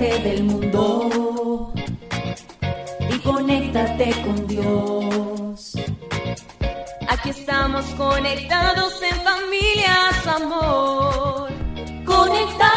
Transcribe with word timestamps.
Olvídate 0.00 0.28
del 0.30 0.44
mundo 0.44 1.74
y 3.10 3.18
conéctate 3.18 4.12
con 4.22 4.46
Dios. 4.46 5.74
Aquí 7.06 7.28
estamos 7.28 7.84
conectados 7.96 8.94
en 9.02 9.20
familias, 9.20 10.26
amor. 10.26 11.50
Conectados. 12.06 12.70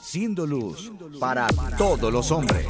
Siendo 0.00 0.46
luz 0.46 0.92
para 1.18 1.48
todos 1.76 2.12
los 2.12 2.30
hombres. 2.30 2.64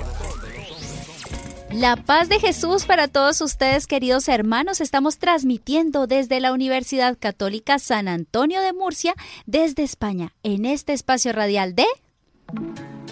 La 1.70 1.96
paz 1.96 2.30
de 2.30 2.40
Jesús 2.40 2.86
para 2.86 3.06
todos 3.08 3.42
ustedes, 3.42 3.86
queridos 3.86 4.28
hermanos. 4.28 4.80
Estamos 4.80 5.18
transmitiendo 5.18 6.06
desde 6.06 6.40
la 6.40 6.54
Universidad 6.54 7.18
Católica 7.20 7.78
San 7.78 8.08
Antonio 8.08 8.62
de 8.62 8.72
Murcia, 8.72 9.14
desde 9.44 9.82
España, 9.82 10.32
en 10.42 10.64
este 10.64 10.94
espacio 10.94 11.34
radial 11.34 11.74
de 11.74 11.84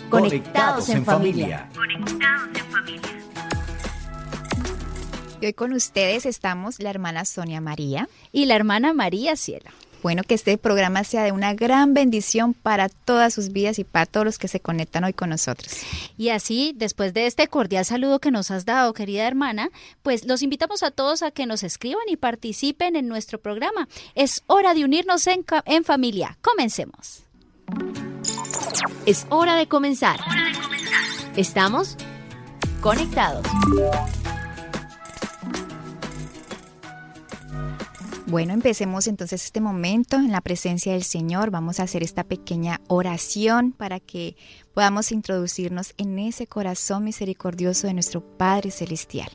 Conectados 0.08 0.88
en 0.88 1.04
familia. 1.04 1.68
Conectados 1.74 2.48
en 2.58 2.66
familia. 2.70 3.02
Y 5.40 5.46
hoy 5.46 5.52
con 5.52 5.74
ustedes 5.74 6.24
estamos 6.24 6.80
la 6.80 6.88
hermana 6.88 7.26
Sonia 7.26 7.60
María 7.60 8.08
y 8.32 8.46
la 8.46 8.56
hermana 8.56 8.94
María 8.94 9.36
Ciela. 9.36 9.72
Bueno, 10.02 10.22
que 10.22 10.34
este 10.34 10.56
programa 10.56 11.04
sea 11.04 11.24
de 11.24 11.32
una 11.32 11.52
gran 11.52 11.92
bendición 11.92 12.54
para 12.54 12.88
todas 12.88 13.34
sus 13.34 13.52
vidas 13.52 13.78
y 13.78 13.84
para 13.84 14.06
todos 14.06 14.24
los 14.24 14.38
que 14.38 14.48
se 14.48 14.60
conectan 14.60 15.04
hoy 15.04 15.12
con 15.12 15.30
nosotros. 15.30 15.72
Y 16.16 16.30
así, 16.30 16.72
después 16.74 17.12
de 17.12 17.26
este 17.26 17.48
cordial 17.48 17.84
saludo 17.84 18.20
que 18.20 18.30
nos 18.30 18.50
has 18.50 18.64
dado, 18.64 18.94
querida 18.94 19.26
hermana, 19.26 19.70
pues 20.02 20.24
los 20.24 20.42
invitamos 20.42 20.82
a 20.82 20.90
todos 20.90 21.22
a 21.22 21.30
que 21.30 21.44
nos 21.44 21.62
escriban 21.62 22.04
y 22.08 22.16
participen 22.16 22.96
en 22.96 23.08
nuestro 23.08 23.38
programa. 23.38 23.88
Es 24.14 24.44
hora 24.46 24.72
de 24.72 24.84
unirnos 24.84 25.26
en, 25.26 25.44
en 25.66 25.84
familia. 25.84 26.38
Comencemos. 26.40 27.24
Es 29.06 29.26
hora 29.30 29.56
de 29.56 29.68
comenzar. 29.68 30.20
Estamos 31.36 31.96
conectados. 32.80 33.46
Bueno, 38.28 38.54
empecemos 38.54 39.06
entonces 39.06 39.44
este 39.44 39.60
momento 39.60 40.16
en 40.16 40.32
la 40.32 40.40
presencia 40.40 40.92
del 40.92 41.04
Señor. 41.04 41.52
Vamos 41.52 41.78
a 41.78 41.84
hacer 41.84 42.02
esta 42.02 42.24
pequeña 42.24 42.80
oración 42.88 43.70
para 43.70 44.00
que 44.00 44.36
podamos 44.74 45.12
introducirnos 45.12 45.94
en 45.96 46.18
ese 46.18 46.48
corazón 46.48 47.04
misericordioso 47.04 47.86
de 47.86 47.94
nuestro 47.94 48.20
Padre 48.36 48.72
Celestial. 48.72 49.30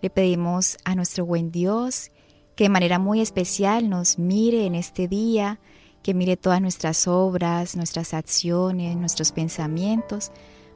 Le 0.00 0.08
pedimos 0.08 0.78
a 0.84 0.94
nuestro 0.94 1.26
buen 1.26 1.50
Dios 1.50 2.10
que 2.56 2.64
de 2.64 2.70
manera 2.70 2.98
muy 2.98 3.20
especial 3.20 3.90
nos 3.90 4.18
mire 4.18 4.64
en 4.64 4.74
este 4.74 5.08
día, 5.08 5.60
que 6.06 6.14
mire 6.14 6.36
todas 6.36 6.62
nuestras 6.62 7.08
obras, 7.08 7.74
nuestras 7.74 8.14
acciones, 8.14 8.96
nuestros 8.96 9.32
pensamientos, 9.32 10.30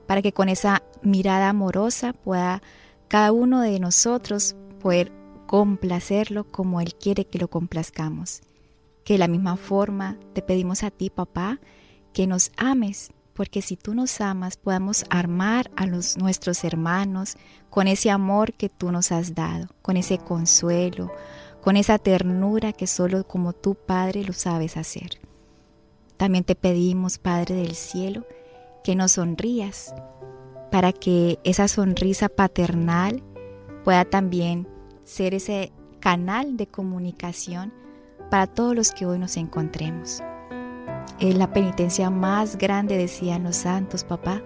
para 0.09 0.23
que 0.23 0.33
con 0.33 0.49
esa 0.49 0.83
mirada 1.03 1.51
amorosa 1.51 2.13
pueda 2.13 2.63
cada 3.07 3.31
uno 3.31 3.61
de 3.61 3.79
nosotros 3.79 4.57
poder 4.81 5.13
complacerlo 5.47 6.51
como 6.51 6.81
Él 6.81 6.97
quiere 6.97 7.27
que 7.27 7.39
lo 7.39 7.47
complazcamos. 7.47 8.41
Que 9.05 9.13
de 9.13 9.19
la 9.21 9.29
misma 9.29 9.57
forma 9.57 10.19
te 10.33 10.43
pedimos 10.43 10.83
a 10.83 10.91
ti, 10.91 11.11
papá, 11.11 11.61
que 12.13 12.27
nos 12.27 12.51
ames, 12.57 13.13
porque 13.33 13.63
si 13.63 13.77
tú 13.77 13.95
nos 13.95 14.21
amas, 14.21 14.57
podamos 14.57 15.05
armar 15.11 15.71
a 15.77 15.87
los, 15.87 16.17
nuestros 16.17 16.65
hermanos 16.65 17.37
con 17.69 17.87
ese 17.87 18.11
amor 18.11 18.53
que 18.55 18.69
tú 18.69 18.91
nos 18.91 19.13
has 19.13 19.37
dado, 19.37 19.69
con 19.81 19.97
ese 19.97 20.19
consuelo, 20.19 21.13
con 21.61 21.77
esa 21.77 21.99
ternura 21.99 22.73
que 22.73 22.87
solo 22.87 23.27
como 23.27 23.53
tú, 23.53 23.75
Padre, 23.75 24.25
lo 24.25 24.33
sabes 24.33 24.77
hacer. 24.77 25.21
También 26.17 26.45
te 26.45 26.55
pedimos, 26.55 27.19
Padre 27.19 27.55
del 27.55 27.75
cielo, 27.75 28.27
que 28.85 28.95
nos 28.95 29.13
sonrías, 29.13 29.95
para 30.71 30.93
que 30.93 31.39
esa 31.45 31.69
sonrisa 31.69 32.29
paternal 32.29 33.23
pueda 33.85 34.05
también 34.05 34.69
ser 35.05 35.35
ese 35.35 35.73
canal 35.99 36.57
de 36.57 36.67
comunicación 36.67 37.73
para 38.31 38.47
todos 38.47 38.75
los 38.75 38.93
que 38.93 39.07
hoy 39.07 39.19
nos 39.19 39.37
encontremos. 39.37 40.23
Es 41.19 41.35
la 41.37 41.53
penitencia 41.53 42.09
más 42.09 42.57
grande, 42.57 42.97
decían 42.97 43.45
los 43.45 43.57
santos, 43.57 44.05
papá, 44.05 44.43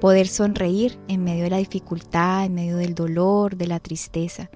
poder 0.00 0.26
sonreír 0.26 0.98
en 1.06 1.22
medio 1.22 1.44
de 1.44 1.50
la 1.50 1.58
dificultad, 1.58 2.44
en 2.44 2.54
medio 2.54 2.76
del 2.76 2.94
dolor, 2.94 3.56
de 3.56 3.66
la 3.68 3.78
tristeza. 3.78 4.50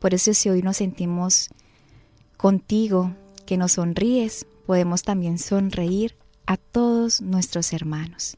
Por 0.00 0.14
eso 0.14 0.34
si 0.34 0.48
hoy 0.48 0.62
nos 0.62 0.78
sentimos 0.78 1.50
contigo, 2.36 3.14
que 3.46 3.56
nos 3.56 3.72
sonríes, 3.72 4.46
podemos 4.66 5.02
también 5.02 5.38
sonreír 5.38 6.16
a 6.46 6.56
todos 6.56 7.20
nuestros 7.20 7.72
hermanos. 7.72 8.36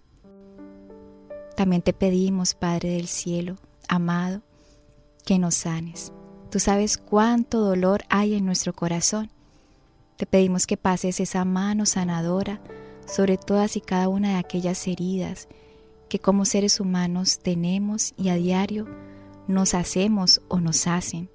También 1.57 1.83
te 1.83 1.93
pedimos, 1.93 2.55
Padre 2.55 2.91
del 2.91 3.07
Cielo, 3.07 3.57
amado, 3.89 4.43
que 5.25 5.39
nos 5.39 5.55
sanes. 5.55 6.13
Tú 6.51 6.59
sabes 6.59 6.99
cuánto 6.99 7.61
dolor 7.61 8.03
hay 8.09 8.35
en 8.35 8.45
nuestro 8.45 8.73
corazón. 8.73 9.31
Te 10.17 10.27
pedimos 10.27 10.67
que 10.67 10.77
pases 10.77 11.21
esa 11.21 11.45
mano 11.45 11.87
sanadora 11.87 12.61
sobre 13.07 13.37
todas 13.37 13.77
y 13.77 13.81
cada 13.81 14.09
una 14.09 14.31
de 14.31 14.37
aquellas 14.37 14.87
heridas 14.87 15.49
que 16.09 16.19
como 16.19 16.45
seres 16.45 16.81
humanos 16.81 17.39
tenemos 17.39 18.13
y 18.19 18.29
a 18.29 18.35
diario 18.35 18.87
nos 19.49 19.75
hacemos 19.75 20.43
o 20.49 20.61
nos 20.61 20.87
hacen. 20.87 21.31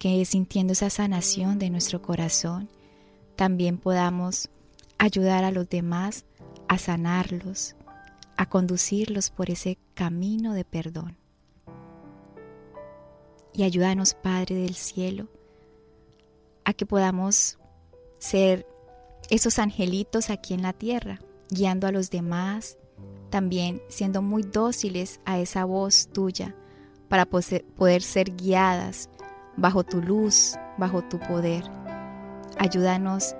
Que 0.00 0.24
sintiendo 0.24 0.72
esa 0.72 0.88
sanación 0.88 1.58
de 1.58 1.68
nuestro 1.68 2.00
corazón, 2.00 2.70
también 3.36 3.76
podamos 3.76 4.48
ayudar 4.96 5.44
a 5.44 5.50
los 5.50 5.68
demás 5.68 6.24
a 6.68 6.78
sanarlos, 6.78 7.76
a 8.38 8.48
conducirlos 8.48 9.28
por 9.28 9.50
ese 9.50 9.76
camino 9.92 10.54
de 10.54 10.64
perdón. 10.64 11.18
Y 13.52 13.64
ayúdanos, 13.64 14.14
Padre 14.14 14.54
del 14.54 14.74
Cielo, 14.74 15.28
a 16.64 16.72
que 16.72 16.86
podamos 16.86 17.58
ser 18.18 18.66
esos 19.28 19.58
angelitos 19.58 20.30
aquí 20.30 20.54
en 20.54 20.62
la 20.62 20.72
tierra, 20.72 21.20
guiando 21.50 21.86
a 21.86 21.92
los 21.92 22.08
demás, 22.08 22.78
también 23.28 23.82
siendo 23.90 24.22
muy 24.22 24.44
dóciles 24.44 25.20
a 25.26 25.38
esa 25.38 25.66
voz 25.66 26.08
tuya 26.10 26.56
para 27.10 27.26
poder 27.26 28.00
ser 28.00 28.34
guiadas 28.34 29.10
bajo 29.56 29.84
tu 29.84 30.00
luz, 30.00 30.56
bajo 30.78 31.02
tu 31.02 31.18
poder. 31.18 31.64
Ayúdanos 32.58 33.34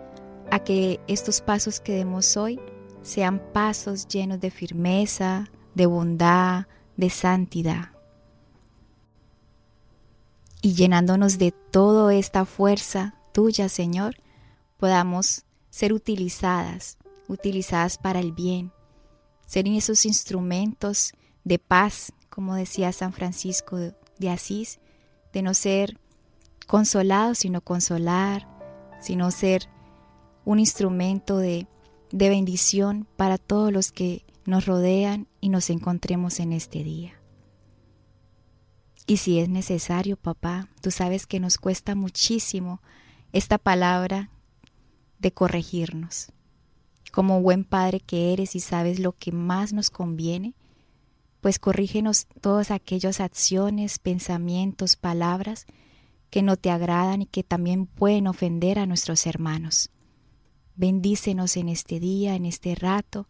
a 0.51 0.59
que 0.59 1.01
estos 1.07 1.41
pasos 1.41 1.81
que 1.81 1.93
demos 1.93 2.37
hoy 2.37 2.61
sean 3.03 3.41
pasos 3.53 4.07
llenos 4.09 4.41
de 4.41 4.51
firmeza, 4.51 5.51
de 5.75 5.87
bondad, 5.87 6.67
de 6.97 7.11
santidad 7.11 7.91
y 10.63 10.75
llenándonos 10.75 11.39
de 11.39 11.53
toda 11.53 12.15
esta 12.15 12.45
fuerza 12.45 13.15
tuya, 13.33 13.69
Señor, 13.69 14.17
podamos 14.77 15.45
ser 15.71 15.93
utilizadas, 15.93 16.99
utilizadas 17.29 17.99
para 17.99 18.21
el 18.21 18.33
bien, 18.33 18.73
ser 19.47 19.67
esos 19.69 20.05
instrumentos 20.05 21.13
de 21.45 21.59
paz, 21.59 22.13
como 22.29 22.55
decía 22.55 22.93
San 22.93 23.13
Francisco 23.13 23.79
de 24.19 24.31
Asís, 24.31 24.80
de 25.33 25.43
no 25.43 25.55
ser 25.55 25.99
consolados, 26.67 27.39
sino 27.39 27.61
consolar, 27.61 28.49
sino 29.01 29.31
ser 29.31 29.69
un 30.45 30.59
instrumento 30.59 31.39
de, 31.39 31.67
de 32.13 32.29
bendición 32.29 33.07
para 33.17 33.39
todos 33.39 33.73
los 33.73 33.93
que 33.93 34.25
nos 34.45 34.67
rodean 34.67 35.29
y 35.41 35.49
nos 35.49 35.71
encontremos 35.71 36.41
en 36.41 36.53
este 36.53 36.83
día. 36.85 37.21
Y 39.07 39.17
si 39.17 39.41
es 39.41 39.49
necesario, 39.49 40.17
papá, 40.17 40.69
tú 40.81 40.91
sabes 40.91 41.27
que 41.27 41.41
nos 41.41 41.59
cuesta 41.59 41.95
muchísimo 41.95 42.81
esta 43.33 43.59
palabra 43.59 44.31
de 45.19 45.33
corregirnos. 45.33 46.33
Como 47.13 47.41
buen 47.41 47.65
padre 47.65 48.01
que 48.01 48.33
eres 48.33 48.55
y 48.55 48.61
sabes 48.61 49.01
lo 49.01 49.13
que 49.13 49.33
más 49.33 49.73
nos 49.73 49.91
conviene, 49.91 50.55
pues 51.41 51.59
corrígenos 51.59 52.27
todas 52.41 52.71
aquellas 52.71 53.21
acciones, 53.21 53.99
pensamientos, 53.99 54.97
palabras 54.97 55.67
que 56.31 56.43
no 56.43 56.57
te 56.57 56.71
agradan 56.71 57.23
y 57.23 57.27
que 57.27 57.43
también 57.43 57.87
pueden 57.87 58.27
ofender 58.27 58.79
a 58.79 58.87
nuestros 58.87 59.27
hermanos. 59.27 59.91
Bendícenos 60.77 61.57
en 61.57 61.69
este 61.69 61.99
día, 62.01 62.37
en 62.37 62.47
este 62.47 62.75
rato, 62.75 63.27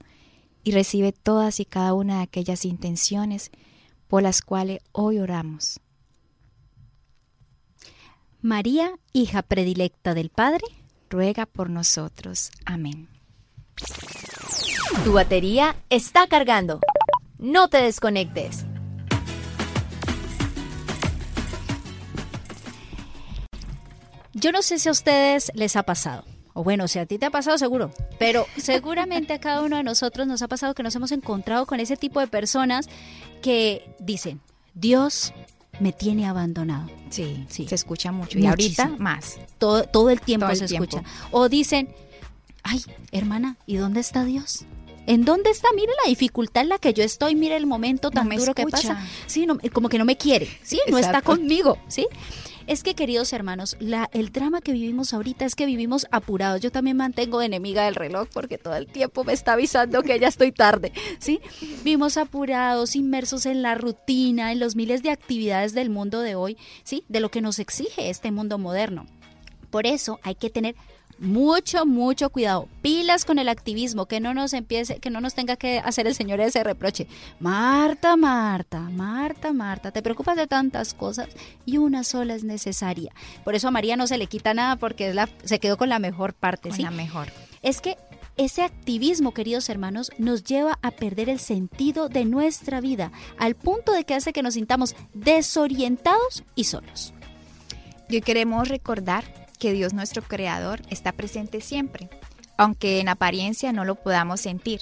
y 0.63 0.73
recibe 0.73 1.13
todas 1.13 1.59
y 1.61 1.65
cada 1.65 1.95
una 1.95 2.19
de 2.19 2.23
aquellas 2.23 2.65
intenciones 2.65 3.51
por 4.09 4.23
las 4.23 4.43
cuales 4.43 4.81
hoy 4.93 5.19
oramos. 5.19 5.81
María, 8.43 8.93
hija 9.13 9.43
predilecta 9.43 10.15
del 10.15 10.31
Padre, 10.31 10.65
ruega 11.09 11.47
por 11.47 11.71
nosotros. 11.71 12.51
Amén. 12.65 13.09
Tu 15.05 15.13
batería 15.13 15.77
está 15.89 16.27
cargando. 16.27 16.81
No 17.41 17.69
te 17.69 17.79
desconectes. 17.83 18.65
Yo 24.33 24.53
no 24.53 24.63
sé 24.63 24.79
si 24.79 24.89
a 24.89 24.93
ustedes 24.93 25.51
les 25.55 25.77
ha 25.77 25.83
pasado, 25.83 26.25
o 26.55 26.63
bueno, 26.63 26.87
si 26.89 26.99
a 26.99 27.07
ti 27.07 27.19
te 27.19 27.27
ha 27.27 27.31
pasado 27.31 27.59
seguro, 27.59 27.91
pero 28.19 28.47
seguramente 28.57 29.33
a 29.35 29.41
cada 29.41 29.63
uno 29.63 29.77
de 29.77 29.83
nosotros 29.83 30.27
nos 30.27 30.43
ha 30.43 30.49
pasado 30.49 30.75
que 30.75 30.83
nos 30.83 30.95
hemos 30.95 31.13
encontrado 31.13 31.67
con 31.67 31.81
ese 31.81 31.97
tipo 31.97 32.21
de 32.21 32.29
personas 32.29 32.89
que 33.43 33.95
dicen, 33.99 34.41
Dios 34.75 35.33
me 35.81 35.93
tiene 35.93 36.27
abandonado. 36.27 36.89
Sí, 37.11 37.45
Sí. 37.49 37.67
se 37.67 37.75
escucha 37.75 38.13
mucho. 38.13 38.39
Y 38.39 38.47
ahorita 38.47 38.89
más. 38.99 39.41
Todo, 39.59 39.85
todo 39.85 40.11
el 40.11 40.21
tiempo 40.21 40.47
Todo 40.47 40.53
el 40.53 40.59
se 40.59 40.67
tiempo. 40.67 40.85
escucha. 40.85 41.05
O 41.33 41.49
dicen, 41.49 41.89
ay, 42.63 42.83
hermana, 43.13 43.57
¿y 43.67 43.77
dónde 43.77 44.01
está 44.01 44.25
Dios? 44.25 44.65
¿En 45.11 45.25
dónde 45.25 45.51
está? 45.51 45.67
Mire 45.75 45.93
la 46.05 46.09
dificultad 46.09 46.63
en 46.63 46.69
la 46.69 46.79
que 46.79 46.95
yo 46.95 47.03
estoy, 47.03 47.35
mire 47.35 47.57
el 47.57 47.67
momento 47.67 48.13
tan 48.13 48.29
me 48.29 48.37
duro 48.37 48.55
que 48.55 48.65
pasa. 48.67 49.05
Sí, 49.27 49.45
no, 49.45 49.59
como 49.73 49.89
que 49.89 49.99
no 49.99 50.05
me 50.05 50.17
quiere, 50.17 50.49
¿sí? 50.63 50.81
No 50.89 50.99
está 50.99 51.21
conmigo, 51.21 51.79
¿sí? 51.89 52.07
Es 52.69 52.85
que, 52.85 52.95
queridos 52.95 53.33
hermanos, 53.33 53.77
la, 53.81 54.09
el 54.13 54.31
drama 54.31 54.61
que 54.61 54.71
vivimos 54.71 55.13
ahorita 55.13 55.45
es 55.45 55.57
que 55.57 55.67
vivimos 55.67 56.07
apurados. 56.13 56.61
Yo 56.61 56.71
también 56.71 56.97
mantengo 56.97 57.41
de 57.41 57.47
enemiga 57.47 57.87
del 57.87 57.97
reloj 57.97 58.29
porque 58.33 58.57
todo 58.57 58.77
el 58.77 58.87
tiempo 58.87 59.25
me 59.25 59.33
está 59.33 59.55
avisando 59.55 60.05
que 60.05 60.21
ya 60.21 60.29
estoy 60.29 60.53
tarde, 60.53 60.93
¿sí? 61.19 61.41
Vivimos 61.83 62.17
apurados, 62.17 62.95
inmersos 62.95 63.47
en 63.47 63.63
la 63.63 63.75
rutina, 63.75 64.53
en 64.53 64.61
los 64.61 64.77
miles 64.77 65.03
de 65.03 65.11
actividades 65.11 65.75
del 65.75 65.91
mundo 65.91 66.21
de 66.21 66.37
hoy, 66.37 66.57
¿sí? 66.85 67.03
De 67.09 67.19
lo 67.19 67.33
que 67.33 67.41
nos 67.41 67.59
exige 67.59 68.11
este 68.11 68.31
mundo 68.31 68.59
moderno. 68.59 69.07
Por 69.71 69.89
eso 69.89 70.21
hay 70.23 70.37
que 70.37 70.51
tener 70.51 70.77
mucho, 71.21 71.87
mucho 71.87 72.31
cuidado. 72.31 72.67
Pilas 72.83 73.25
con 73.25 73.39
el 73.39 73.49
activismo, 73.49 74.07
que 74.07 74.21
no 74.21 74.35
nos 74.35 74.53
empiece, 74.53 74.99
que 74.99 75.11
no 75.11 75.21
nos 75.21 75.35
tenga 75.35 75.57
que 75.57 75.79
hacer 75.79 76.07
el 76.07 76.15
Señor 76.15 76.41
ese 76.41 76.65
reproche. 76.65 77.07
Marta, 77.39 78.17
Marta, 78.17 78.81
Marta, 78.81 79.53
Marta, 79.53 79.91
te 79.93 80.03
preocupas 80.03 80.37
de 80.37 80.47
tantas 80.47 80.95
cosas 80.95 81.29
y 81.67 81.79
una 81.79 82.03
sola 82.05 82.35
es 82.35 82.43
necesaria. 82.45 83.13
Por 83.45 83.55
eso 83.55 83.69
a 83.69 83.71
María 83.71 83.97
no 83.97 84.07
se 84.07 84.19
le 84.19 84.27
quita 84.27 84.55
nada 84.55 84.77
porque 84.77 85.09
es 85.09 85.15
la, 85.15 85.29
se 85.45 85.61
quedó 85.61 85.77
con 85.77 85.89
la 85.89 85.99
mejor 85.99 86.35
parte, 86.35 86.71
Con 86.71 86.77
¿sí? 86.77 86.83
la 86.83 86.91
mejor. 86.91 87.29
es 87.63 87.81
que 87.81 87.97
ese 88.37 88.63
activismo, 88.63 89.35
queridos 89.35 89.69
hermanos, 89.69 90.11
nos 90.17 90.45
lleva 90.45 90.79
a 90.81 90.93
perder 90.93 91.29
el 91.29 91.41
sentido 91.41 92.09
de 92.09 92.25
nuestra 92.25 92.81
vida, 92.81 93.13
al 93.39 93.55
punto 93.55 93.93
de 93.93 94.05
que 94.05 94.15
hace 94.15 94.33
que 94.33 94.43
nos 94.43 94.55
sintamos 94.55 94.97
desorientados 95.13 96.45
y 96.55 96.65
solos. 96.65 97.13
Y 98.09 98.15
hoy 98.15 98.23
queremos 98.23 98.69
recordar 98.69 99.40
que 99.61 99.73
Dios 99.73 99.93
nuestro 99.95 100.23
Creador 100.23 100.81
está 100.91 101.13
presente 101.13 101.61
siempre, 101.61 102.11
aunque 102.57 102.99
en 102.99 103.09
apariencia 103.09 103.73
no 103.73 103.85
lo 103.85 103.95
podamos 103.95 104.41
sentir. 104.41 104.81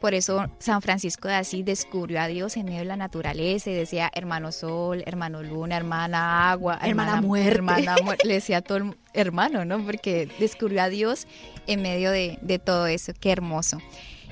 Por 0.00 0.14
eso 0.14 0.46
San 0.58 0.82
Francisco 0.82 1.28
de 1.28 1.34
Asís 1.34 1.64
descubrió 1.64 2.20
a 2.20 2.26
Dios 2.26 2.56
en 2.56 2.66
medio 2.66 2.80
de 2.80 2.84
la 2.84 2.96
naturaleza 2.96 3.70
y 3.70 3.74
decía 3.74 4.10
hermano 4.14 4.52
sol, 4.52 5.02
hermano 5.06 5.42
luna, 5.42 5.76
hermana 5.76 6.50
agua, 6.50 6.78
Hermana 6.82 7.20
muerte. 7.20 7.48
hermana 7.48 7.96
muerte. 8.02 8.26
Le 8.26 8.34
decía 8.34 8.58
a 8.58 8.62
todo 8.62 8.78
el 8.78 8.96
hermano, 9.14 9.64
¿no? 9.64 9.82
Porque 9.84 10.28
descubrió 10.38 10.82
a 10.82 10.88
Dios 10.88 11.26
en 11.66 11.80
medio 11.82 12.10
de, 12.10 12.38
de 12.42 12.58
todo 12.58 12.86
eso. 12.86 13.12
Qué 13.18 13.30
hermoso. 13.30 13.78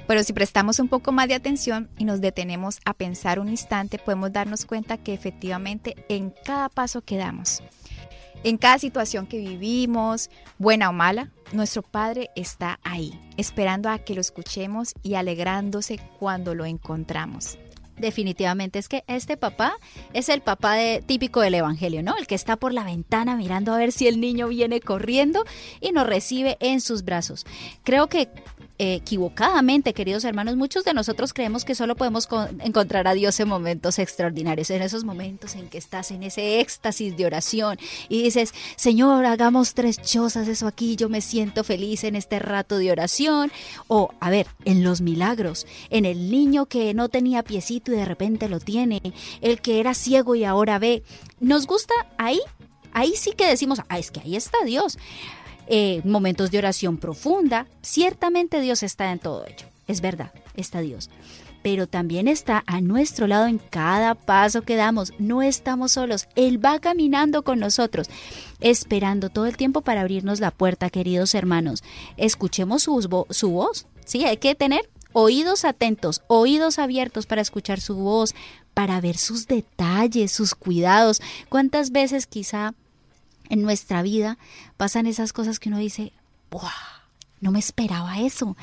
Pero 0.07 0.23
si 0.23 0.35
prestamos 0.35 0.81
un 0.81 0.89
poco 0.89 1.13
más 1.13 1.29
de 1.29 1.35
atención 1.35 1.89
y 1.97 2.05
nos 2.05 2.21
detenemos 2.21 2.79
a 2.85 2.93
pensar 2.93 3.39
un 3.39 3.49
instante, 3.49 3.99
podemos 3.99 4.33
darnos 4.33 4.67
cuenta 4.67 4.99
que 4.99 5.15
efectivamente 5.15 5.95
en 6.11 6.33
cada 6.45 6.69
paso 6.69 7.01
que 7.01 7.17
damos, 7.17 7.63
en 8.45 8.59
cada 8.59 8.79
situación 8.79 9.27
que 9.27 9.39
vivimos, 9.39 10.31
buena 10.59 10.91
o 10.91 10.93
mala, 10.93 11.31
nuestro 11.53 11.83
Padre 11.83 12.31
está 12.37 12.79
ahí, 12.85 13.19
esperando 13.37 13.89
a 13.89 13.99
que 13.99 14.15
lo 14.15 14.21
escuchemos 14.21 14.95
y 15.03 15.15
alegrándose 15.15 15.99
cuando 16.19 16.55
lo 16.55 16.67
encontramos. 16.67 17.59
Definitivamente 17.97 18.81
es 18.81 18.89
que 18.89 19.05
este 19.07 19.37
papá 19.37 19.77
es 20.13 20.29
el 20.29 20.41
papá 20.41 20.77
típico 21.07 21.41
del 21.41 21.55
evangelio, 21.55 22.03
¿no? 22.03 22.17
El 22.17 22.27
que 22.27 22.35
está 22.35 22.57
por 22.57 22.73
la 22.73 22.83
ventana 22.83 23.37
mirando 23.37 23.73
a 23.73 23.79
ver 23.79 23.93
si 23.93 24.09
el 24.09 24.21
niño 24.21 24.49
viene 24.49 24.81
corriendo 24.81 25.45
y 25.81 25.93
nos 25.93 26.07
recibe 26.07 26.57
en 26.61 26.81
sus 26.81 27.05
brazos. 27.05 27.47
Creo 27.85 28.09
que 28.09 28.29
equivocadamente, 28.79 29.95
queridos 29.95 30.25
hermanos, 30.25 30.57
muchos 30.57 30.85
de 30.85 30.95
nosotros 30.95 31.33
creemos 31.33 31.65
que 31.65 31.75
solo 31.75 31.95
podemos 31.95 32.27
con- 32.27 32.61
encontrar 32.61 33.07
a 33.07 33.15
Dios 33.15 33.39
en 33.41 33.49
momentos 33.49 33.99
extraordinarios, 33.99 34.71
en 34.71 34.83
esos 34.83 35.05
momentos 35.05 35.55
en 35.55 35.69
que 35.69 35.79
estás 35.79 36.11
en 36.11 36.23
ese 36.23 36.61
éxtasis 36.61 37.17
de 37.17 37.27
oración 37.27 37.79
y 38.09 38.23
dices, 38.25 38.53
Señor, 38.77 39.27
hagamos 39.27 39.75
tres 39.75 40.01
chozas, 40.03 40.49
eso 40.49 40.67
aquí, 40.67 40.97
yo 40.97 41.09
me 41.09 41.21
siento 41.21 41.63
feliz 41.65 42.05
en 42.05 42.17
este 42.17 42.39
rato 42.39 42.79
de 42.79 42.91
oración. 42.91 43.53
O, 43.87 44.11
a 44.21 44.31
ver, 44.31 44.47
en 44.65 44.83
los 44.83 45.01
milagros, 45.01 45.67
en 45.91 46.05
el 46.05 46.31
niño 46.31 46.67
que 46.67 46.95
no 46.95 47.09
tenía 47.09 47.43
piecito 47.43 47.93
y 47.93 47.97
de 47.97 48.05
repente 48.05 48.49
lo 48.49 48.61
tiene, 48.61 49.01
el 49.41 49.61
que 49.61 49.81
era 49.81 49.95
ciego 49.95 50.35
y 50.35 50.45
ahora 50.45 50.79
ve. 50.79 51.03
Nos 51.41 51.67
gusta 51.67 51.95
ahí, 52.19 52.41
ahí 52.93 53.15
sí 53.17 53.33
que 53.37 53.47
decimos, 53.47 53.81
ah, 53.89 53.99
es 53.99 54.11
que 54.11 54.21
ahí 54.21 54.37
está 54.37 54.59
Dios. 54.65 54.99
Eh, 55.67 56.03
momentos 56.05 56.51
de 56.51 56.59
oración 56.59 56.99
profunda, 56.99 57.67
ciertamente 57.83 58.61
Dios 58.61 58.83
está 58.83 59.11
en 59.13 59.19
todo 59.19 59.47
ello, 59.47 59.67
es 59.87 60.01
verdad, 60.01 60.33
está 60.57 60.81
Dios. 60.81 61.11
Pero 61.63 61.87
también 61.87 62.29
está 62.29 62.63
a 62.67 62.83
nuestro 62.83 63.27
lado 63.27 63.47
en 63.47 63.57
cada 63.57 64.15
paso 64.15 64.61
que 64.63 64.77
damos. 64.77 65.15
No 65.19 65.41
estamos 65.41 65.93
solos. 65.93 66.29
Él 66.37 66.63
va 66.63 66.79
caminando 66.79 67.43
con 67.43 67.59
nosotros, 67.59 68.11
esperando 68.61 69.31
todo 69.31 69.47
el 69.47 69.57
tiempo 69.57 69.81
para 69.81 70.03
abrirnos 70.03 70.41
la 70.41 70.51
puerta, 70.51 70.91
queridos 70.91 71.35
hermanos. 71.35 71.83
Escuchemos 72.19 72.83
su, 72.83 73.25
su 73.31 73.51
voz. 73.51 73.87
Sí, 74.05 74.27
hay 74.27 74.37
que 74.37 74.55
tener 74.55 74.91
oídos 75.15 75.65
atentos, 75.65 76.23
oídos 76.27 76.79
abiertos 76.79 77.25
para 77.25 77.41
escuchar 77.41 77.81
su 77.81 77.95
voz, 77.95 78.35
para 78.75 79.01
ver 79.01 79.17
sus 79.17 79.47
detalles, 79.47 80.33
sus 80.33 80.55
cuidados. 80.55 81.23
¿Cuántas 81.49 81.93
veces 81.93 82.27
quizá 82.27 82.75
en 83.49 83.63
nuestra 83.63 84.03
vida 84.03 84.39
pasan 84.77 85.07
esas 85.07 85.33
cosas 85.33 85.59
que 85.59 85.69
uno 85.69 85.79
dice, 85.79 86.13
¡buah! 86.51 86.71
No 87.41 87.51
me 87.51 87.59
esperaba 87.59 88.21
eso. 88.21 88.57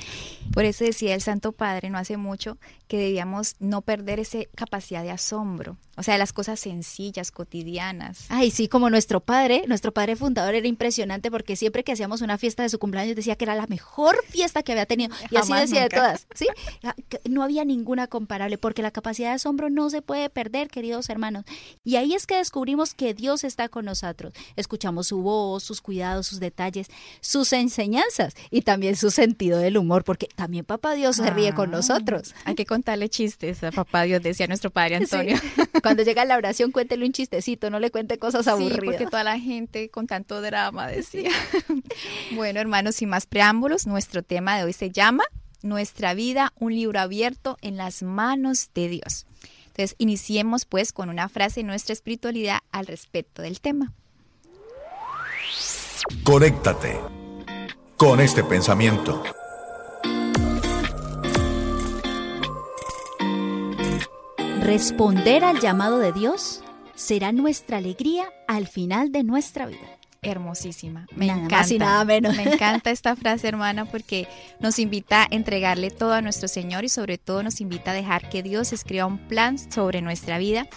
Por 0.54 0.66
eso 0.66 0.84
decía 0.84 1.14
el 1.14 1.22
Santo 1.22 1.52
Padre 1.52 1.92
no 1.92 2.00
hace 2.00 2.18
mucho 2.18 2.58
que 2.88 2.98
debíamos 2.98 3.56
no 3.60 3.82
perder 3.82 4.20
esa 4.20 4.40
capacidad 4.56 5.04
de 5.04 5.12
asombro, 5.12 5.78
o 5.98 6.04
sea, 6.04 6.18
las 6.18 6.34
cosas 6.34 6.60
sencillas, 6.60 7.32
cotidianas. 7.32 8.26
Ay, 8.30 8.52
sí, 8.52 8.68
como 8.68 8.90
nuestro 8.90 9.20
padre, 9.20 9.64
nuestro 9.68 9.92
padre 9.94 10.16
fundador 10.16 10.56
era 10.56 10.68
impresionante 10.68 11.30
porque 11.32 11.56
siempre 11.56 11.84
que 11.84 11.92
hacíamos 11.92 12.22
una 12.22 12.38
fiesta 12.38 12.64
de 12.64 12.70
su 12.70 12.80
cumpleaños 12.80 13.16
decía 13.16 13.36
que 13.36 13.46
era 13.46 13.56
la 13.56 13.68
mejor 13.68 14.24
fiesta 14.28 14.64
que 14.64 14.72
había 14.72 14.86
tenido. 14.86 15.14
Y 15.30 15.36
así 15.38 15.54
decía 15.54 15.82
de 15.84 15.90
todas, 15.90 16.28
¿sí? 16.34 16.48
Ah, 16.84 16.96
No 17.30 17.44
había 17.44 17.66
ninguna 17.66 18.08
comparable 18.08 18.58
porque 18.58 18.82
la 18.82 18.92
capacidad 18.92 19.30
de 19.30 19.36
asombro 19.36 19.70
no 19.70 19.90
se 19.90 20.02
puede 20.02 20.30
perder, 20.30 20.70
queridos 20.70 21.10
hermanos. 21.10 21.46
Y 21.84 21.96
ahí 21.98 22.14
es 22.14 22.26
que 22.28 22.38
descubrimos 22.38 22.94
que 22.94 23.14
Dios 23.14 23.44
está 23.44 23.70
con 23.70 23.86
nosotros. 23.86 24.34
Escuchamos 24.56 25.08
su 25.08 25.22
voz, 25.22 25.64
sus 25.64 25.82
cuidados, 25.82 26.28
sus 26.28 26.40
detalles, 26.40 26.88
sus 27.20 27.54
enseñanzas 27.54 28.34
y 28.50 28.62
también 28.62 28.96
su 28.96 29.12
sentido 29.12 29.60
del 29.60 29.78
humor, 29.78 30.04
porque 30.04 30.28
también 30.36 30.66
Papá 30.66 30.94
Dios 30.94 31.18
se 31.18 31.30
ríe 31.30 31.54
con 31.54 31.70
Ah, 31.70 31.78
nosotros. 31.78 32.34
Hay 32.46 32.56
que 32.56 32.66
contarle 32.66 33.10
chistes 33.10 33.64
a 33.64 33.72
papá 33.72 34.04
Dios, 34.04 34.22
decía 34.22 34.48
nuestro 34.48 34.70
padre 34.72 34.96
Antonio. 34.98 35.38
Sí. 35.38 35.48
Cuando 35.92 36.04
llega 36.04 36.24
la 36.24 36.38
oración, 36.38 36.72
cuéntele 36.72 37.06
un 37.06 37.12
chistecito, 37.12 37.70
no 37.70 37.78
le 37.78 37.92
cuente 37.92 38.18
cosas 38.18 38.46
Sí, 38.46 38.50
aburridas. 38.50 38.80
porque 38.86 39.06
toda 39.08 39.26
la 39.26 39.38
gente 39.38 39.90
con 39.90 40.08
tanto 40.08 40.42
drama 40.42 40.88
decía. 40.88 41.30
bueno, 42.32 42.62
hermanos, 42.62 42.96
sin 42.96 43.10
más 43.10 43.26
preámbulos, 43.26 43.88
nuestro 43.88 44.24
tema 44.24 44.58
de 44.58 44.64
hoy 44.64 44.72
se 44.72 44.90
llama 44.90 45.26
Nuestra 45.64 46.14
vida, 46.14 46.54
un 46.58 46.74
libro 46.74 46.98
abierto 47.02 47.58
en 47.62 47.76
las 47.76 48.04
manos 48.04 48.70
de 48.74 48.88
Dios. 48.88 49.26
Entonces, 49.68 49.96
iniciemos 49.98 50.64
pues 50.64 50.94
con 50.94 51.10
una 51.10 51.28
frase 51.28 51.60
de 51.60 51.66
nuestra 51.66 51.92
espiritualidad 51.92 52.60
al 52.72 52.88
respecto 52.88 53.42
del 53.42 53.60
tema. 53.60 53.92
Conéctate 56.24 57.02
con 57.98 58.22
este 58.22 58.46
pensamiento. 58.46 59.24
Responder 64.62 65.44
al 65.44 65.60
llamado 65.60 65.98
de 65.98 66.14
Dios 66.14 66.62
será 66.96 67.32
nuestra 67.32 67.78
alegría 67.78 68.26
al 68.48 68.68
final 68.68 69.12
de 69.12 69.24
nuestra 69.24 69.66
vida. 69.66 69.98
Hermosísima. 70.22 71.08
Me 71.16 71.26
Nada 71.26 71.40
encanta. 71.40 71.58
más 71.58 71.72
y 71.72 71.80
nada 71.80 72.06
menos. 72.06 72.36
Me 72.38 72.44
encanta 72.44 72.92
esta 72.92 73.16
frase, 73.16 73.48
hermana, 73.48 73.86
porque 73.86 74.28
nos 74.60 74.78
invita 74.78 75.24
a 75.24 75.28
entregarle 75.32 75.90
todo 75.90 76.14
a 76.14 76.22
nuestro 76.22 76.48
Señor 76.48 76.86
y 76.86 76.90
sobre 76.90 77.18
todo 77.18 77.42
nos 77.42 77.60
invita 77.60 77.90
a 77.90 77.96
dejar 77.96 78.30
que 78.30 78.44
Dios 78.44 78.72
escriba 78.72 79.08
un 79.08 79.18
plan 79.18 79.58
sobre 79.58 80.02
nuestra 80.02 80.38
vida. 80.38 80.68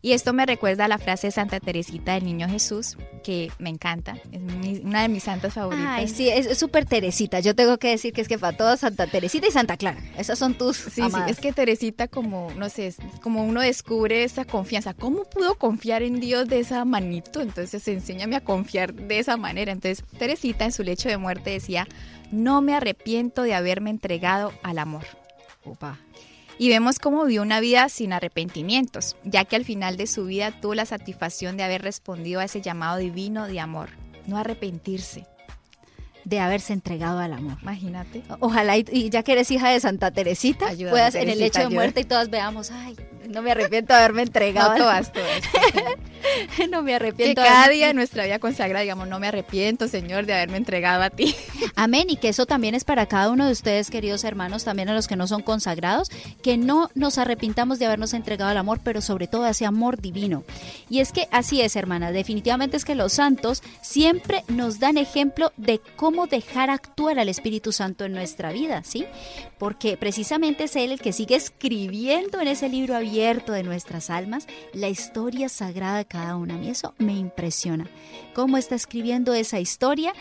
Y 0.00 0.12
esto 0.12 0.32
me 0.32 0.46
recuerda 0.46 0.84
a 0.84 0.88
la 0.88 0.98
frase 0.98 1.26
de 1.26 1.30
Santa 1.32 1.58
Teresita 1.58 2.14
del 2.14 2.24
Niño 2.24 2.48
Jesús, 2.48 2.96
que 3.24 3.50
me 3.58 3.68
encanta. 3.68 4.16
Es 4.30 4.40
mi- 4.40 4.78
una 4.84 5.02
de 5.02 5.08
mis 5.08 5.24
santas 5.24 5.54
favoritas. 5.54 5.88
Ay, 5.90 6.06
sí, 6.08 6.28
es 6.28 6.56
súper 6.56 6.84
Teresita. 6.84 7.40
Yo 7.40 7.56
tengo 7.56 7.78
que 7.78 7.88
decir 7.88 8.12
que 8.12 8.20
es 8.20 8.28
que 8.28 8.38
para 8.38 8.56
todas 8.56 8.80
Santa 8.80 9.08
Teresita 9.08 9.48
y 9.48 9.50
Santa 9.50 9.76
Clara. 9.76 10.00
Esas 10.16 10.38
son 10.38 10.54
tus 10.54 10.76
Sí, 10.76 11.02
sí, 11.02 11.16
es 11.28 11.40
que 11.40 11.52
Teresita 11.52 12.06
como, 12.06 12.50
no 12.56 12.68
sé, 12.68 12.94
como 13.22 13.44
uno 13.44 13.60
descubre 13.60 14.22
esa 14.22 14.44
confianza. 14.44 14.94
¿Cómo 14.94 15.24
pudo 15.24 15.56
confiar 15.56 16.02
en 16.04 16.20
Dios 16.20 16.46
de 16.48 16.60
esa 16.60 16.84
manito? 16.84 17.40
Entonces, 17.40 17.86
enséñame 17.88 18.36
a 18.36 18.40
confiar 18.40 18.94
de 18.94 19.18
esa 19.18 19.36
manera. 19.36 19.72
Entonces, 19.72 20.04
Teresita 20.16 20.64
en 20.64 20.72
su 20.72 20.84
lecho 20.84 21.08
de 21.08 21.16
muerte 21.18 21.50
decía, 21.50 21.88
no 22.30 22.62
me 22.62 22.74
arrepiento 22.74 23.42
de 23.42 23.54
haberme 23.54 23.90
entregado 23.90 24.52
al 24.62 24.78
amor. 24.78 25.04
Upa. 25.64 25.98
Y 26.58 26.68
vemos 26.68 26.98
cómo 26.98 27.24
vivió 27.24 27.42
una 27.42 27.60
vida 27.60 27.88
sin 27.88 28.12
arrepentimientos, 28.12 29.16
ya 29.24 29.44
que 29.44 29.54
al 29.54 29.64
final 29.64 29.96
de 29.96 30.08
su 30.08 30.26
vida 30.26 30.60
tuvo 30.60 30.74
la 30.74 30.86
satisfacción 30.86 31.56
de 31.56 31.62
haber 31.62 31.82
respondido 31.82 32.40
a 32.40 32.44
ese 32.44 32.60
llamado 32.60 32.98
divino 32.98 33.46
de 33.46 33.60
amor, 33.60 33.90
no 34.26 34.36
arrepentirse. 34.36 35.26
De 36.28 36.40
haberse 36.40 36.72
entregado 36.72 37.18
al 37.20 37.32
amor. 37.32 37.56
Imagínate. 37.62 38.22
Ojalá 38.40 38.76
y, 38.76 39.10
ya 39.10 39.22
que 39.22 39.32
eres 39.32 39.50
hija 39.50 39.70
de 39.70 39.80
Santa 39.80 40.10
Teresita, 40.10 40.68
Ayúdame, 40.68 40.90
puedas 40.90 41.14
en 41.14 41.28
el 41.28 41.38
lecho 41.38 41.60
de 41.60 41.70
muerte 41.70 42.00
y 42.00 42.04
todas 42.04 42.28
veamos, 42.28 42.70
ay, 42.70 42.96
no 43.28 43.42
me 43.42 43.50
arrepiento 43.52 43.92
de 43.92 43.98
haberme 43.98 44.22
entregado. 44.22 44.72
No 44.72 44.78
todas, 44.78 45.12
todas. 45.12 45.42
no 46.70 46.82
me 46.82 46.90
Que 46.90 46.96
arrepiento. 46.96 47.40
de 47.40 47.46
cada 47.46 47.68
día 47.68 47.90
en 47.90 47.96
nuestra 47.96 48.24
vida 48.24 48.38
consagrada, 48.38 48.82
digamos, 48.82 49.08
no 49.08 49.18
me 49.20 49.28
arrepiento, 49.28 49.86
Señor, 49.88 50.26
de 50.26 50.34
haberme 50.34 50.56
entregado 50.56 51.02
a 51.02 51.10
ti. 51.10 51.34
Amén, 51.76 52.06
y 52.08 52.16
que 52.16 52.28
eso 52.28 52.46
también 52.46 52.74
es 52.74 52.84
para 52.84 53.06
cada 53.06 53.30
uno 53.30 53.46
de 53.46 53.52
ustedes, 53.52 53.90
queridos 53.90 54.24
hermanos, 54.24 54.64
también 54.64 54.88
a 54.88 54.94
los 54.94 55.08
que 55.08 55.16
no 55.16 55.26
son 55.26 55.42
consagrados, 55.42 56.10
que 56.42 56.56
no 56.56 56.90
nos 56.94 57.18
arrepintamos 57.18 57.78
de 57.78 57.86
habernos 57.86 58.14
entregado 58.14 58.50
al 58.50 58.56
amor, 58.56 58.80
pero 58.82 59.00
sobre 59.00 59.26
todo 59.26 59.44
a 59.44 59.50
ese 59.50 59.66
amor 59.66 60.00
divino. 60.00 60.44
Y 60.88 61.00
es 61.00 61.12
que 61.12 61.28
así 61.30 61.60
es, 61.60 61.76
hermanas, 61.76 62.12
definitivamente 62.12 62.76
es 62.76 62.84
que 62.84 62.94
los 62.94 63.12
santos 63.12 63.62
siempre 63.82 64.44
nos 64.48 64.78
dan 64.78 64.96
ejemplo 64.98 65.52
de 65.56 65.80
cómo 65.96 66.17
dejar 66.26 66.70
actuar 66.70 67.18
al 67.18 67.28
Espíritu 67.28 67.72
Santo 67.72 68.04
en 68.04 68.12
nuestra 68.12 68.52
vida, 68.52 68.82
¿sí? 68.84 69.06
Porque 69.58 69.96
precisamente 69.96 70.64
es 70.64 70.76
Él 70.76 70.92
el 70.92 71.00
que 71.00 71.12
sigue 71.12 71.36
escribiendo 71.36 72.40
en 72.40 72.48
ese 72.48 72.68
libro 72.68 72.96
abierto 72.96 73.52
de 73.52 73.62
nuestras 73.62 74.10
almas 74.10 74.46
la 74.72 74.88
historia 74.88 75.48
sagrada 75.48 75.98
de 75.98 76.04
cada 76.06 76.36
una. 76.36 76.54
A 76.54 76.58
mí 76.58 76.68
eso 76.68 76.94
me 76.98 77.14
impresiona. 77.14 77.86
Cómo 78.34 78.56
está 78.56 78.74
escribiendo 78.74 79.34
esa 79.34 79.60
historia. 79.60 80.12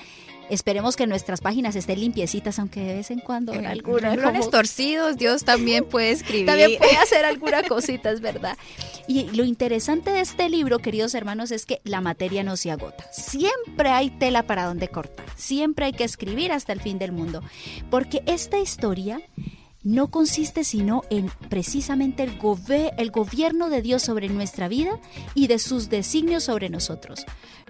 Esperemos 0.49 0.95
que 0.95 1.07
nuestras 1.07 1.41
páginas 1.41 1.75
estén 1.75 1.99
limpiecitas, 1.99 2.57
aunque 2.59 2.79
de 2.79 2.93
vez 2.95 3.11
en 3.11 3.19
cuando 3.19 3.53
en 3.53 3.65
alguna 3.65 4.09
Renglones 4.11 4.39
como- 4.41 4.51
torcidos, 4.51 5.17
Dios 5.17 5.43
también 5.43 5.83
puede 5.85 6.11
escribir. 6.11 6.45
también 6.45 6.77
puede 6.77 6.95
hacer 6.97 7.25
alguna 7.25 7.63
cosita, 7.63 8.11
es 8.11 8.21
verdad. 8.21 8.57
Y 9.07 9.23
lo 9.35 9.43
interesante 9.43 10.11
de 10.11 10.21
este 10.21 10.49
libro, 10.49 10.79
queridos 10.79 11.13
hermanos, 11.15 11.51
es 11.51 11.65
que 11.65 11.81
la 11.83 12.01
materia 12.01 12.43
no 12.43 12.55
se 12.57 12.71
agota. 12.71 13.05
Siempre 13.11 13.89
hay 13.89 14.09
tela 14.09 14.43
para 14.43 14.65
donde 14.65 14.87
cortar. 14.87 15.25
Siempre 15.35 15.85
hay 15.85 15.93
que 15.93 16.03
escribir 16.05 16.51
hasta 16.51 16.73
el 16.73 16.81
fin 16.81 16.97
del 16.97 17.11
mundo. 17.11 17.41
Porque 17.89 18.23
esta 18.25 18.57
historia 18.57 19.21
no 19.83 20.07
consiste 20.07 20.63
sino 20.63 21.03
en 21.09 21.29
precisamente 21.49 22.23
el, 22.23 22.39
gove- 22.39 22.93
el 22.97 23.11
gobierno 23.11 23.69
de 23.69 23.81
Dios 23.81 24.01
sobre 24.01 24.29
nuestra 24.29 24.67
vida 24.67 24.99
y 25.33 25.47
de 25.47 25.59
sus 25.59 25.89
designios 25.89 26.43
sobre 26.43 26.69
nosotros. 26.69 27.25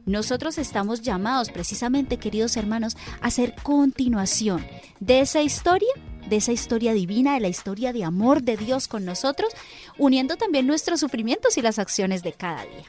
Nosotros 0.06 0.58
estamos 0.58 1.02
llamados 1.02 1.50
precisamente, 1.52 2.18
queridos 2.18 2.56
hermanos, 2.58 2.96
a 3.22 3.28
hacer 3.28 3.56
continuación 3.62 4.66
de 5.00 5.20
esa 5.20 5.42
historia, 5.42 5.90
de 6.30 6.38
esa 6.38 6.54
historia 6.54 6.94
divina, 6.94 7.34
de 7.34 7.42
la 7.42 7.50
historia 7.50 7.92
de 7.92 8.06
amor 8.06 8.42
de 8.42 8.56
Dios 8.58 8.88
con 8.88 9.04
nosotros, 9.04 9.54
uniendo 9.98 10.38
también 10.38 10.66
nuestros 10.66 11.02
sufrimientos 11.02 11.58
y 11.58 11.62
las 11.62 11.78
acciones 11.78 12.24
de 12.24 12.32
cada 12.34 12.64
día. 12.64 12.86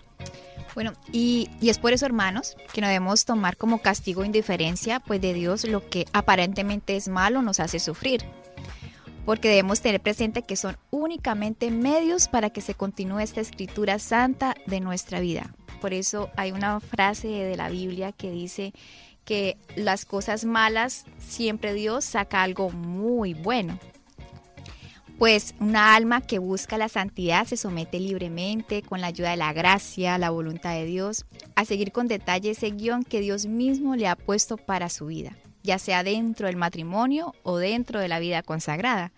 Bueno, 0.75 0.93
y, 1.13 1.51
es 1.61 1.79
por 1.79 1.93
eso, 1.93 2.07
hermanos, 2.07 2.57
que 2.73 2.81
no 2.81 2.87
debemos 2.87 3.25
tomar 3.25 3.57
como 3.57 3.83
castigo 3.83 4.25
indiferencia, 4.25 5.01
pues 5.01 5.21
de 5.21 5.35
Dios 5.35 5.65
lo 5.65 5.89
que 5.89 6.07
aparentemente 6.13 6.95
es 6.95 7.09
malo 7.09 7.43
nos 7.43 7.59
hace 7.59 7.81
sufrir. 7.81 8.25
Porque 9.29 9.51
debemos 9.51 9.83
tener 9.83 10.01
presente 10.01 10.41
que 10.41 10.57
son 10.57 10.79
únicamente 10.91 11.71
medios 11.71 12.29
para 12.29 12.49
que 12.49 12.63
se 12.63 12.73
continúe 12.73 13.19
esta 13.19 13.43
escritura 13.43 13.99
santa 13.99 14.55
de 14.65 14.81
nuestra 14.81 15.21
vida. 15.21 15.55
Por 15.83 15.93
eso 15.93 16.31
hay 16.35 16.51
una 16.51 16.81
frase 16.81 17.29
de 17.29 17.55
la 17.55 17.69
Biblia 17.69 18.13
que 18.13 18.31
dice 18.31 18.73
que 19.27 19.59
las 19.77 20.07
cosas 20.07 20.47
malas 20.47 21.05
siempre 21.19 21.75
Dios 21.75 22.07
saca 22.07 22.43
algo 22.43 22.71
muy 22.71 23.35
bueno. 23.35 23.79
Pues 25.19 25.55
una 25.61 25.95
alma 25.95 26.23
que 26.23 26.39
busca 26.39 26.79
la 26.79 26.89
santidad 26.89 27.47
se 27.47 27.59
somete 27.59 28.01
libremente, 28.01 28.81
con 28.81 29.03
la 29.03 29.09
ayuda 29.09 29.33
de 29.33 29.37
la 29.37 29.53
gracia, 29.53 30.17
la 30.17 30.31
voluntad 30.31 30.73
de 30.73 30.87
Dios, 30.87 31.27
a 31.55 31.67
seguir 31.67 31.93
con 31.93 32.09
detalle 32.09 32.53
ese 32.53 32.71
guion 32.71 33.05
que 33.05 33.21
Dios 33.21 33.45
mismo 33.45 33.95
le 33.95 34.09
ha 34.09 34.17
puesto 34.17 34.57
para 34.57 34.89
su 34.89 35.05
vida, 35.05 35.37
ya 35.69 35.79
sea 35.79 36.03
dentro 36.03 36.47
del 36.47 36.57
matrimonio 36.57 37.35
o 37.43 37.59
dentro 37.59 38.01
de 38.01 38.09
la 38.09 38.19
vida 38.19 38.43
consagrada. 38.43 39.13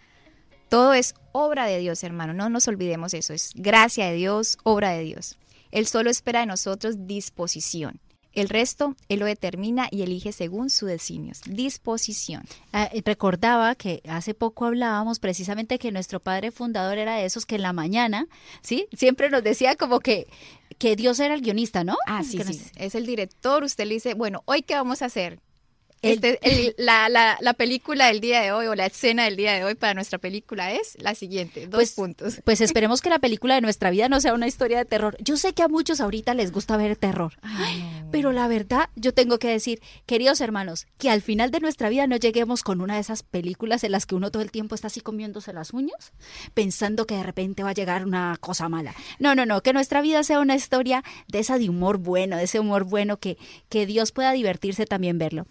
Todo 0.68 0.94
es 0.94 1.14
obra 1.32 1.64
de 1.66 1.78
Dios, 1.78 2.02
hermano, 2.04 2.32
no 2.34 2.48
nos 2.50 2.68
olvidemos 2.68 3.14
eso, 3.14 3.32
es 3.32 3.52
gracia 3.54 4.06
de 4.06 4.14
Dios, 4.14 4.58
obra 4.64 4.90
de 4.90 5.02
Dios. 5.04 5.38
Él 5.70 5.86
solo 5.86 6.10
espera 6.10 6.40
de 6.40 6.46
nosotros 6.46 7.06
disposición. 7.06 8.00
El 8.32 8.48
resto 8.48 8.94
Él 9.08 9.18
lo 9.20 9.26
determina 9.26 9.88
y 9.90 10.02
elige 10.02 10.30
según 10.30 10.70
sus 10.70 10.88
designios. 10.88 11.40
Disposición. 11.46 12.44
Ah, 12.72 12.88
eh, 12.92 13.02
recordaba 13.04 13.74
que 13.74 14.02
hace 14.08 14.34
poco 14.34 14.66
hablábamos 14.66 15.18
precisamente 15.18 15.80
que 15.80 15.90
nuestro 15.90 16.20
padre 16.20 16.52
fundador 16.52 16.98
era 16.98 17.16
de 17.16 17.24
esos 17.24 17.44
que 17.46 17.56
en 17.56 17.62
la 17.62 17.72
mañana, 17.72 18.26
¿sí? 18.62 18.86
Siempre 18.92 19.30
nos 19.30 19.42
decía 19.42 19.74
como 19.74 19.98
que, 19.98 20.28
que 20.78 20.94
Dios 20.94 21.18
era 21.18 21.34
el 21.34 21.40
guionista, 21.40 21.82
¿no? 21.82 21.96
Ah, 22.06 22.22
sí, 22.22 22.36
Que 22.38 22.44
sí. 22.44 22.58
nos- 22.58 22.70
Es 22.76 22.94
el 22.94 23.04
director. 23.06 23.64
Usted 23.64 23.84
le 23.86 23.94
dice, 23.94 24.14
bueno, 24.14 24.42
¿hoy 24.44 24.62
qué 24.62 24.74
vamos 24.74 25.02
a 25.02 25.06
hacer? 25.06 25.40
Este, 26.02 26.38
el- 26.42 26.74
la, 26.78 27.08
la- 27.08 27.36
la 27.40 27.52
película 27.54 28.06
del 28.06 28.20
día 28.20 28.40
de 28.40 28.52
hoy 28.52 28.66
o 28.66 28.74
la 28.74 28.86
escena 28.86 29.24
del 29.24 29.36
día 29.36 29.52
de 29.52 29.64
hoy 29.64 29.74
para 29.74 29.94
nuestra 29.94 30.18
película 30.18 30.72
es 30.72 30.96
la 31.00 31.14
siguiente. 31.14 31.66
Dos 31.66 31.70
Pues- 31.78 31.92
puntos. 31.92 32.40
Pues 32.44 32.60
esperemos 32.60 33.02
que 33.02 33.10
la 33.10 33.18
película 33.18 33.54
de 33.54 33.60
nuestra 33.60 33.90
vida 33.90 34.08
no 34.08 34.20
sea 34.20 34.34
una 34.34 34.46
historia 34.46 34.78
de 34.78 34.84
terror. 34.84 35.16
Yo 35.20 35.36
sé 35.36 35.52
que 35.52 35.62
a 35.62 35.68
muchos 35.68 36.00
ahorita 36.00 36.34
les 36.34 36.52
gusta 36.52 36.76
ver 36.76 36.96
terror, 36.96 37.32
pero 38.10 38.32
la 38.32 38.48
verdad 38.48 38.88
yo 38.96 39.12
tengo 39.14 39.38
que 39.38 39.48
decir, 39.48 39.80
queridos 40.06 40.40
hermanos, 40.40 40.86
que 40.98 41.10
al 41.10 41.22
final 41.22 41.50
de 41.50 41.60
nuestra 41.60 41.88
vida 41.88 42.06
no 42.06 42.16
lleguemos 42.16 42.62
con 42.62 42.80
una 42.80 42.94
de 42.94 43.00
esas 43.00 43.22
películas 43.22 43.84
en 43.84 43.92
las 43.92 44.06
que 44.06 44.14
uno 44.14 44.30
todo 44.30 44.42
el 44.42 44.50
tiempo 44.50 44.74
está 44.74 44.86
así 44.88 45.00
comiéndose 45.00 45.52
las 45.52 45.72
uñas, 45.72 46.12
pensando 46.54 47.06
que 47.06 47.16
de 47.16 47.22
repente 47.22 47.62
va 47.62 47.70
a 47.70 47.74
llegar 47.74 48.04
una 48.04 48.36
cosa 48.40 48.68
mala. 48.68 48.94
No, 49.18 49.34
no, 49.34 49.46
no, 49.46 49.62
que 49.62 49.72
nuestra 49.72 50.00
vida 50.00 50.22
sea 50.22 50.40
una 50.40 50.54
historia 50.56 51.04
de 51.28 51.40
esa 51.40 51.58
de 51.58 51.68
humor 51.68 51.98
bueno, 51.98 52.36
de 52.36 52.44
ese 52.44 52.58
humor 52.60 52.84
bueno 52.84 53.18
que, 53.18 53.36
que 53.68 53.86
Dios 53.86 54.12
pueda 54.12 54.32
divertirse 54.32 54.86
también 54.86 55.18
verlo. 55.18 55.46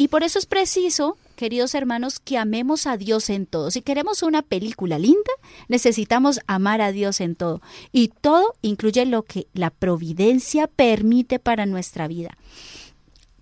Y 0.00 0.08
por 0.08 0.22
eso 0.22 0.38
es 0.38 0.46
preciso, 0.46 1.18
queridos 1.36 1.74
hermanos, 1.74 2.20
que 2.20 2.38
amemos 2.38 2.86
a 2.86 2.96
Dios 2.96 3.28
en 3.28 3.44
todo. 3.44 3.70
Si 3.70 3.82
queremos 3.82 4.22
una 4.22 4.40
película 4.40 4.98
linda, 4.98 5.30
necesitamos 5.68 6.40
amar 6.46 6.80
a 6.80 6.90
Dios 6.90 7.20
en 7.20 7.34
todo. 7.36 7.60
Y 7.92 8.08
todo 8.08 8.54
incluye 8.62 9.04
lo 9.04 9.24
que 9.24 9.46
la 9.52 9.68
providencia 9.68 10.68
permite 10.68 11.38
para 11.38 11.66
nuestra 11.66 12.08
vida. 12.08 12.38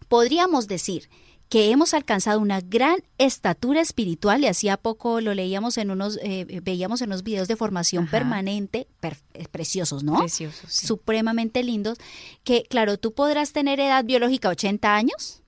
Podríamos 0.08 0.66
decir 0.66 1.08
que 1.48 1.70
hemos 1.70 1.94
alcanzado 1.94 2.40
una 2.40 2.60
gran 2.60 2.96
estatura 3.18 3.80
espiritual, 3.80 4.42
y 4.42 4.48
hacía 4.48 4.76
poco 4.76 5.20
lo 5.20 5.32
leíamos 5.34 5.78
en 5.78 5.92
unos, 5.92 6.18
eh, 6.24 6.60
veíamos 6.64 7.02
en 7.02 7.10
unos 7.10 7.22
videos 7.22 7.46
de 7.46 7.54
formación 7.54 8.02
Ajá. 8.04 8.10
permanente, 8.10 8.88
per- 8.98 9.16
eh, 9.32 9.46
preciosos, 9.48 10.02
¿no? 10.02 10.18
Precioso. 10.18 10.66
sí. 10.68 10.86
supremamente 10.88 11.62
lindos, 11.62 11.98
que 12.42 12.64
claro, 12.68 12.98
tú 12.98 13.12
podrás 13.12 13.52
tener 13.52 13.78
edad 13.80 14.04
biológica 14.04 14.48
80 14.50 14.94
años, 14.94 15.40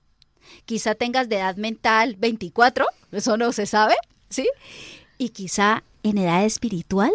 quizá 0.65 0.95
tengas 0.95 1.29
de 1.29 1.37
edad 1.37 1.55
mental 1.57 2.15
24, 2.19 2.85
eso 3.11 3.37
no 3.37 3.51
se 3.51 3.65
sabe, 3.65 3.95
¿sí? 4.29 4.47
Y 5.17 5.29
quizá 5.29 5.83
en 6.03 6.17
edad 6.17 6.43
espiritual, 6.45 7.11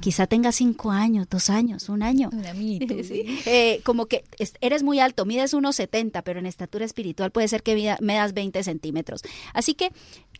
quizá 0.00 0.26
tengas 0.26 0.56
5 0.56 0.90
años, 0.90 1.28
2 1.30 1.50
años, 1.50 1.88
un 1.88 2.02
año. 2.02 2.30
Un 2.32 2.44
amiguito. 2.46 2.94
Sí, 3.04 3.24
eh, 3.46 3.80
como 3.84 4.06
que 4.06 4.24
es- 4.38 4.54
eres 4.60 4.82
muy 4.82 4.98
alto, 4.98 5.24
mides 5.24 5.54
unos 5.54 5.76
70, 5.76 6.22
pero 6.22 6.40
en 6.40 6.46
estatura 6.46 6.84
espiritual 6.84 7.30
puede 7.30 7.46
ser 7.46 7.62
que 7.62 7.76
mida- 7.76 7.98
medas 8.00 8.34
20 8.34 8.62
centímetros. 8.64 9.22
Así 9.52 9.74
que 9.74 9.92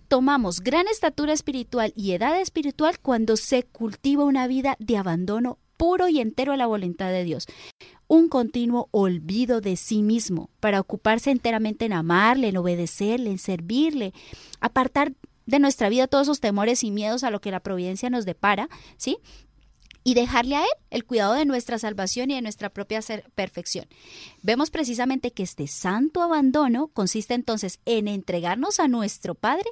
tomamos 0.08 0.60
gran 0.60 0.88
estatura 0.88 1.32
espiritual 1.32 1.92
y 1.96 2.12
edad 2.12 2.40
espiritual 2.40 2.98
cuando 3.00 3.36
se 3.36 3.62
cultiva 3.62 4.24
una 4.24 4.48
vida 4.48 4.76
de 4.80 4.96
abandono 4.96 5.58
puro 5.76 6.08
y 6.08 6.20
entero 6.20 6.52
a 6.52 6.56
la 6.56 6.66
voluntad 6.66 7.10
de 7.10 7.24
Dios. 7.24 7.46
Un 8.06 8.28
continuo 8.28 8.88
olvido 8.90 9.60
de 9.60 9.76
sí 9.76 10.02
mismo 10.02 10.50
para 10.60 10.80
ocuparse 10.80 11.30
enteramente 11.30 11.84
en 11.86 11.92
amarle, 11.92 12.48
en 12.48 12.56
obedecerle, 12.56 13.30
en 13.30 13.38
servirle, 13.38 14.12
apartar 14.60 15.12
de 15.46 15.58
nuestra 15.58 15.88
vida 15.88 16.06
todos 16.06 16.26
esos 16.26 16.40
temores 16.40 16.82
y 16.84 16.90
miedos 16.90 17.24
a 17.24 17.30
lo 17.30 17.40
que 17.40 17.50
la 17.50 17.60
providencia 17.60 18.10
nos 18.10 18.24
depara, 18.24 18.68
¿sí? 18.96 19.18
y 20.06 20.12
dejarle 20.12 20.56
a 20.56 20.62
Él 20.62 20.68
el 20.90 21.04
cuidado 21.06 21.32
de 21.32 21.46
nuestra 21.46 21.78
salvación 21.78 22.30
y 22.30 22.34
de 22.34 22.42
nuestra 22.42 22.68
propia 22.68 23.00
ser- 23.00 23.24
perfección. 23.34 23.86
Vemos 24.42 24.70
precisamente 24.70 25.30
que 25.32 25.42
este 25.42 25.66
santo 25.66 26.22
abandono 26.22 26.88
consiste 26.88 27.32
entonces 27.32 27.80
en 27.86 28.06
entregarnos 28.08 28.80
a 28.80 28.86
nuestro 28.88 29.34
Padre 29.34 29.64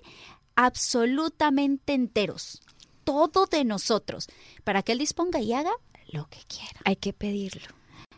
absolutamente 0.57 1.93
enteros, 1.93 2.63
todo 3.05 3.47
de 3.47 3.65
nosotros, 3.65 4.29
para 4.65 4.83
que 4.83 4.93
Él 4.93 4.99
disponga 4.99 5.41
y 5.41 5.53
haga 5.53 5.73
lo 6.12 6.28
que 6.28 6.38
quiera. 6.47 6.81
Hay 6.85 6.97
que 6.97 7.12
pedirlo. 7.12 7.66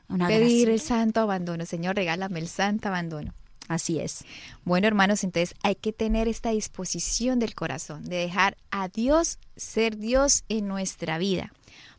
Una 0.09 0.29
Pedir 0.29 0.69
el 0.69 0.81
santo 0.81 1.21
abandono. 1.21 1.65
Señor, 1.65 1.97
regálame 1.97 2.41
el 2.41 2.49
santo 2.49 2.89
abandono. 2.89 3.33
Así 3.69 3.99
es. 3.99 4.25
Bueno, 4.65 4.87
hermanos, 4.87 5.25
entonces 5.25 5.57
hay 5.63 5.77
que 5.77 5.93
tener 5.93 6.29
esta 6.29 6.51
disposición 6.51 7.39
del 7.39 7.55
corazón, 7.55 8.05
de 8.05 8.17
dejar 8.17 8.59
a 8.71 8.89
Dios 8.89 9.39
ser 9.57 9.97
Dios 9.97 10.45
en 10.49 10.69
nuestra 10.69 11.17
vida. 11.17 11.53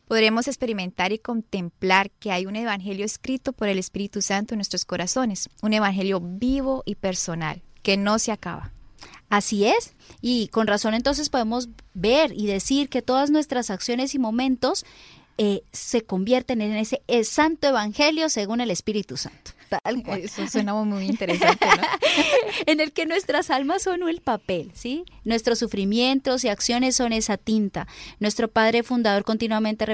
Podremos 0.06 0.46
experimentar 0.46 1.12
y 1.12 1.18
contemplar 1.18 2.12
que 2.12 2.30
hay 2.30 2.46
un 2.46 2.54
evangelio 2.54 3.04
escrito 3.04 3.52
por 3.52 3.66
el 3.66 3.78
Espíritu 3.78 4.22
Santo 4.22 4.54
en 4.54 4.58
nuestros 4.58 4.84
corazones, 4.84 5.48
un 5.62 5.72
evangelio 5.72 6.20
vivo 6.20 6.84
y 6.86 6.94
personal, 6.94 7.62
que 7.82 7.96
no 7.96 8.20
se 8.20 8.30
acaba. 8.30 8.72
Así 9.28 9.64
es. 9.64 9.94
Y 10.20 10.46
con 10.48 10.68
razón 10.68 10.94
entonces 10.94 11.28
podemos 11.28 11.68
ver 11.94 12.32
y 12.32 12.46
decir 12.46 12.88
que 12.88 13.02
todas 13.02 13.30
nuestras 13.30 13.70
acciones 13.70 14.14
y 14.14 14.20
momentos 14.20 14.84
eh, 15.38 15.62
se 15.72 16.02
convierten 16.02 16.62
en 16.62 16.74
ese 16.76 17.02
eh, 17.08 17.24
santo 17.24 17.68
evangelio 17.68 18.28
según 18.28 18.60
el 18.60 18.70
Espíritu 18.70 19.16
Santo. 19.16 19.52
Tal 19.68 20.02
cual. 20.02 20.20
Eso 20.20 20.46
suena 20.46 20.74
muy 20.74 21.06
interesante, 21.06 21.66
¿no? 21.66 21.82
en 22.66 22.80
el 22.80 22.92
que 22.92 23.06
nuestras 23.06 23.50
almas 23.50 23.82
son 23.82 24.08
el 24.08 24.20
papel, 24.20 24.70
¿sí? 24.74 25.04
Nuestros 25.24 25.58
sufrimientos 25.58 26.44
y 26.44 26.48
acciones 26.48 26.96
son 26.96 27.12
esa 27.12 27.36
tinta. 27.36 27.86
Nuestro 28.20 28.48
padre 28.48 28.82
fundador 28.82 29.24
continuamente 29.24 29.84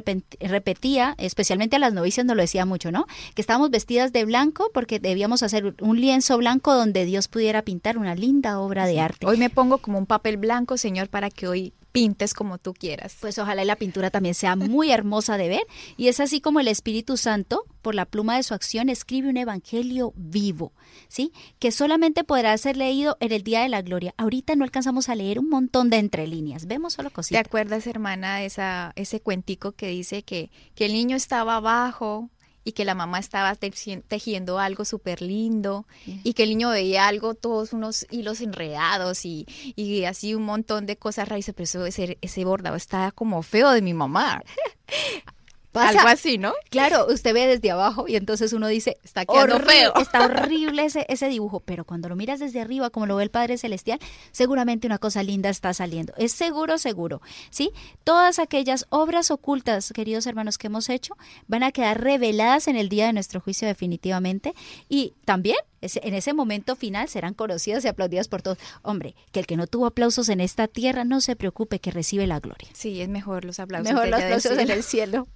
repetía, 0.41 1.15
especialmente 1.19 1.77
a 1.77 1.79
las 1.79 1.95
novicias 1.95 2.27
nos 2.27 2.37
lo 2.37 2.43
decía 2.43 2.67
mucho, 2.67 2.93
¿no? 2.93 3.07
Que 3.35 3.41
estábamos 3.41 3.71
vestidas 3.71 4.13
de 4.13 4.25
blanco 4.25 4.71
porque 4.75 4.99
debíamos 4.99 5.43
hacer 5.43 5.75
un 5.81 6.01
lienzo 6.01 6.37
blanco 6.37 6.75
donde 6.75 7.05
Dios 7.05 7.29
pudiera 7.29 7.63
pintar 7.63 7.99
una 7.99 8.15
linda 8.15 8.61
obra 8.61 8.87
de 8.87 9.01
arte. 9.01 9.27
Hoy 9.27 9.39
me 9.39 9.51
pongo 9.51 9.79
como 9.79 9.99
un 9.99 10.07
papel 10.07 10.37
blanco, 10.37 10.77
Señor, 10.77 11.09
para 11.09 11.31
que 11.31 11.49
hoy 11.49 11.73
pintes 11.93 12.35
como 12.35 12.59
tú 12.59 12.75
quieras. 12.75 13.17
Pues 13.21 13.39
ojalá 13.39 13.65
la 13.65 13.77
pintura 13.77 14.11
también 14.11 14.35
sea 14.35 14.57
muy 14.57 14.91
hermosa 14.91 15.37
de 15.37 15.49
ver. 15.49 15.67
Y 15.97 16.09
es 16.09 16.21
así 16.21 16.41
como 16.41 16.61
el 16.61 16.69
Espíritu 16.69 17.17
Santo, 17.17 17.65
por 17.83 17.95
la 17.95 18.07
pluma 18.07 18.37
de 18.37 18.43
su 18.43 18.55
acción, 18.55 18.89
escribe 18.89 19.29
un 19.29 19.37
evangelio 19.37 20.13
vivo, 20.17 20.73
¿sí? 21.09 21.33
Que 21.59 21.71
solamente 21.71 22.25
podrá 22.25 22.57
ser 22.59 22.77
leído 22.77 23.17
en 23.21 23.33
el 23.33 23.43
día 23.43 23.63
de 23.63 23.69
la 23.69 23.83
gloria. 23.83 24.15
Ahorita 24.17 24.57
no 24.57 24.65
alcanzamos 24.65 25.09
a 25.09 25.15
leer 25.15 25.39
un 25.39 25.49
montón 25.49 25.91
de 25.91 25.99
entre 25.99 26.27
líneas. 26.27 26.67
Vemos 26.67 26.95
solo 26.95 27.11
cositas. 27.11 27.43
¿Te 27.43 27.49
acuerdas, 27.49 27.87
hermana, 27.87 28.43
esa, 28.43 28.93
ese 28.97 29.21
cuentico 29.21 29.73
que 29.73 29.89
dice 29.89 30.23
que, 30.23 30.51
que 30.75 30.87
el 30.87 30.93
niño 30.93 31.17
estaba 31.17 31.57
abajo 31.57 32.31
y 32.64 32.73
que 32.73 32.85
la 32.85 32.95
mamá 32.95 33.19
estaba 33.19 33.54
tejiendo 33.57 34.59
algo 34.59 34.85
súper 34.85 35.23
lindo 35.23 35.87
y 36.07 36.35
que 36.35 36.45
el 36.45 36.50
niño 36.50 36.71
veía 36.71 37.09
algo, 37.09 37.35
todos 37.35 37.73
unos 37.73 38.07
hilos 38.11 38.40
enredados 38.40 39.25
y, 39.25 39.47
y 39.76 40.04
así 40.04 40.35
un 40.35 40.45
montón 40.45 40.87
de 40.87 40.97
cosas 40.97 41.28
raíces, 41.28 41.54
pero 41.54 41.64
eso, 41.64 41.87
ese, 41.87 42.19
ese 42.21 42.45
bordado 42.45 42.76
estaba 42.76 43.11
como 43.11 43.42
feo 43.42 43.71
de 43.71 43.83
mi 43.83 43.95
mamá. 43.95 44.42
Algo 45.75 46.09
así, 46.09 46.38
¿no? 46.38 46.52
Claro, 46.71 47.07
usted 47.09 47.33
ve 47.33 47.47
desde 47.47 47.71
abajo 47.71 48.07
y 48.07 48.17
entonces 48.17 48.52
uno 48.52 48.69
dice, 48.69 48.99
está 49.02 49.25
quedando 49.25 49.61
feo. 49.61 49.93
Está 49.97 50.25
horrible 50.25 50.85
ese, 50.85 51.07
ese 51.09 51.29
dibujo, 51.29 51.61
pero 51.61 51.85
cuando 51.85 52.09
lo 52.09 52.17
miras 52.17 52.41
desde 52.41 52.61
arriba, 52.61 52.91
como 52.91 53.07
lo 53.07 53.17
ve 53.17 53.25
el 53.25 53.31
Padre 53.31 53.59
Celestial, 53.59 53.99
seguramente 54.33 54.87
una 54.87 54.99
cosa 54.99 55.23
linda 55.23 55.49
está 55.49 55.73
saliendo. 55.73 56.12
Es 56.17 56.33
seguro, 56.33 56.79
seguro, 56.79 57.23
¿sí? 57.50 57.73
Todas 58.05 58.38
aquellas 58.38 58.87
obras 58.91 59.31
ocultas, 59.31 59.93
queridos 59.95 60.26
hermanos, 60.26 60.59
que 60.59 60.67
hemos 60.67 60.88
hecho, 60.88 61.17
van 61.47 61.62
a 61.62 61.73
quedar 61.73 62.00
reveladas 62.00 62.69
en 62.69 62.76
el 62.76 62.88
día 62.88 63.07
de 63.07 63.12
nuestro 63.12 63.41
juicio 63.41 63.67
definitivamente 63.67 64.55
y 64.88 65.14
también 65.25 65.57
en 65.81 66.14
ese 66.14 66.33
momento 66.33 66.76
final 66.76 67.09
serán 67.09 67.35
conocidas 67.35 67.85
y 67.85 67.88
aplaudidas 67.88 68.29
por 68.29 68.43
todos. 68.43 68.59
Hombre, 68.83 69.14
que 69.33 69.41
el 69.41 69.47
que 69.47 69.57
no 69.57 69.67
tuvo 69.67 69.87
aplausos 69.87 70.29
en 70.29 70.41
esta 70.41 70.69
tierra 70.69 71.05
no 71.05 71.21
se 71.21 71.35
preocupe 71.37 71.81
que 71.81 71.91
recibe 71.91 72.26
la 72.26 72.41
gloria. 72.41 72.69
Sí, 72.73 73.00
es 73.00 73.09
mejor 73.09 73.45
los 73.45 73.59
aplausos. 73.59 73.93
Mejor 73.93 74.09
los 74.09 74.21
aplausos 74.21 74.59
en 74.59 74.71
el 74.71 74.83
cielo. 74.83 75.26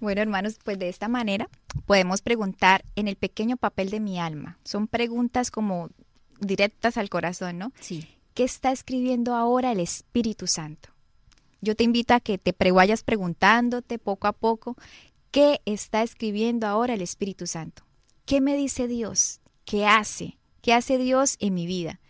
Bueno, 0.00 0.20
hermanos, 0.20 0.58
pues 0.62 0.78
de 0.78 0.88
esta 0.88 1.08
manera 1.08 1.48
podemos 1.86 2.22
preguntar 2.22 2.84
en 2.96 3.08
el 3.08 3.16
pequeño 3.16 3.56
papel 3.56 3.90
de 3.90 4.00
mi 4.00 4.20
alma. 4.20 4.58
Son 4.64 4.88
preguntas 4.88 5.50
como 5.50 5.90
directas 6.40 6.96
al 6.96 7.08
corazón, 7.08 7.58
¿no? 7.58 7.72
Sí. 7.80 8.06
¿Qué 8.34 8.44
está 8.44 8.72
escribiendo 8.72 9.34
ahora 9.34 9.72
el 9.72 9.80
Espíritu 9.80 10.46
Santo? 10.46 10.90
Yo 11.62 11.74
te 11.74 11.84
invito 11.84 12.14
a 12.14 12.20
que 12.20 12.38
te 12.38 12.54
vayas 12.70 13.02
preguntándote 13.02 13.98
poco 13.98 14.26
a 14.26 14.32
poco, 14.32 14.76
¿qué 15.30 15.62
está 15.64 16.02
escribiendo 16.02 16.66
ahora 16.66 16.94
el 16.94 17.00
Espíritu 17.00 17.46
Santo? 17.46 17.82
¿Qué 18.26 18.40
me 18.40 18.56
dice 18.56 18.88
Dios? 18.88 19.40
¿Qué 19.64 19.86
hace? 19.86 20.36
¿Qué 20.60 20.74
hace 20.74 20.98
Dios 20.98 21.36
en 21.40 21.54
mi 21.54 21.66
vida? 21.66 22.00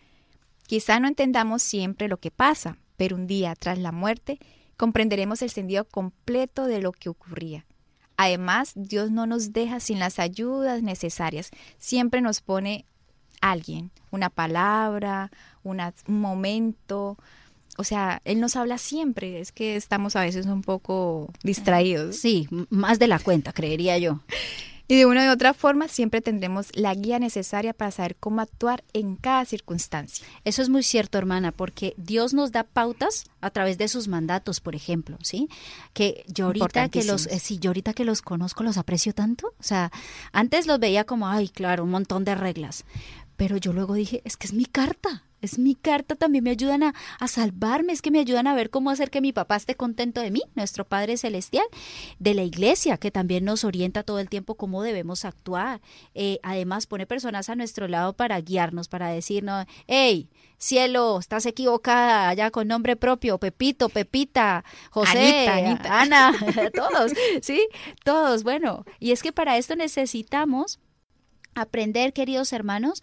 Quizá 0.66 0.98
no 0.98 1.08
entendamos 1.08 1.62
siempre 1.62 2.08
lo 2.08 2.18
que 2.18 2.30
pasa, 2.30 2.78
pero 2.96 3.14
un 3.14 3.26
día 3.26 3.54
tras 3.54 3.78
la 3.78 3.92
muerte 3.92 4.40
comprenderemos 4.76 5.42
el 5.42 5.50
sentido 5.50 5.84
completo 5.84 6.66
de 6.66 6.80
lo 6.80 6.92
que 6.92 7.08
ocurría. 7.08 7.64
Además, 8.16 8.72
Dios 8.74 9.10
no 9.10 9.26
nos 9.26 9.52
deja 9.52 9.80
sin 9.80 9.98
las 9.98 10.18
ayudas 10.18 10.82
necesarias. 10.82 11.50
Siempre 11.78 12.20
nos 12.20 12.40
pone 12.40 12.86
alguien, 13.40 13.90
una 14.10 14.30
palabra, 14.30 15.30
un 15.62 15.80
momento. 16.06 17.18
O 17.76 17.84
sea, 17.84 18.22
Él 18.24 18.40
nos 18.40 18.56
habla 18.56 18.78
siempre. 18.78 19.40
Es 19.40 19.52
que 19.52 19.76
estamos 19.76 20.16
a 20.16 20.22
veces 20.22 20.46
un 20.46 20.62
poco 20.62 21.30
distraídos. 21.42 22.16
Sí, 22.16 22.48
más 22.70 22.98
de 22.98 23.08
la 23.08 23.18
cuenta, 23.18 23.52
creería 23.52 23.98
yo. 23.98 24.20
Y 24.88 24.96
de 24.96 25.06
una 25.06 25.28
u 25.28 25.32
otra 25.32 25.52
forma 25.52 25.88
siempre 25.88 26.20
tendremos 26.20 26.68
la 26.74 26.94
guía 26.94 27.18
necesaria 27.18 27.72
para 27.72 27.90
saber 27.90 28.16
cómo 28.16 28.40
actuar 28.40 28.84
en 28.92 29.16
cada 29.16 29.44
circunstancia. 29.44 30.24
Eso 30.44 30.62
es 30.62 30.68
muy 30.68 30.82
cierto, 30.84 31.18
hermana, 31.18 31.50
porque 31.50 31.94
Dios 31.96 32.34
nos 32.34 32.52
da 32.52 32.62
pautas 32.62 33.24
a 33.40 33.50
través 33.50 33.78
de 33.78 33.88
sus 33.88 34.06
mandatos, 34.06 34.60
por 34.60 34.76
ejemplo, 34.76 35.18
¿sí? 35.22 35.48
Que 35.92 36.24
yo 36.28 36.46
ahorita 36.46 36.88
que 36.88 37.04
los 37.04 37.26
eh, 37.26 37.40
yo 37.58 37.70
ahorita 37.70 37.94
que 37.94 38.04
los 38.04 38.22
conozco 38.22 38.62
los 38.62 38.78
aprecio 38.78 39.12
tanto, 39.12 39.54
o 39.58 39.62
sea, 39.62 39.90
antes 40.32 40.66
los 40.66 40.78
veía 40.78 41.04
como, 41.04 41.28
ay, 41.28 41.48
claro, 41.48 41.84
un 41.84 41.90
montón 41.90 42.24
de 42.24 42.34
reglas, 42.34 42.84
pero 43.36 43.56
yo 43.56 43.72
luego 43.72 43.94
dije, 43.94 44.22
es 44.24 44.36
que 44.36 44.46
es 44.46 44.52
mi 44.52 44.66
carta 44.66 45.25
es 45.42 45.58
mi 45.58 45.74
carta, 45.74 46.14
también 46.14 46.44
me 46.44 46.50
ayudan 46.50 46.82
a, 46.82 46.94
salvarme, 47.28 47.92
es 47.92 48.02
que 48.02 48.10
me 48.10 48.20
ayudan 48.20 48.46
a 48.46 48.54
ver 48.54 48.70
cómo 48.70 48.90
hacer 48.90 49.10
que 49.10 49.20
mi 49.20 49.32
papá 49.32 49.56
esté 49.56 49.74
contento 49.74 50.20
de 50.20 50.30
mí, 50.30 50.42
nuestro 50.54 50.84
Padre 50.84 51.16
Celestial, 51.16 51.66
de 52.18 52.34
la 52.34 52.42
iglesia, 52.42 52.96
que 52.96 53.10
también 53.10 53.44
nos 53.44 53.64
orienta 53.64 54.02
todo 54.02 54.18
el 54.18 54.28
tiempo 54.28 54.54
cómo 54.54 54.82
debemos 54.82 55.24
actuar. 55.24 55.80
Eh, 56.14 56.38
además, 56.42 56.86
pone 56.86 57.06
personas 57.06 57.48
a 57.48 57.54
nuestro 57.54 57.88
lado 57.88 58.14
para 58.14 58.40
guiarnos, 58.40 58.88
para 58.88 59.08
decirnos, 59.08 59.66
hey, 59.86 60.28
cielo, 60.58 61.18
estás 61.18 61.46
equivocada, 61.46 62.28
allá 62.28 62.50
con 62.50 62.68
nombre 62.68 62.96
propio, 62.96 63.38
Pepito, 63.38 63.88
Pepita, 63.88 64.64
José, 64.90 65.48
Ana, 65.88 66.32
todos, 66.74 67.12
¿sí? 67.42 67.68
Todos, 68.04 68.42
bueno, 68.42 68.84
y 68.98 69.12
es 69.12 69.22
que 69.22 69.32
para 69.32 69.56
esto 69.58 69.76
necesitamos 69.76 70.80
aprender, 71.56 72.12
queridos 72.12 72.52
hermanos, 72.52 73.02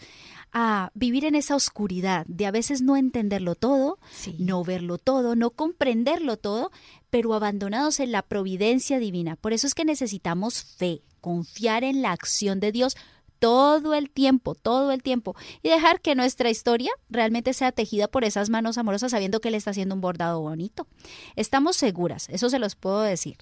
a 0.53 0.91
vivir 0.93 1.25
en 1.25 1.35
esa 1.35 1.55
oscuridad 1.55 2.25
de 2.27 2.45
a 2.45 2.51
veces 2.51 2.81
no 2.81 2.95
entenderlo 2.95 3.55
todo, 3.55 3.97
no 4.37 4.63
verlo 4.63 4.99
todo, 4.99 5.35
no 5.35 5.49
comprenderlo 5.49 6.37
todo, 6.37 6.71
pero 7.09 7.33
abandonados 7.33 7.99
en 7.99 8.11
la 8.11 8.21
providencia 8.21 8.99
divina. 8.99 9.35
Por 9.35 9.51
eso 9.51 9.65
es 9.65 9.73
que 9.73 9.83
necesitamos 9.83 10.63
fe, 10.63 11.01
confiar 11.21 11.83
en 11.83 12.03
la 12.03 12.11
acción 12.11 12.59
de 12.59 12.71
Dios 12.71 12.95
todo 13.43 13.93
el 13.93 14.09
tiempo, 14.09 14.55
todo 14.55 14.93
el 14.93 15.03
tiempo, 15.03 15.35
y 15.61 15.67
dejar 15.67 15.99
que 15.99 16.15
nuestra 16.15 16.49
historia 16.49 16.93
realmente 17.09 17.51
sea 17.51 17.73
tejida 17.73 18.07
por 18.07 18.23
esas 18.23 18.49
manos 18.49 18.77
amorosas 18.77 19.11
sabiendo 19.11 19.41
que 19.41 19.49
Él 19.49 19.55
está 19.55 19.71
haciendo 19.71 19.95
un 19.95 19.99
bordado 19.99 20.39
bonito. 20.39 20.87
Estamos 21.35 21.75
seguras, 21.75 22.29
eso 22.29 22.49
se 22.49 22.57
los 22.57 22.77
puedo 22.77 23.01
decir. 23.01 23.39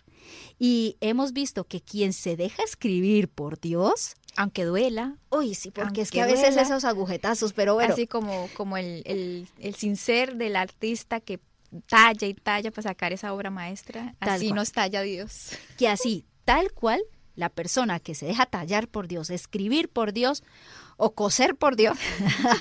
Y 0.58 0.98
hemos 1.02 1.34
visto 1.34 1.66
que 1.66 1.82
quien 1.82 2.14
se 2.14 2.36
deja 2.36 2.64
escribir 2.64 3.30
por 3.30 3.60
Dios, 3.60 4.16
aunque 4.36 4.66
duela. 4.66 5.18
Uy, 5.30 5.54
sí, 5.54 5.70
porque 5.70 6.02
es 6.02 6.10
que 6.10 6.24
a 6.24 6.26
veces 6.26 6.58
esos 6.58 6.84
agujetazos, 6.84 7.54
pero 7.54 7.76
bueno. 7.76 7.94
Así 7.94 8.08
como, 8.08 8.50
como 8.58 8.78
el, 8.78 9.04
el, 9.06 9.48
el 9.60 9.76
sincer 9.76 10.36
del 10.36 10.56
artista 10.56 11.20
que 11.20 11.40
talla 11.88 12.28
y 12.28 12.34
talla 12.34 12.72
para 12.72 12.82
sacar 12.82 13.14
esa 13.14 13.36
obra 13.36 13.52
maestra, 13.52 14.16
así 14.20 14.52
nos 14.52 14.72
talla 14.72 15.04
Dios. 15.04 15.52
Que 15.78 15.88
así, 15.88 16.26
tal 16.44 16.72
cual, 16.72 17.04
la 17.42 17.50
persona 17.50 18.00
que 18.00 18.16
se 18.16 18.28
deja 18.28 18.46
tallar 18.46 18.88
por 18.88 19.08
Dios, 19.08 19.30
escribir 19.30 19.90
por 19.90 20.14
Dios 20.14 20.44
o 20.96 21.14
coser 21.14 21.56
por 21.56 21.76
Dios, 21.76 21.98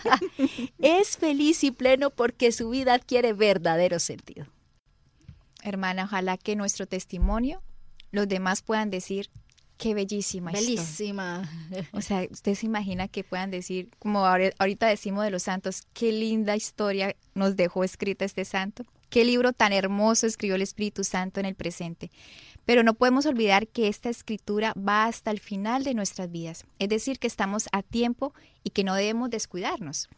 es 0.78 1.18
feliz 1.18 1.62
y 1.62 1.70
pleno 1.70 2.10
porque 2.10 2.50
su 2.50 2.70
vida 2.70 2.94
adquiere 2.94 3.34
verdadero 3.34 3.98
sentido. 3.98 4.46
Hermana, 5.62 6.04
ojalá 6.04 6.38
que 6.38 6.56
nuestro 6.56 6.86
testimonio 6.86 7.62
los 8.10 8.26
demás 8.26 8.62
puedan 8.62 8.90
decir, 8.90 9.28
qué 9.76 9.92
bellísima. 9.92 10.50
Bellísima. 10.50 11.48
O 11.92 12.00
sea, 12.00 12.26
usted 12.30 12.54
se 12.54 12.66
imagina 12.66 13.06
que 13.06 13.22
puedan 13.22 13.50
decir, 13.50 13.90
como 13.98 14.24
ahorita 14.26 14.86
decimos 14.86 15.24
de 15.24 15.30
los 15.30 15.42
santos, 15.42 15.82
qué 15.92 16.10
linda 16.10 16.56
historia 16.56 17.14
nos 17.34 17.54
dejó 17.54 17.84
escrita 17.84 18.24
este 18.24 18.46
santo, 18.46 18.86
qué 19.10 19.26
libro 19.26 19.52
tan 19.52 19.74
hermoso 19.74 20.26
escribió 20.26 20.54
el 20.54 20.62
Espíritu 20.62 21.04
Santo 21.04 21.38
en 21.40 21.46
el 21.46 21.54
presente. 21.54 22.10
Pero 22.70 22.84
no 22.84 22.94
podemos 22.94 23.26
olvidar 23.26 23.66
que 23.66 23.88
esta 23.88 24.10
escritura 24.10 24.74
va 24.74 25.06
hasta 25.06 25.32
el 25.32 25.40
final 25.40 25.82
de 25.82 25.92
nuestras 25.92 26.30
vidas, 26.30 26.66
es 26.78 26.88
decir, 26.88 27.18
que 27.18 27.26
estamos 27.26 27.68
a 27.72 27.82
tiempo 27.82 28.32
y 28.62 28.70
que 28.70 28.84
no 28.84 28.94
debemos 28.94 29.28
descuidarnos. 29.28 30.08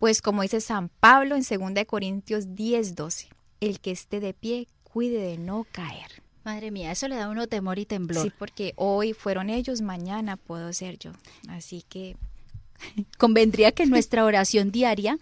Pues 0.00 0.20
como 0.20 0.42
dice 0.42 0.60
San 0.60 0.88
Pablo 0.88 1.36
en 1.36 1.44
2 1.44 1.84
Corintios 1.86 2.56
10, 2.56 2.96
12, 2.96 3.28
el 3.60 3.78
que 3.78 3.92
esté 3.92 4.18
de 4.18 4.34
pie, 4.34 4.66
cuide 4.82 5.20
de 5.20 5.38
no 5.38 5.68
caer. 5.70 6.20
Madre 6.44 6.72
mía, 6.72 6.90
eso 6.90 7.06
le 7.06 7.14
da 7.14 7.28
uno 7.28 7.46
temor 7.46 7.78
y 7.78 7.86
temblor. 7.86 8.24
Sí, 8.24 8.32
porque 8.36 8.72
hoy 8.74 9.12
fueron 9.12 9.48
ellos, 9.48 9.80
mañana 9.80 10.36
puedo 10.36 10.72
ser 10.72 10.98
yo. 10.98 11.12
Así 11.46 11.84
que 11.88 12.16
convendría 13.18 13.70
que 13.70 13.84
en 13.84 13.90
nuestra 13.90 14.24
oración 14.24 14.72
diaria 14.72 15.20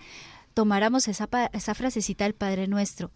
tomáramos 0.54 1.06
esa, 1.06 1.28
esa 1.52 1.74
frasecita 1.74 2.24
del 2.24 2.32
Padre 2.32 2.66
Nuestro. 2.66 3.10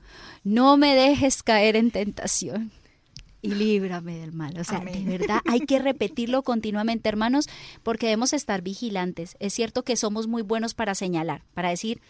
No 0.44 0.76
me 0.76 0.94
dejes 0.94 1.42
caer 1.42 1.76
en 1.76 1.90
tentación. 1.90 2.70
Y 3.42 3.54
líbrame 3.54 4.18
del 4.18 4.32
mal. 4.32 4.58
O 4.58 4.64
sea, 4.64 4.80
de 4.80 5.04
verdad 5.04 5.40
hay 5.46 5.60
que 5.60 5.78
repetirlo 5.78 6.42
continuamente, 6.42 7.08
hermanos, 7.08 7.48
porque 7.82 8.06
debemos 8.06 8.32
estar 8.32 8.62
vigilantes. 8.62 9.36
Es 9.38 9.54
cierto 9.54 9.82
que 9.82 9.96
somos 9.96 10.26
muy 10.26 10.42
buenos 10.42 10.74
para 10.74 10.94
señalar, 10.94 11.42
para 11.54 11.70
decir, 11.70 12.00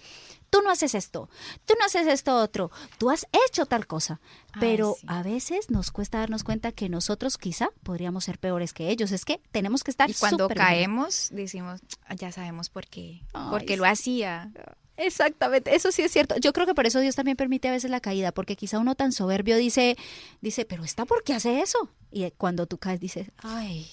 tú 0.51 0.63
no 0.63 0.71
haces 0.71 0.95
esto, 0.95 1.29
tú 1.65 1.75
no 1.79 1.85
haces 1.85 2.07
esto 2.07 2.37
otro, 2.37 2.71
tú 2.99 3.11
has 3.11 3.27
hecho 3.47 3.67
tal 3.67 3.87
cosa. 3.87 4.21
Pero 4.59 4.97
a 5.07 5.23
veces 5.23 5.71
nos 5.71 5.91
cuesta 5.91 6.19
darnos 6.19 6.43
cuenta 6.43 6.73
que 6.73 6.89
nosotros 6.89 7.37
quizá 7.37 7.69
podríamos 7.83 8.25
ser 8.25 8.39
peores 8.39 8.73
que 8.73 8.89
ellos. 8.89 9.13
Es 9.13 9.25
que 9.25 9.41
tenemos 9.53 9.85
que 9.85 9.91
estar 9.91 10.09
Y 10.09 10.15
cuando 10.15 10.49
caemos, 10.49 11.29
decimos, 11.31 11.81
ah, 12.07 12.15
ya 12.15 12.33
sabemos 12.33 12.71
por 12.71 12.87
qué, 12.87 13.23
porque 13.51 13.77
lo 13.77 13.85
hacía. 13.85 14.51
Exactamente, 14.97 15.75
eso 15.75 15.93
sí 15.93 16.03
es 16.03 16.13
cierto. 16.13 16.37
Yo 16.39 16.53
creo 16.53 16.67
que 16.67 16.75
por 16.75 16.87
eso 16.87 17.01
Dios 17.01 17.15
también 17.15 17.37
permite 17.37 17.69
a 17.69 17.73
veces 17.73 17.91
la 17.91 18.01
caída, 18.01 18.33
porque 18.33 18.57
quizá 18.57 18.79
uno 18.79 18.95
tan 18.95 19.13
soberbio 19.13 19.57
dice, 19.57 19.97
dice, 20.41 20.65
pero 20.65 20.85
está 20.85 21.05
por 21.05 21.23
qué 21.23 21.35
hace 21.35 21.61
eso. 21.61 21.91
Y 22.11 22.31
cuando 22.33 22.67
tú 22.67 22.79
caes 22.79 22.99
dices, 22.99 23.31
ay, 23.39 23.87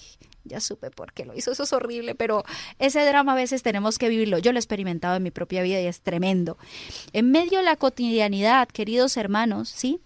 ya 0.44 0.60
supe 0.60 0.90
por 0.90 1.12
qué 1.12 1.24
lo 1.24 1.34
hizo, 1.34 1.52
eso 1.52 1.64
es 1.64 1.72
horrible, 1.72 2.14
pero 2.14 2.44
ese 2.78 3.04
drama 3.04 3.32
a 3.32 3.36
veces 3.36 3.62
tenemos 3.62 3.98
que 3.98 4.08
vivirlo. 4.08 4.38
Yo 4.38 4.52
lo 4.52 4.58
he 4.58 4.60
experimentado 4.60 5.16
en 5.16 5.22
mi 5.22 5.30
propia 5.30 5.62
vida 5.62 5.80
y 5.80 5.86
es 5.86 6.00
tremendo. 6.00 6.56
En 7.12 7.30
medio 7.30 7.58
de 7.58 7.64
la 7.64 7.76
cotidianidad, 7.76 8.68
queridos 8.68 9.16
hermanos, 9.16 9.68
¿sí? 9.68 10.00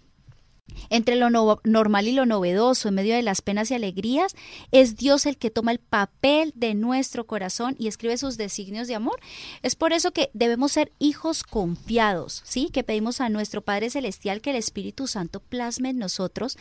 Entre 0.90 1.16
lo 1.16 1.30
normal 1.64 2.08
y 2.08 2.12
lo 2.12 2.26
novedoso, 2.26 2.88
en 2.88 2.94
medio 2.94 3.14
de 3.14 3.22
las 3.22 3.42
penas 3.42 3.70
y 3.70 3.74
alegrías, 3.74 4.34
es 4.70 4.96
Dios 4.96 5.26
el 5.26 5.36
que 5.36 5.50
toma 5.50 5.72
el 5.72 5.78
papel 5.78 6.52
de 6.54 6.74
nuestro 6.74 7.26
corazón 7.26 7.76
y 7.78 7.88
escribe 7.88 8.16
sus 8.16 8.36
designios 8.36 8.88
de 8.88 8.94
amor. 8.94 9.18
Es 9.62 9.74
por 9.74 9.92
eso 9.92 10.12
que 10.12 10.30
debemos 10.32 10.72
ser 10.72 10.92
hijos 10.98 11.42
confiados, 11.42 12.42
¿sí? 12.44 12.70
Que 12.72 12.84
pedimos 12.84 13.20
a 13.20 13.28
nuestro 13.28 13.62
Padre 13.62 13.90
Celestial 13.90 14.40
que 14.40 14.50
el 14.50 14.56
Espíritu 14.56 15.06
Santo 15.06 15.40
plasme 15.40 15.90
en 15.90 15.98
nosotros 15.98 16.56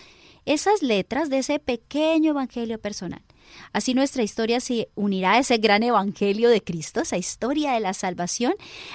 esas 0.47 0.81
letras 0.81 1.29
de 1.29 1.39
ese 1.39 1.60
pequeño 1.60 2.31
evangelio 2.31 2.79
personal. 2.79 3.21
Así 3.73 3.93
nuestra 3.93 4.23
historia 4.23 4.60
se 4.60 4.89
unirá 4.95 5.33
a 5.33 5.39
ese 5.39 5.57
gran 5.57 5.83
evangelio 5.83 6.49
de 6.49 6.63
Cristo, 6.63 7.01
esa 7.01 7.17
historia 7.17 7.73
de 7.73 7.79
la 7.79 7.93
salvación, 7.93 8.53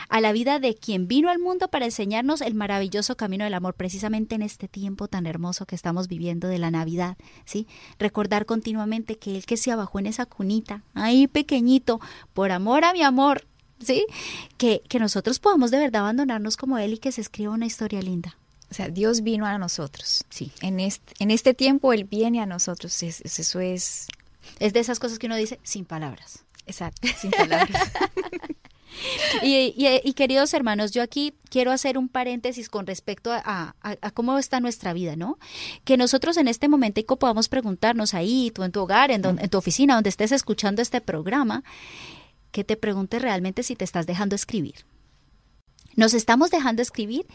a 0.08 0.20
la 0.20 0.32
vida 0.32 0.58
de 0.58 0.74
quien 0.74 1.08
vino 1.08 1.30
al 1.30 1.38
mundo 1.38 1.68
para 1.68 1.84
enseñarnos 1.84 2.40
el 2.40 2.54
maravilloso 2.54 3.16
camino 3.16 3.44
del 3.44 3.54
amor, 3.54 3.74
precisamente 3.74 4.34
en 4.34 4.42
este 4.42 4.68
tiempo 4.68 5.08
tan 5.08 5.26
hermoso 5.26 5.66
que 5.66 5.74
estamos 5.74 6.08
viviendo 6.08 6.48
de 6.48 6.58
la 6.58 6.70
Navidad, 6.70 7.16
¿sí? 7.44 7.66
Recordar 7.98 8.46
continuamente 8.46 9.16
que 9.16 9.36
el 9.36 9.46
que 9.46 9.56
se 9.56 9.72
abajó 9.72 9.98
en 9.98 10.06
esa 10.06 10.26
cunita, 10.26 10.82
ahí 10.94 11.26
pequeñito, 11.26 12.00
por 12.32 12.50
amor 12.50 12.84
a 12.84 12.92
mi 12.92 13.02
amor, 13.02 13.46
¿sí? 13.78 14.06
Que, 14.56 14.82
que 14.88 14.98
nosotros 14.98 15.38
podamos 15.38 15.70
de 15.70 15.78
verdad 15.78 16.02
abandonarnos 16.02 16.56
como 16.56 16.78
Él 16.78 16.94
y 16.94 16.98
que 16.98 17.12
se 17.12 17.20
escriba 17.20 17.52
una 17.52 17.66
historia 17.66 18.02
linda. 18.02 18.36
O 18.72 18.74
sea, 18.74 18.88
Dios 18.88 19.20
vino 19.20 19.44
a 19.44 19.58
nosotros. 19.58 20.24
Sí. 20.30 20.50
En 20.62 20.80
este, 20.80 21.12
en 21.18 21.30
este 21.30 21.52
tiempo 21.52 21.92
Él 21.92 22.04
viene 22.04 22.40
a 22.40 22.46
nosotros. 22.46 23.02
eso 23.02 23.60
es 23.60 24.06
es 24.58 24.72
de 24.72 24.80
esas 24.80 24.98
cosas 24.98 25.18
que 25.18 25.26
uno 25.26 25.36
dice 25.36 25.58
sin 25.62 25.84
palabras. 25.84 26.44
Exacto, 26.66 27.06
sin 27.20 27.30
palabras. 27.30 27.90
y, 29.42 30.12
queridos 30.14 30.54
hermanos, 30.54 30.92
yo 30.92 31.02
aquí 31.02 31.34
quiero 31.50 31.72
hacer 31.72 31.98
un 31.98 32.08
paréntesis 32.08 32.68
con 32.68 32.86
respecto 32.86 33.30
a, 33.32 33.74
cómo 34.14 34.38
está 34.38 34.60
nuestra 34.60 34.92
vida, 34.92 35.16
¿no? 35.16 35.38
Que 35.84 35.98
nosotros 35.98 36.36
en 36.36 36.48
este 36.48 36.68
momento 36.68 37.02
podamos 37.18 37.48
preguntarnos 37.48 38.14
ahí, 38.14 38.50
tú 38.54 38.62
en 38.62 38.72
tu 38.72 38.80
hogar, 38.80 39.10
en, 39.10 39.24
en 39.24 39.48
tu 39.50 39.58
oficina, 39.58 39.94
donde 39.94 40.10
estés 40.10 40.32
escuchando 40.32 40.80
este 40.80 41.02
programa, 41.02 41.64
que 42.52 42.64
te 42.64 42.76
preguntes 42.76 43.20
realmente 43.20 43.62
si 43.62 43.76
te 43.76 43.84
estás 43.84 44.06
dejando 44.06 44.36
escribir. 44.36 44.84
Nos 45.96 46.14
estamos 46.14 46.50
dejando 46.50 46.82
escribir 46.82 47.26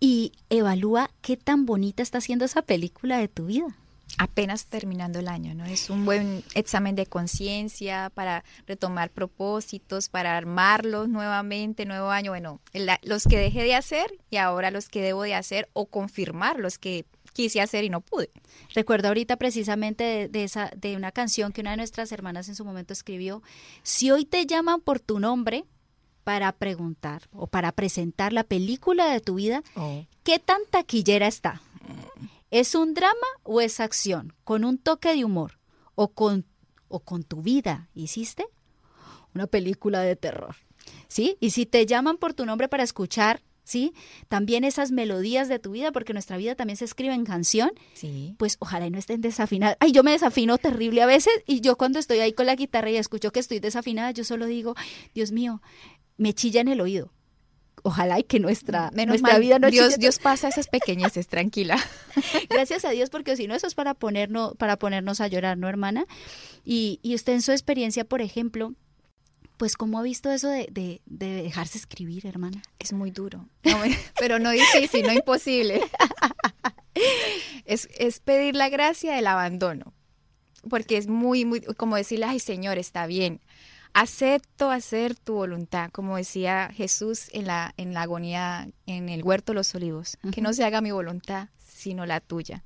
y 0.00 0.32
evalúa 0.50 1.10
qué 1.20 1.36
tan 1.36 1.66
bonita 1.66 2.02
está 2.02 2.20
siendo 2.20 2.44
esa 2.44 2.62
película 2.62 3.18
de 3.18 3.28
tu 3.28 3.46
vida 3.46 3.76
apenas 4.18 4.66
terminando 4.66 5.18
el 5.18 5.28
año, 5.28 5.54
¿no? 5.54 5.64
Es 5.64 5.90
un 5.90 6.04
buen 6.04 6.44
examen 6.54 6.94
de 6.94 7.06
conciencia 7.06 8.10
para 8.14 8.44
retomar 8.66 9.10
propósitos, 9.10 10.08
para 10.08 10.36
armarlos 10.36 11.08
nuevamente, 11.08 11.86
nuevo 11.86 12.10
año, 12.10 12.32
bueno, 12.32 12.60
los 13.02 13.24
que 13.24 13.38
dejé 13.38 13.62
de 13.62 13.74
hacer 13.74 14.18
y 14.30 14.36
ahora 14.36 14.70
los 14.70 14.88
que 14.88 15.02
debo 15.02 15.22
de 15.22 15.34
hacer 15.34 15.68
o 15.72 15.86
confirmar 15.86 16.58
los 16.58 16.78
que 16.78 17.06
quise 17.32 17.60
hacer 17.60 17.84
y 17.84 17.90
no 17.90 18.00
pude. 18.00 18.30
Recuerdo 18.74 19.08
ahorita 19.08 19.36
precisamente 19.36 20.28
de, 20.28 20.44
esa 20.44 20.70
de 20.76 20.96
una 20.96 21.12
canción 21.12 21.52
que 21.52 21.62
una 21.62 21.70
de 21.70 21.78
nuestras 21.78 22.12
hermanas 22.12 22.48
en 22.48 22.54
su 22.54 22.64
momento 22.64 22.92
escribió, 22.92 23.42
si 23.82 24.10
hoy 24.10 24.24
te 24.24 24.46
llaman 24.46 24.80
por 24.80 25.00
tu 25.00 25.18
nombre 25.18 25.64
para 26.24 26.52
preguntar 26.52 27.22
o 27.32 27.46
para 27.46 27.72
presentar 27.72 28.32
la 28.32 28.44
película 28.44 29.06
de 29.10 29.20
tu 29.20 29.34
vida, 29.34 29.62
oh. 29.74 30.04
¿qué 30.22 30.38
tan 30.38 30.60
taquillera 30.70 31.26
está? 31.26 31.60
¿Es 32.50 32.74
un 32.74 32.92
drama 32.92 33.26
o 33.44 33.62
es 33.62 33.80
acción? 33.80 34.34
¿Con 34.44 34.64
un 34.64 34.76
toque 34.76 35.14
de 35.14 35.24
humor? 35.24 35.58
¿O 35.94 36.08
con, 36.08 36.44
o 36.88 37.00
con 37.00 37.24
tu 37.24 37.40
vida? 37.40 37.88
¿Hiciste? 37.94 38.46
Una 39.34 39.46
película 39.46 40.00
de 40.02 40.16
terror. 40.16 40.56
¿Sí? 41.08 41.38
Y 41.40 41.50
si 41.50 41.64
te 41.64 41.86
llaman 41.86 42.18
por 42.18 42.34
tu 42.34 42.44
nombre 42.44 42.68
para 42.68 42.82
escuchar, 42.82 43.40
¿sí? 43.64 43.94
También 44.28 44.64
esas 44.64 44.90
melodías 44.90 45.48
de 45.48 45.58
tu 45.58 45.70
vida, 45.70 45.92
porque 45.92 46.12
nuestra 46.12 46.36
vida 46.36 46.54
también 46.54 46.76
se 46.76 46.84
escribe 46.84 47.14
en 47.14 47.24
canción, 47.24 47.70
sí. 47.94 48.34
pues 48.38 48.56
ojalá 48.58 48.88
no 48.90 48.98
estén 48.98 49.20
desafinadas. 49.20 49.76
Ay, 49.80 49.92
yo 49.92 50.02
me 50.02 50.12
desafino 50.12 50.58
terrible 50.58 51.02
a 51.02 51.06
veces 51.06 51.32
y 51.46 51.60
yo 51.60 51.76
cuando 51.76 51.98
estoy 51.98 52.18
ahí 52.20 52.32
con 52.32 52.46
la 52.46 52.54
guitarra 52.56 52.90
y 52.90 52.96
escucho 52.96 53.32
que 53.32 53.40
estoy 53.40 53.60
desafinada, 53.60 54.10
yo 54.10 54.24
solo 54.24 54.46
digo, 54.46 54.74
Dios 55.14 55.32
mío, 55.32 55.62
me 56.16 56.32
chilla 56.32 56.60
en 56.60 56.68
el 56.68 56.80
oído 56.80 57.12
ojalá 57.82 58.18
y 58.18 58.24
que 58.24 58.40
nuestra, 58.40 58.90
nuestra 58.90 59.38
vida 59.38 59.58
no 59.58 59.70
Dios, 59.70 59.98
Dios 59.98 60.18
pasa 60.18 60.48
esas 60.48 60.68
pequeñeces, 60.68 61.26
tranquila. 61.28 61.76
Gracias 62.50 62.84
a 62.84 62.90
Dios, 62.90 63.10
porque 63.10 63.36
si 63.36 63.46
no, 63.46 63.54
eso 63.54 63.66
es 63.66 63.74
para 63.74 63.94
ponernos, 63.94 64.54
para 64.56 64.78
ponernos 64.78 65.20
a 65.20 65.28
llorar, 65.28 65.58
¿no, 65.58 65.68
hermana? 65.68 66.06
Y, 66.64 67.00
y 67.02 67.14
usted 67.14 67.34
en 67.34 67.42
su 67.42 67.52
experiencia, 67.52 68.04
por 68.04 68.22
ejemplo, 68.22 68.74
pues 69.56 69.76
cómo 69.76 69.98
ha 69.98 70.02
visto 70.02 70.30
eso 70.30 70.48
de, 70.48 70.68
de, 70.70 71.02
de, 71.06 71.42
dejarse 71.42 71.78
escribir, 71.78 72.26
hermana. 72.26 72.62
Es 72.78 72.92
muy 72.92 73.10
duro, 73.10 73.48
pero 74.18 74.38
no 74.38 74.50
difícil, 74.50 75.06
no 75.06 75.12
imposible. 75.12 75.80
es, 77.64 77.88
es 77.98 78.20
pedir 78.20 78.54
la 78.54 78.68
gracia 78.68 79.14
del 79.14 79.26
abandono, 79.26 79.92
porque 80.68 80.96
es 80.96 81.08
muy, 81.08 81.44
muy, 81.44 81.60
como 81.60 81.96
decirle, 81.96 82.26
ay 82.26 82.38
Señor, 82.38 82.78
está 82.78 83.06
bien, 83.06 83.40
acepto 83.94 84.70
hacer 84.70 85.14
tu 85.14 85.34
voluntad, 85.34 85.90
como 85.90 86.16
decía 86.16 86.70
Jesús 86.72 87.28
en 87.32 87.46
la, 87.46 87.74
en 87.76 87.94
la 87.94 88.02
agonía 88.02 88.68
en 88.86 89.08
el 89.08 89.22
huerto 89.22 89.52
de 89.52 89.56
los 89.56 89.74
olivos, 89.74 90.18
que 90.32 90.40
no 90.40 90.52
se 90.52 90.64
haga 90.64 90.80
mi 90.80 90.90
voluntad, 90.90 91.48
sino 91.58 92.06
la 92.06 92.20
tuya. 92.20 92.62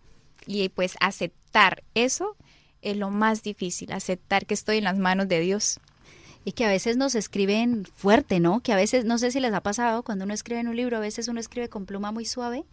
Y 0.47 0.69
pues 0.69 0.97
aceptar 1.01 1.83
eso 1.95 2.37
es 2.83 2.97
lo 2.97 3.11
más 3.11 3.43
difícil, 3.43 3.93
aceptar 3.93 4.47
que 4.47 4.55
estoy 4.55 4.79
en 4.79 4.85
las 4.85 4.99
manos 4.99 5.29
de 5.29 5.41
Dios. 5.41 5.81
Y 6.45 6.53
que 6.53 6.65
a 6.65 6.69
veces 6.69 6.97
nos 6.97 7.17
escriben 7.17 7.85
fuerte, 7.85 8.39
¿no? 8.39 8.61
Que 8.61 8.73
a 8.73 8.77
veces, 8.77 9.05
no 9.05 9.19
sé 9.19 9.33
si 9.33 9.41
les 9.41 9.53
ha 9.53 9.63
pasado, 9.63 10.05
cuando 10.05 10.25
uno 10.25 10.33
escribe 10.33 10.61
en 10.61 10.69
un 10.69 10.77
libro, 10.77 10.97
a 10.97 11.01
veces 11.01 11.27
uno 11.27 11.41
escribe 11.41 11.69
con 11.69 11.87
pluma 11.87 12.13
muy 12.13 12.25
suave 12.25 12.65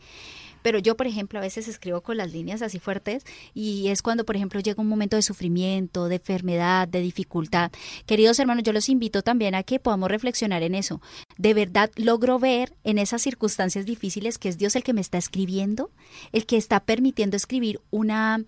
pero 0.64 0.80
yo, 0.80 0.98
por 0.98 1.06
ejemplo, 1.06 1.38
a 1.38 1.44
veces 1.44 1.68
escribo 1.68 2.02
con 2.02 2.18
las 2.18 2.32
líneas 2.32 2.64
así 2.64 2.80
fuertes 2.80 3.24
y 3.54 3.90
es 3.90 4.02
cuando, 4.02 4.26
por 4.26 4.36
ejemplo, 4.36 4.60
llega 4.60 4.82
un 4.82 4.88
momento 4.88 5.16
de 5.16 5.22
sufrimiento, 5.22 6.08
de 6.08 6.16
enfermedad, 6.16 6.88
de 6.88 7.02
dificultad. 7.02 7.72
Queridos 8.08 8.40
hermanos, 8.40 8.64
yo 8.64 8.74
los 8.74 8.90
invito 8.90 9.22
también 9.22 9.54
a 9.54 9.62
que 9.62 9.80
podamos 9.80 10.10
reflexionar 10.10 10.64
en 10.64 10.74
eso. 10.74 11.02
De 11.38 11.54
verdad 11.54 11.92
logro 11.96 12.40
ver 12.40 12.74
en 12.84 12.98
esas 12.98 13.22
circunstancias 13.22 13.86
difíciles 13.86 14.40
que 14.40 14.50
es 14.50 14.58
Dios 14.58 14.76
el 14.76 14.84
que 14.84 14.94
me 14.94 15.02
está 15.02 15.18
escribiendo, 15.18 15.92
el 16.32 16.46
que 16.46 16.58
está 16.58 16.80
permitiendo 16.80 17.38
escribir 17.38 17.82
una 17.92 18.44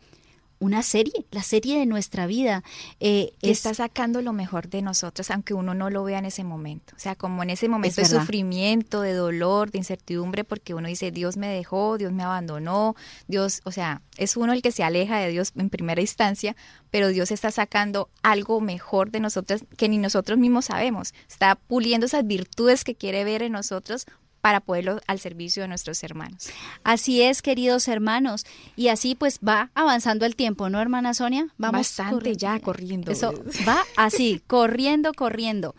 una 0.60 0.84
serie, 0.84 1.26
la 1.32 1.44
serie 1.44 1.80
de 1.80 1.86
nuestra 1.86 2.28
vida. 2.28 2.64
Eh, 3.00 3.34
está 3.42 3.74
sacando 3.74 4.22
lo 4.22 4.34
mejor 4.34 4.70
de 4.70 4.82
nosotros, 4.82 5.30
aunque 5.32 5.54
uno 5.54 5.74
no 5.74 5.90
lo 5.90 6.04
vea 6.04 6.20
en 6.20 6.26
ese 6.26 6.44
momento. 6.44 6.94
O 6.96 7.00
sea, 7.00 7.16
como 7.16 7.44
en 7.44 7.50
ese 7.50 7.68
momento 7.68 8.02
de 8.02 8.08
sufrimiento, 8.08 9.02
de 9.02 9.14
dolor, 9.14 9.72
de 9.72 9.80
incertidumbre, 9.80 10.44
porque 10.44 10.74
uno 10.74 10.88
dice, 10.88 11.12
Dios 11.12 11.38
me 11.38 11.48
dejó, 11.48 11.98
Dios 11.98 12.12
me 12.14 12.24
abandonó, 12.24 12.96
Dios, 13.28 13.62
o 13.66 13.72
sea, 13.72 14.02
es 14.18 14.38
uno 14.38 14.54
el 14.54 14.62
que 14.62 14.72
se 14.72 14.84
aleja 14.84 15.20
de 15.20 15.30
Dios 15.30 15.52
en 15.56 15.70
primera 15.70 16.02
instancia, 16.02 16.56
pero 16.90 17.10
Dios 17.10 17.32
está 17.32 17.52
sacando 17.52 18.10
algo 18.24 18.62
mejor 18.62 19.12
de 19.12 19.20
nosotros 19.20 19.66
que 19.78 19.90
ni 19.90 19.98
nosotros 19.98 20.38
mismos 20.38 20.66
sabemos. 20.66 21.14
Está 21.30 21.56
puliendo 21.56 22.06
esas 22.06 22.26
virtudes 22.26 22.84
que 22.84 22.96
quiere 22.96 23.24
ver 23.24 23.42
en 23.42 23.52
nosotros 23.52 24.06
para 24.46 24.60
poderlo 24.60 25.02
al 25.08 25.20
servicio 25.20 25.64
de 25.64 25.68
nuestros 25.68 26.04
hermanos. 26.04 26.52
Así 26.84 27.24
es, 27.24 27.42
queridos 27.42 27.88
hermanos, 27.88 28.46
y 28.76 28.90
así 28.90 29.16
pues 29.16 29.40
va 29.40 29.72
avanzando 29.74 30.24
el 30.24 30.36
tiempo, 30.36 30.70
¿no, 30.70 30.80
hermana 30.80 31.16
Sonia? 31.16 31.48
Vamos 31.58 31.80
Bastante 31.80 32.38
ya 32.38 32.60
corriendo. 32.60 33.12
Eso 33.12 33.34
va 33.68 33.82
así, 33.98 34.44
corriendo, 34.48 35.14
corriendo. 35.16 35.74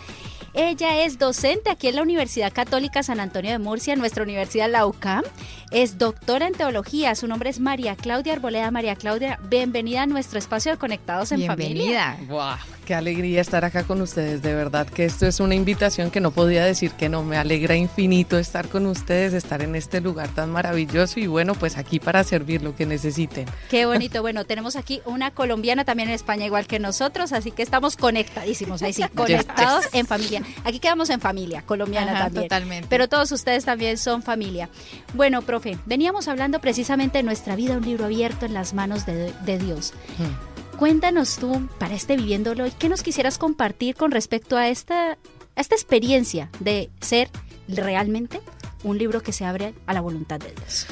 Ella 0.56 1.04
es 1.04 1.18
docente 1.18 1.72
aquí 1.72 1.88
en 1.88 1.96
la 1.96 2.04
Universidad 2.04 2.54
Católica 2.54 3.02
San 3.02 3.20
Antonio 3.20 3.50
de 3.50 3.58
Murcia, 3.58 3.96
nuestra 3.96 4.22
universidad 4.22 4.70
la 4.70 4.86
UCAM. 4.86 5.24
Es 5.72 5.98
doctora 5.98 6.46
en 6.46 6.54
teología. 6.54 7.16
Su 7.16 7.28
nombre 7.28 7.50
es 7.50 7.60
María 7.60 7.96
Claudia 7.96 8.34
Arboleda. 8.34 8.70
María 8.70 8.96
Claudia, 8.96 9.40
bienvenida 9.50 10.04
a 10.04 10.06
nuestro 10.06 10.38
espacio 10.38 10.72
de 10.72 10.78
Conectados 10.78 11.32
en 11.32 11.48
Familia. 11.48 12.18
Bienvenida. 12.18 12.18
¡Wow! 12.28 12.74
Qué 12.86 12.94
alegría 12.94 13.40
estar 13.40 13.64
acá 13.64 13.86
con 13.86 14.02
ustedes, 14.02 14.42
de 14.42 14.54
verdad 14.54 14.86
que 14.86 15.06
esto 15.06 15.26
es 15.26 15.40
una 15.40 15.56
invitación 15.56 16.12
que 16.12 16.20
no 16.20 16.32
podía 16.32 16.66
decir 16.66 16.92
que 16.92 17.08
no, 17.08 17.24
me 17.24 17.38
alegra 17.38 17.78
infinito 17.78 18.38
estar 18.38 18.68
con 18.68 18.86
ustedes, 18.88 19.32
estar 19.34 19.62
en 19.62 19.76
este 19.76 20.02
lugar 20.02 20.28
tan 20.36 20.52
maravilloso 20.52 21.22
y 21.22 21.28
bueno, 21.28 21.56
pues 21.56 21.78
aquí 21.78 22.02
para 22.02 22.26
servir 22.26 22.62
lo 22.62 22.76
que 22.76 22.86
necesiten. 22.86 23.46
Qué 23.70 23.86
bonito. 23.86 24.22
Bueno, 24.22 24.44
tenemos 24.44 24.76
aquí 24.76 25.02
una 25.06 25.32
colombiana 25.32 25.86
también 25.86 26.10
en 26.10 26.16
España 26.16 26.46
igual 26.46 26.68
que 26.68 26.78
nosotros, 26.80 27.32
así 27.32 27.52
que 27.52 27.64
estamos 27.64 27.96
conectadísimos, 27.96 28.84
ahí 28.84 28.92
sí, 28.92 29.04
conectados 29.16 29.86
en 29.94 30.06
familia. 30.06 30.43
Aquí 30.64 30.80
quedamos 30.80 31.10
en 31.10 31.20
familia, 31.20 31.64
colombiana 31.64 32.12
Ajá, 32.14 32.24
también. 32.26 32.44
totalmente. 32.46 32.88
Pero 32.90 33.08
todos 33.10 33.32
ustedes 33.32 33.66
también 33.66 33.98
son 33.98 34.24
familia. 34.24 34.70
Bueno, 35.14 35.42
profe, 35.42 35.78
veníamos 35.86 36.28
hablando 36.28 36.60
precisamente 36.60 37.20
de 37.20 37.24
nuestra 37.24 37.56
vida, 37.56 37.78
un 37.78 37.86
libro 37.86 38.06
abierto 38.06 38.46
en 38.46 38.54
las 38.54 38.74
manos 38.74 39.06
de, 39.06 39.34
de 39.46 39.58
Dios. 39.58 39.94
Hmm. 40.18 40.78
Cuéntanos 40.78 41.38
tú, 41.38 41.70
para 41.78 41.94
este 41.94 42.18
Viviéndolo, 42.18 42.66
¿qué 42.80 42.90
nos 42.90 43.04
quisieras 43.04 43.38
compartir 43.38 43.96
con 43.96 44.12
respecto 44.12 44.58
a 44.58 44.70
esta, 44.70 45.12
a 45.12 45.62
esta 45.62 45.76
experiencia 45.76 46.50
de 46.60 46.90
ser 47.00 47.30
realmente 47.68 48.42
un 48.84 48.98
libro 48.98 49.22
que 49.22 49.32
se 49.32 49.46
abre 49.46 49.74
a 49.86 49.94
la 49.94 50.02
voluntad 50.02 50.40
de 50.40 50.52
Dios? 50.52 50.88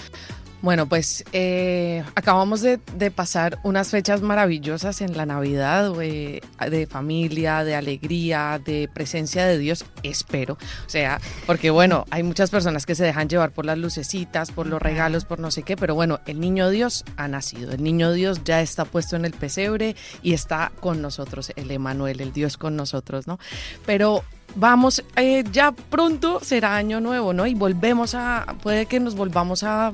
Bueno, 0.61 0.87
pues 0.87 1.25
eh, 1.33 2.03
acabamos 2.13 2.61
de, 2.61 2.79
de 2.95 3.09
pasar 3.09 3.57
unas 3.63 3.89
fechas 3.89 4.21
maravillosas 4.21 5.01
en 5.01 5.17
la 5.17 5.25
Navidad, 5.25 5.91
eh, 6.01 6.41
de 6.69 6.85
familia, 6.85 7.63
de 7.63 7.75
alegría, 7.75 8.61
de 8.63 8.87
presencia 8.93 9.45
de 9.47 9.57
Dios, 9.57 9.85
espero. 10.03 10.59
O 10.85 10.89
sea, 10.89 11.19
porque 11.47 11.71
bueno, 11.71 12.05
hay 12.11 12.21
muchas 12.21 12.51
personas 12.51 12.85
que 12.85 12.93
se 12.93 13.03
dejan 13.03 13.27
llevar 13.27 13.51
por 13.51 13.65
las 13.65 13.79
lucecitas, 13.79 14.51
por 14.51 14.67
los 14.67 14.79
regalos, 14.79 15.25
por 15.25 15.39
no 15.39 15.49
sé 15.49 15.63
qué, 15.63 15.75
pero 15.75 15.95
bueno, 15.95 16.19
el 16.27 16.39
niño 16.39 16.69
Dios 16.69 17.05
ha 17.17 17.27
nacido, 17.27 17.71
el 17.71 17.81
niño 17.81 18.11
Dios 18.11 18.43
ya 18.43 18.61
está 18.61 18.85
puesto 18.85 19.15
en 19.15 19.25
el 19.25 19.33
pesebre 19.33 19.95
y 20.21 20.33
está 20.33 20.71
con 20.79 21.01
nosotros, 21.01 21.51
el 21.55 21.71
Emanuel, 21.71 22.21
el 22.21 22.33
Dios 22.33 22.57
con 22.57 22.75
nosotros, 22.75 23.25
¿no? 23.25 23.39
Pero 23.87 24.23
vamos, 24.55 25.03
eh, 25.15 25.43
ya 25.51 25.71
pronto 25.71 26.39
será 26.41 26.75
año 26.75 26.99
nuevo, 27.01 27.33
¿no? 27.33 27.47
Y 27.47 27.53
volvemos 27.53 28.15
a, 28.15 28.55
puede 28.61 28.85
que 28.85 28.99
nos 28.99 29.15
volvamos 29.15 29.63
a, 29.63 29.91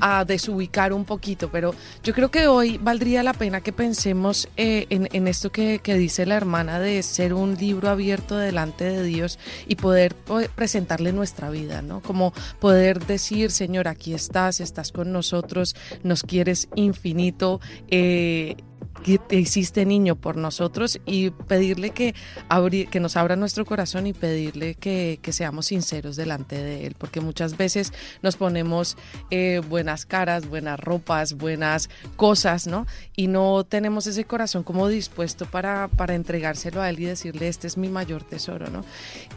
a 0.00 0.24
desubicar 0.24 0.92
un 0.92 1.04
poquito, 1.04 1.50
pero 1.50 1.74
yo 2.02 2.14
creo 2.14 2.30
que 2.30 2.46
hoy 2.46 2.78
valdría 2.78 3.22
la 3.22 3.32
pena 3.32 3.60
que 3.60 3.72
pensemos 3.72 4.48
eh, 4.56 4.86
en, 4.90 5.08
en, 5.12 5.28
esto 5.28 5.50
que, 5.50 5.80
que, 5.82 5.94
dice 5.94 6.26
la 6.26 6.36
hermana 6.36 6.80
de 6.80 7.02
ser 7.02 7.34
un 7.34 7.56
libro 7.56 7.88
abierto 7.90 8.36
delante 8.36 8.84
de 8.84 9.02
Dios 9.02 9.38
y 9.66 9.76
poder, 9.76 10.14
presentarle 10.54 11.12
nuestra 11.12 11.50
vida, 11.50 11.82
¿no? 11.82 12.00
Como 12.00 12.32
poder 12.58 13.06
decir, 13.06 13.50
Señor, 13.50 13.88
aquí 13.88 14.14
estás, 14.14 14.60
estás 14.60 14.92
con 14.92 15.12
nosotros, 15.12 15.76
nos 16.02 16.22
quieres 16.22 16.68
infinito. 16.74 17.60
Eh, 17.88 18.56
que 19.02 19.18
te 19.18 19.36
hiciste 19.36 19.84
niño 19.84 20.16
por 20.16 20.36
nosotros 20.36 21.00
y 21.06 21.30
pedirle 21.30 21.90
que, 21.90 22.14
abri 22.48 22.86
que 22.86 23.00
nos 23.00 23.16
abra 23.16 23.36
nuestro 23.36 23.64
corazón 23.64 24.06
y 24.06 24.12
pedirle 24.12 24.74
que, 24.74 25.18
que, 25.22 25.32
seamos 25.32 25.66
sinceros 25.66 26.16
delante 26.16 26.62
de 26.62 26.86
Él, 26.86 26.94
porque 26.98 27.20
muchas 27.20 27.56
veces 27.56 27.92
nos 28.22 28.36
ponemos 28.36 28.96
eh, 29.30 29.60
buenas 29.68 30.06
caras, 30.06 30.48
buenas 30.48 30.78
ropas, 30.78 31.34
buenas 31.34 31.88
cosas, 32.16 32.66
¿no? 32.66 32.86
Y 33.16 33.28
no 33.28 33.64
tenemos 33.64 34.06
ese 34.06 34.24
corazón 34.24 34.62
como 34.62 34.88
dispuesto 34.88 35.46
para, 35.46 35.88
para 35.88 36.14
entregárselo 36.14 36.82
a 36.82 36.90
Él 36.90 37.00
y 37.00 37.04
decirle, 37.04 37.48
este 37.48 37.66
es 37.66 37.76
mi 37.76 37.88
mayor 37.88 38.22
tesoro, 38.24 38.68
¿no? 38.70 38.84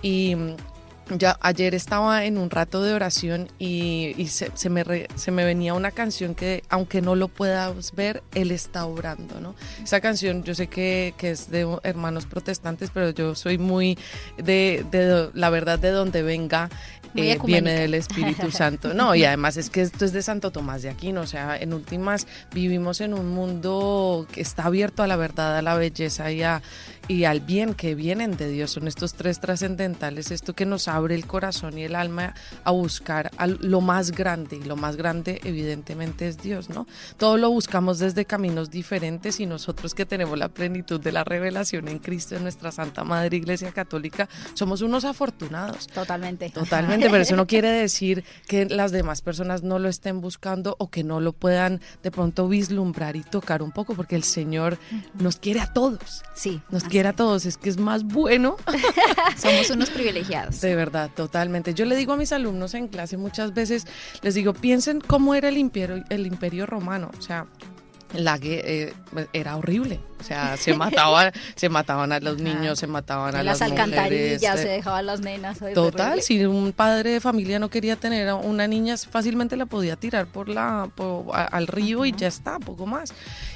Y 0.02 0.36
ya 1.10 1.38
ayer 1.42 1.76
estaba 1.76 2.26
en 2.26 2.38
un 2.38 2.50
rato 2.50 2.82
de 2.82 2.94
oración 2.94 3.50
y, 3.60 4.14
y 4.18 4.28
se, 4.28 4.52
se, 4.54 4.70
me 4.70 4.84
re, 4.84 5.08
se, 5.16 5.32
me 5.32 5.44
venía 5.44 5.74
una 5.74 5.92
canción 5.92 6.36
que 6.36 6.64
aunque 6.70 7.02
no 7.02 7.16
lo 7.16 7.28
puedas 7.28 7.94
ver, 7.94 8.24
Él 8.34 8.52
está 8.52 8.86
obrando, 8.86 9.40
¿no? 9.40 9.56
Esa 9.84 10.02
canción 10.02 10.44
yo 10.44 10.56
sé 10.56 10.68
que, 10.68 11.14
que 11.18 11.32
es 11.32 11.50
de 11.50 11.68
hermanos 11.84 12.26
protestantes, 12.26 12.90
pero 12.94 13.10
yo 13.10 13.36
soy 13.36 13.58
muy 13.58 13.98
de, 14.38 14.86
de 14.92 15.30
la 15.34 15.50
verdad 15.50 15.80
de 15.80 15.92
donde 15.92 16.24
venga. 16.24 16.70
Eh, 17.16 17.38
viene 17.46 17.74
del 17.74 17.94
Espíritu 17.94 18.50
Santo. 18.52 18.94
No, 18.94 19.14
y 19.14 19.24
además 19.24 19.58
es 19.58 19.70
que 19.70 19.82
esto 19.82 20.06
es 20.06 20.14
de 20.14 20.24
Santo 20.24 20.52
Tomás 20.52 20.82
de 20.82 20.90
Aquino, 20.90 21.22
o 21.22 21.28
sea, 21.28 21.58
en 21.58 21.74
últimas 21.74 22.28
vivimos 22.54 23.02
en 23.02 23.14
un 23.14 23.30
mundo 23.30 24.26
que 24.32 24.42
está 24.42 24.64
abierto 24.64 25.04
a 25.04 25.08
la 25.08 25.16
verdad, 25.16 25.58
a 25.58 25.62
la 25.62 25.76
belleza 25.76 26.32
y, 26.32 26.42
a, 26.42 26.62
y 27.08 27.26
al 27.26 27.42
bien 27.42 27.74
que 27.74 27.96
vienen 27.96 28.38
de 28.38 28.50
Dios. 28.50 28.72
Son 28.72 28.88
estos 28.88 29.14
tres 29.14 29.40
trascendentales, 29.40 30.32
esto 30.32 30.54
que 30.54 30.66
nos 30.66 30.88
abre 30.88 31.16
el 31.16 31.26
corazón 31.26 31.78
y 31.78 31.84
el 31.84 31.96
alma 31.96 32.34
a 32.64 32.72
buscar 32.72 33.32
a 33.38 33.48
lo 33.48 33.82
más 33.82 34.12
grande, 34.12 34.58
y 34.58 34.64
lo 34.64 34.76
más 34.76 34.96
grande 34.96 35.42
evidentemente 35.44 36.28
es 36.28 36.38
Dios, 36.38 36.70
¿no? 36.70 36.88
Todo 37.18 37.38
lo 37.38 37.50
buscamos 37.50 38.00
desde 38.00 38.26
caminos 38.26 38.70
diferentes 38.70 39.40
y 39.40 39.46
nosotros 39.46 39.94
que 39.94 40.06
tenemos 40.06 40.38
la 40.38 40.50
plenitud 40.50 41.00
de 41.00 41.12
la 41.12 41.24
revelación 41.24 41.88
en 41.88 42.00
Cristo, 42.00 42.36
en 42.36 42.44
nuestra 42.44 42.72
Santa 42.72 43.04
Madre 43.04 43.38
Iglesia 43.38 43.72
Católica, 43.72 44.30
somos 44.54 44.82
unos 44.82 45.06
afortunados. 45.06 45.88
Totalmente. 45.88 46.50
Totalmente, 46.50 47.10
pero 47.10 47.24
eso 47.24 47.36
no 47.36 47.48
quiere 47.54 47.70
decir 47.70 48.24
que 48.48 48.66
las 48.66 48.92
demás 48.92 49.22
personas 49.22 49.64
no 49.64 49.80
lo 49.80 49.90
estén 49.90 50.22
buscando 50.22 50.76
o 50.80 50.90
que 50.90 51.04
no 51.04 51.20
lo 51.20 51.34
puedan 51.34 51.82
de 52.02 52.12
pronto 52.12 52.48
vislumbrar 52.48 53.16
y 53.16 53.24
tocar 53.24 53.62
un 53.62 53.72
poco, 53.72 53.96
porque 53.96 54.16
el 54.16 54.24
Señor 54.24 54.78
nos 55.20 55.38
quiere 55.38 55.60
a 55.60 55.74
todos. 55.74 56.24
Sí. 56.36 56.62
Nos 56.70 56.84
quiere 56.94 57.10
a 57.10 57.14
todos, 57.14 57.48
es 57.48 57.58
que 57.58 57.72
es 57.72 57.80
más 57.80 58.04
bueno. 58.04 58.56
Somos 59.38 59.68
unos 59.72 59.90
privilegiados. 59.90 60.62
De 60.62 60.76
verdad, 60.76 61.10
totalmente. 61.16 61.74
Yo 61.74 61.86
le 61.86 61.96
digo 61.96 62.14
a 62.14 62.18
mis 62.18 62.32
alumnos 62.32 62.76
en 62.76 62.88
clase 62.88 63.18
muchas 63.18 63.56
veces, 63.56 63.88
les 64.22 64.36
digo, 64.36 64.54
piensen 64.54 65.02
cómo 65.02 65.34
era 65.34 65.50
el 65.50 65.58
imperio, 65.58 66.04
el 66.10 66.28
imperio 66.28 66.68
romano. 66.68 67.10
O 67.18 67.22
sea, 67.24 67.48
la 68.14 68.38
eh, 68.44 68.94
era 69.34 69.58
horrible. 69.58 70.02
O 70.20 70.24
sea, 70.24 70.56
se 70.56 70.74
mataban, 70.78 71.32
se 71.56 71.68
mataban 71.68 72.12
a 72.12 72.20
los 72.20 72.38
niños, 72.38 72.78
se 72.78 72.86
mataban 72.86 73.34
a 73.34 73.42
las, 73.42 73.60
las 73.60 73.72
alcantarillas, 73.72 74.42
mujeres. 74.42 74.62
se 74.62 74.68
dejaban 74.68 75.08
las 75.08 75.22
nenas. 75.22 75.58
Total, 75.74 76.22
si 76.22 76.46
un 76.46 76.74
padre 76.74 77.10
de 77.10 77.22
familia 77.22 77.58
no 77.58 77.72
quería 77.72 77.96
tener 77.96 78.30
a 78.30 78.36
una 78.36 78.68
niña, 78.68 78.98
fácilmente 78.98 79.58
la 79.58 79.66
podía 79.66 79.96
tirar 79.96 80.28
por 80.28 80.48
la, 80.48 80.92
por, 80.94 81.36
a, 81.36 81.46
al 81.46 81.66
río 81.66 82.02
uh 82.02 82.04
-huh. 82.04 82.10
y 82.10 82.16
ya 82.16 82.28
está, 82.28 82.60
poco 82.60 82.86
más. 82.86 83.16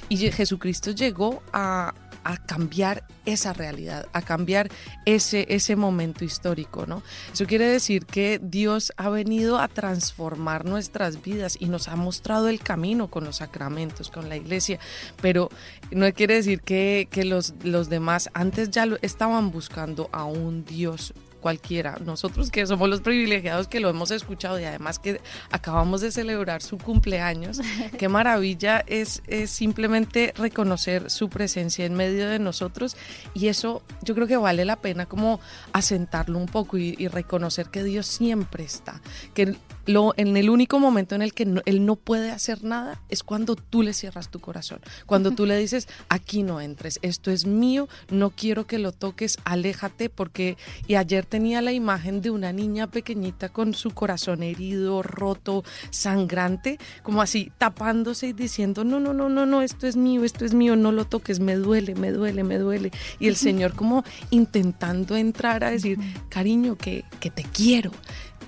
Y 0.10 0.17
Jesucristo 0.32 0.89
llegó 0.89 1.43
a, 1.54 1.93
a 2.27 2.35
cambiar 2.35 3.05
esa 3.25 3.53
realidad, 3.53 4.05
a 4.11 4.21
cambiar 4.21 4.69
ese, 5.05 5.45
ese 5.47 5.77
momento 5.77 6.25
histórico, 6.25 6.85
¿no? 6.85 7.01
Eso 7.31 7.45
quiere 7.45 7.65
decir 7.65 8.05
que 8.05 8.37
Dios 8.43 8.91
ha 8.97 9.07
venido 9.07 9.59
a 9.59 9.69
transformar 9.69 10.65
nuestras 10.65 11.21
vidas 11.21 11.55
y 11.57 11.67
nos 11.67 11.87
ha 11.87 11.95
mostrado 11.95 12.49
el 12.49 12.59
camino 12.59 13.09
con 13.09 13.23
los 13.23 13.37
sacramentos, 13.37 14.09
con 14.09 14.27
la 14.27 14.35
iglesia, 14.35 14.77
pero 15.21 15.47
no 15.91 16.11
quiere 16.11 16.35
decir 16.35 16.59
que, 16.59 17.07
que 17.09 17.23
los, 17.23 17.53
los 17.63 17.87
demás 17.87 18.29
antes 18.33 18.71
ya 18.71 18.85
lo 18.85 18.97
estaban 19.01 19.49
buscando 19.49 20.09
a 20.11 20.25
un 20.25 20.65
Dios 20.65 21.13
cualquiera. 21.47 21.97
Nosotros 22.03 22.51
que 22.51 22.67
somos 22.67 22.89
los 22.89 22.99
privilegiados 22.99 23.69
que 23.69 23.79
lo 23.79 23.88
hemos 23.88 24.12
escuchado 24.12 24.60
y 24.60 24.65
además 24.65 24.99
que 24.99 25.21
acabamos 25.49 26.01
de 26.01 26.12
celebrar 26.12 26.62
su 26.62 26.77
cumpleaños, 26.77 27.62
qué 27.97 28.10
maravilla 28.10 28.83
es, 28.86 29.23
es, 29.27 29.49
simplemente 29.49 30.33
reconocer 30.36 31.10
su 31.10 31.29
presencia 31.29 31.86
en 31.86 31.93
medio 31.93 32.27
de 32.27 32.38
nosotros 32.38 32.97
y 33.33 33.47
eso 33.47 33.81
yo 34.01 34.13
creo 34.13 34.27
que 34.27 34.36
vale 34.36 34.65
la 34.65 34.75
pena 34.75 35.05
como 35.05 35.39
asentarlo 35.71 36.38
un 36.38 36.47
poco 36.47 36.77
y, 36.77 36.95
y 36.97 37.07
reconocer 37.07 37.67
que 37.67 37.81
Dios 37.81 38.07
siempre 38.07 38.65
está, 38.65 38.99
que 39.33 39.55
lo, 39.88 40.13
en 40.17 40.38
el 40.38 40.50
único 40.50 40.80
momento 40.80 41.15
en 41.15 41.21
el 41.21 41.34
que 41.34 41.47
él 41.65 41.86
no 41.86 41.95
puede 41.95 42.32
hacer 42.32 42.63
nada 42.63 43.02
es 43.10 43.23
cuando 43.23 43.56
tú 43.56 43.82
le 43.82 43.93
cierras 43.93 44.30
tu 44.30 44.39
corazón, 44.39 44.80
cuando 45.06 45.32
tú 45.32 45.45
le 45.45 45.58
dices, 45.58 45.88
aquí 46.10 46.43
no 46.43 46.62
entres, 46.62 47.00
esto 47.02 47.32
es 47.32 47.45
mío, 47.45 47.88
no 48.10 48.30
quiero 48.30 48.67
que 48.67 48.80
lo 48.80 48.91
toques, 48.91 49.38
aléjate, 49.45 50.10
porque 50.10 50.58
y 50.88 50.95
ayer 50.95 51.26
tenía 51.26 51.62
la 51.62 51.71
imagen 51.71 52.21
de 52.21 52.32
una 52.32 52.52
niña 52.52 52.88
pequeñita 52.88 53.50
con 53.50 53.73
su 53.73 53.91
corazón 53.91 54.43
herido, 54.43 55.02
roto, 55.04 55.63
sangrante, 55.89 56.78
como 57.04 57.21
así 57.21 57.52
tapándose 57.58 58.28
y 58.28 58.34
diciendo, 58.34 58.84
no, 58.84 59.00
no, 59.00 59.13
no, 59.13 59.30
no, 59.30 59.45
no, 59.45 59.62
esto 59.62 59.88
es 59.88 59.95
mío, 59.95 60.23
esto 60.23 60.45
es 60.45 60.54
mío, 60.54 60.76
no 60.76 60.91
lo 60.91 61.06
toques, 61.06 61.39
me 61.39 61.56
duele, 61.56 61.95
me 61.95 62.12
duele, 62.12 62.43
me 62.43 62.58
duele. 62.58 62.91
Y 63.19 63.28
el 63.28 63.36
Señor 63.36 63.73
como 63.73 64.04
intentando 64.30 65.15
entrar 65.15 65.63
a 65.63 65.71
decir, 65.71 65.97
cariño, 66.30 66.78
que, 66.78 67.06
que 67.19 67.30
te 67.30 67.43
quiero, 67.43 67.91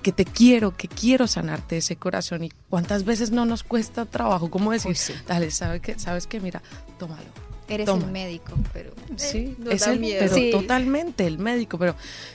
que 0.00 0.12
te 0.12 0.24
quiero, 0.24 0.76
que 0.76 0.88
quiero 0.88 1.26
sanarte 1.26 1.78
ese 1.78 1.96
corazón. 1.96 2.44
Y 2.44 2.52
cuántas 2.68 3.04
veces 3.04 3.30
no 3.30 3.44
nos 3.44 3.62
cuesta 3.62 4.06
trabajo, 4.06 4.50
como 4.50 4.72
decir, 4.72 4.96
dale, 5.26 5.50
¿sabes 5.50 5.80
qué? 5.80 5.98
¿Sabes 5.98 6.26
qué? 6.26 6.40
Mira, 6.40 6.62
tómalo. 6.98 7.28
Eres 7.68 7.88
el 7.88 8.06
médico, 8.06 8.52
pero 8.72 8.90
sí, 9.14 9.56
es 9.70 9.86
el, 9.86 10.00
pero 10.00 10.34
totalmente 10.50 11.24
el 11.24 11.38
médico, 11.38 11.78
pero 11.78 11.94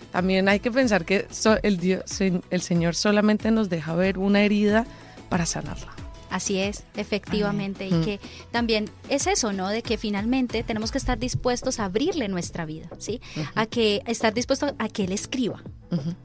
también 0.09 0.47
hay 0.47 0.61
que 0.61 0.71
pensar 0.71 1.03
que 1.03 1.27
el, 1.61 1.77
Dios, 1.77 2.03
el 2.21 2.61
Señor 2.61 2.95
solamente 2.95 3.51
nos 3.51 3.67
deja 3.67 3.95
ver 3.95 4.17
una 4.17 4.43
herida 4.43 4.85
para 5.27 5.45
sanarla. 5.45 5.94
Así 6.35 6.59
es, 6.59 6.83
efectivamente, 6.97 7.87
y 7.87 7.93
mm. 7.93 8.03
que 8.03 8.19
también 8.51 8.89
es 9.07 9.25
eso, 9.25 9.53
¿no? 9.53 9.69
De 9.69 9.81
que 9.81 9.97
finalmente 9.97 10.63
tenemos 10.63 10.91
que 10.91 10.97
estar 10.97 11.17
dispuestos 11.17 11.79
a 11.79 11.85
abrirle 11.85 12.27
nuestra 12.27 12.65
vida, 12.65 12.89
¿sí? 12.97 13.21
A 13.55 13.67
que 13.67 14.01
estar 14.05 14.33
dispuestos 14.33 14.73
a 14.77 14.89
que 14.89 15.05
él 15.05 15.13
escriba, 15.13 15.63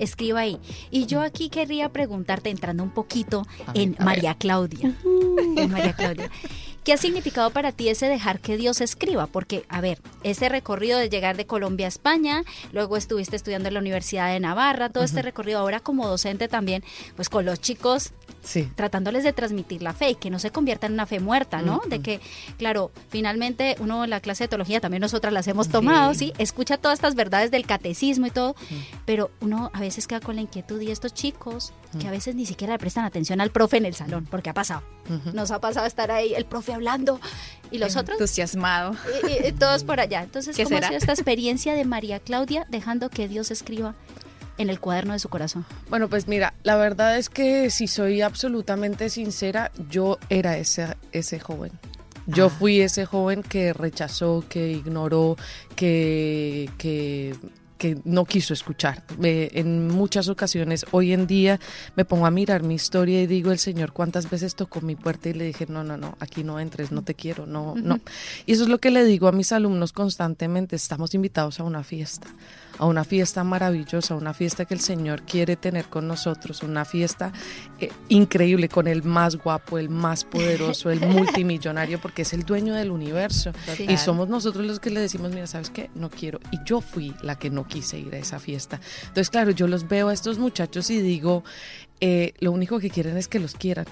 escriba 0.00 0.40
ahí. 0.40 0.58
Y 0.90 1.06
yo 1.06 1.20
aquí 1.20 1.48
querría 1.48 1.90
preguntarte, 1.90 2.50
entrando 2.50 2.82
un 2.82 2.90
poquito 2.90 3.46
en 3.74 3.94
María 4.00 4.34
Claudia, 4.34 4.96
en 5.56 5.70
María 5.70 5.92
Claudia. 5.92 6.28
¿Qué 6.84 6.94
ha 6.94 6.96
significado 6.96 7.50
para 7.50 7.72
ti 7.72 7.90
ese 7.90 8.06
dejar 8.06 8.40
que 8.40 8.56
Dios 8.56 8.80
escriba? 8.80 9.26
Porque, 9.26 9.64
a 9.68 9.82
ver, 9.82 10.00
ese 10.22 10.48
recorrido 10.48 10.98
de 10.98 11.10
llegar 11.10 11.36
de 11.36 11.44
Colombia 11.44 11.86
a 11.86 11.88
España, 11.88 12.42
luego 12.72 12.96
estuviste 12.96 13.36
estudiando 13.36 13.68
en 13.68 13.74
la 13.74 13.80
Universidad 13.80 14.32
de 14.32 14.40
Navarra, 14.40 14.88
todo 14.88 15.04
este 15.04 15.20
recorrido 15.20 15.58
ahora 15.58 15.80
como 15.80 16.08
docente 16.08 16.48
también, 16.48 16.82
pues 17.16 17.28
con 17.28 17.44
los 17.44 17.60
chicos, 17.60 18.12
sí. 18.42 18.66
tratándoles 18.76 19.24
de 19.24 19.34
transmitir 19.34 19.82
la 19.82 19.92
fe 19.92 20.10
y 20.10 20.14
que 20.14 20.30
no 20.30 20.38
se 20.38 20.50
convierta 20.50 20.86
en 20.86 20.94
una 20.94 21.04
fe 21.04 21.20
muerta, 21.20 21.60
¿no? 21.60 21.82
De 21.86 22.00
que, 22.00 22.20
claro, 22.56 22.90
finalmente 23.10 23.76
uno 23.80 24.04
en 24.04 24.10
la 24.10 24.20
clase 24.20 24.44
de 24.44 24.48
teología, 24.48 24.80
también 24.80 25.02
nosotras 25.02 25.34
las 25.34 25.46
hemos 25.48 25.68
tomado, 25.68 26.14
¿sí? 26.14 26.32
Escucha 26.38 26.78
todas 26.78 26.98
estas 26.98 27.14
verdades 27.14 27.50
del 27.50 27.66
catecismo 27.66 28.26
y 28.26 28.30
todo, 28.30 28.56
pero 29.04 29.30
uno 29.40 29.70
a 29.74 29.80
veces 29.80 30.06
queda 30.06 30.20
con 30.20 30.36
la 30.36 30.42
inquietud 30.42 30.80
y 30.80 30.90
estos 30.90 31.12
chicos 31.12 31.74
que 31.98 32.06
a 32.06 32.10
veces 32.10 32.34
ni 32.34 32.46
siquiera 32.46 32.74
le 32.74 32.78
prestan 32.78 33.04
atención 33.04 33.40
al 33.40 33.50
profe 33.50 33.76
en 33.76 33.86
el 33.86 33.94
salón, 33.94 34.26
porque 34.30 34.50
ha 34.50 34.54
pasado. 34.54 34.82
Nos 35.32 35.50
ha 35.50 35.60
pasado 35.60 35.86
estar 35.86 36.10
ahí, 36.10 36.34
el 36.34 36.44
profe 36.44 36.72
hablando 36.72 37.20
y 37.70 37.78
los 37.78 37.96
otros 37.96 38.16
entusiasmado 38.20 38.94
y, 39.28 39.52
todos 39.52 39.84
por 39.84 40.00
allá 40.00 40.22
entonces 40.22 40.56
cómo 40.56 40.76
ha 40.76 40.82
sido 40.82 40.98
esta 40.98 41.12
experiencia 41.12 41.74
de 41.74 41.84
María 41.84 42.18
Claudia 42.20 42.66
dejando 42.68 43.10
que 43.10 43.28
Dios 43.28 43.50
escriba 43.50 43.94
en 44.58 44.68
el 44.70 44.78
cuaderno 44.78 45.14
de 45.14 45.18
su 45.18 45.28
corazón? 45.28 45.64
Bueno, 45.88 46.08
pues 46.08 46.28
mira, 46.28 46.52
la 46.62 46.76
verdad 46.76 47.16
es 47.16 47.30
que 47.30 47.70
si 47.70 47.86
soy 47.86 48.20
absolutamente 48.20 49.08
sincera, 49.08 49.72
yo 49.88 50.18
era 50.28 50.58
ese, 50.58 50.96
ese 51.12 51.40
joven. 51.40 51.72
Yo 52.26 52.46
ah. 52.46 52.50
fui 52.50 52.80
ese 52.80 53.06
joven 53.06 53.42
que 53.42 53.72
rechazó, 53.72 54.44
que 54.48 54.70
ignoró, 54.70 55.36
que, 55.76 56.68
que 56.76 57.34
que 57.80 57.98
no 58.04 58.26
quiso 58.26 58.52
escuchar. 58.52 59.02
en 59.22 59.88
muchas 59.88 60.28
ocasiones, 60.28 60.84
hoy 60.90 61.14
en 61.14 61.26
día, 61.26 61.58
me 61.96 62.04
pongo 62.04 62.26
a 62.26 62.30
mirar 62.30 62.62
mi 62.62 62.74
historia 62.74 63.22
y 63.22 63.26
digo, 63.26 63.52
el 63.52 63.58
Señor, 63.58 63.92
¿cuántas 63.92 64.28
veces 64.28 64.54
tocó 64.54 64.82
mi 64.82 64.96
puerta 64.96 65.30
y 65.30 65.32
le 65.32 65.46
dije, 65.46 65.64
no, 65.66 65.82
no, 65.82 65.96
no, 65.96 66.14
aquí 66.20 66.44
no 66.44 66.60
entres, 66.60 66.92
no 66.92 67.00
te 67.00 67.14
quiero, 67.14 67.46
no, 67.46 67.74
no. 67.76 67.98
Y 68.44 68.52
eso 68.52 68.64
es 68.64 68.68
lo 68.68 68.78
que 68.78 68.90
le 68.90 69.02
digo 69.04 69.28
a 69.28 69.32
mis 69.32 69.50
alumnos 69.52 69.94
constantemente, 69.94 70.76
estamos 70.76 71.14
invitados 71.14 71.58
a 71.58 71.64
una 71.64 71.82
fiesta 71.82 72.28
a 72.80 72.86
una 72.86 73.04
fiesta 73.04 73.44
maravillosa, 73.44 74.14
una 74.14 74.32
fiesta 74.32 74.64
que 74.64 74.72
el 74.72 74.80
Señor 74.80 75.22
quiere 75.24 75.54
tener 75.54 75.84
con 75.84 76.08
nosotros, 76.08 76.62
una 76.62 76.86
fiesta 76.86 77.30
eh, 77.78 77.92
increíble 78.08 78.70
con 78.70 78.88
el 78.88 79.02
más 79.02 79.36
guapo, 79.36 79.76
el 79.76 79.90
más 79.90 80.24
poderoso, 80.24 80.90
el 80.90 80.98
multimillonario, 81.06 82.00
porque 82.00 82.22
es 82.22 82.32
el 82.32 82.42
dueño 82.42 82.72
del 82.72 82.90
universo. 82.90 83.52
Y 83.86 83.98
somos 83.98 84.30
nosotros 84.30 84.64
los 84.64 84.80
que 84.80 84.88
le 84.88 85.00
decimos, 85.00 85.30
mira, 85.30 85.46
¿sabes 85.46 85.68
qué? 85.68 85.90
No 85.94 86.08
quiero. 86.08 86.40
Y 86.52 86.58
yo 86.64 86.80
fui 86.80 87.14
la 87.20 87.38
que 87.38 87.50
no 87.50 87.66
quise 87.66 87.98
ir 87.98 88.14
a 88.14 88.18
esa 88.18 88.38
fiesta. 88.38 88.80
Entonces, 89.02 89.28
claro, 89.28 89.50
yo 89.50 89.66
los 89.66 89.86
veo 89.86 90.08
a 90.08 90.14
estos 90.14 90.38
muchachos 90.38 90.88
y 90.88 91.02
digo, 91.02 91.44
eh, 92.00 92.32
lo 92.40 92.50
único 92.50 92.80
que 92.80 92.88
quieren 92.88 93.18
es 93.18 93.28
que 93.28 93.40
los 93.40 93.52
quieran 93.56 93.84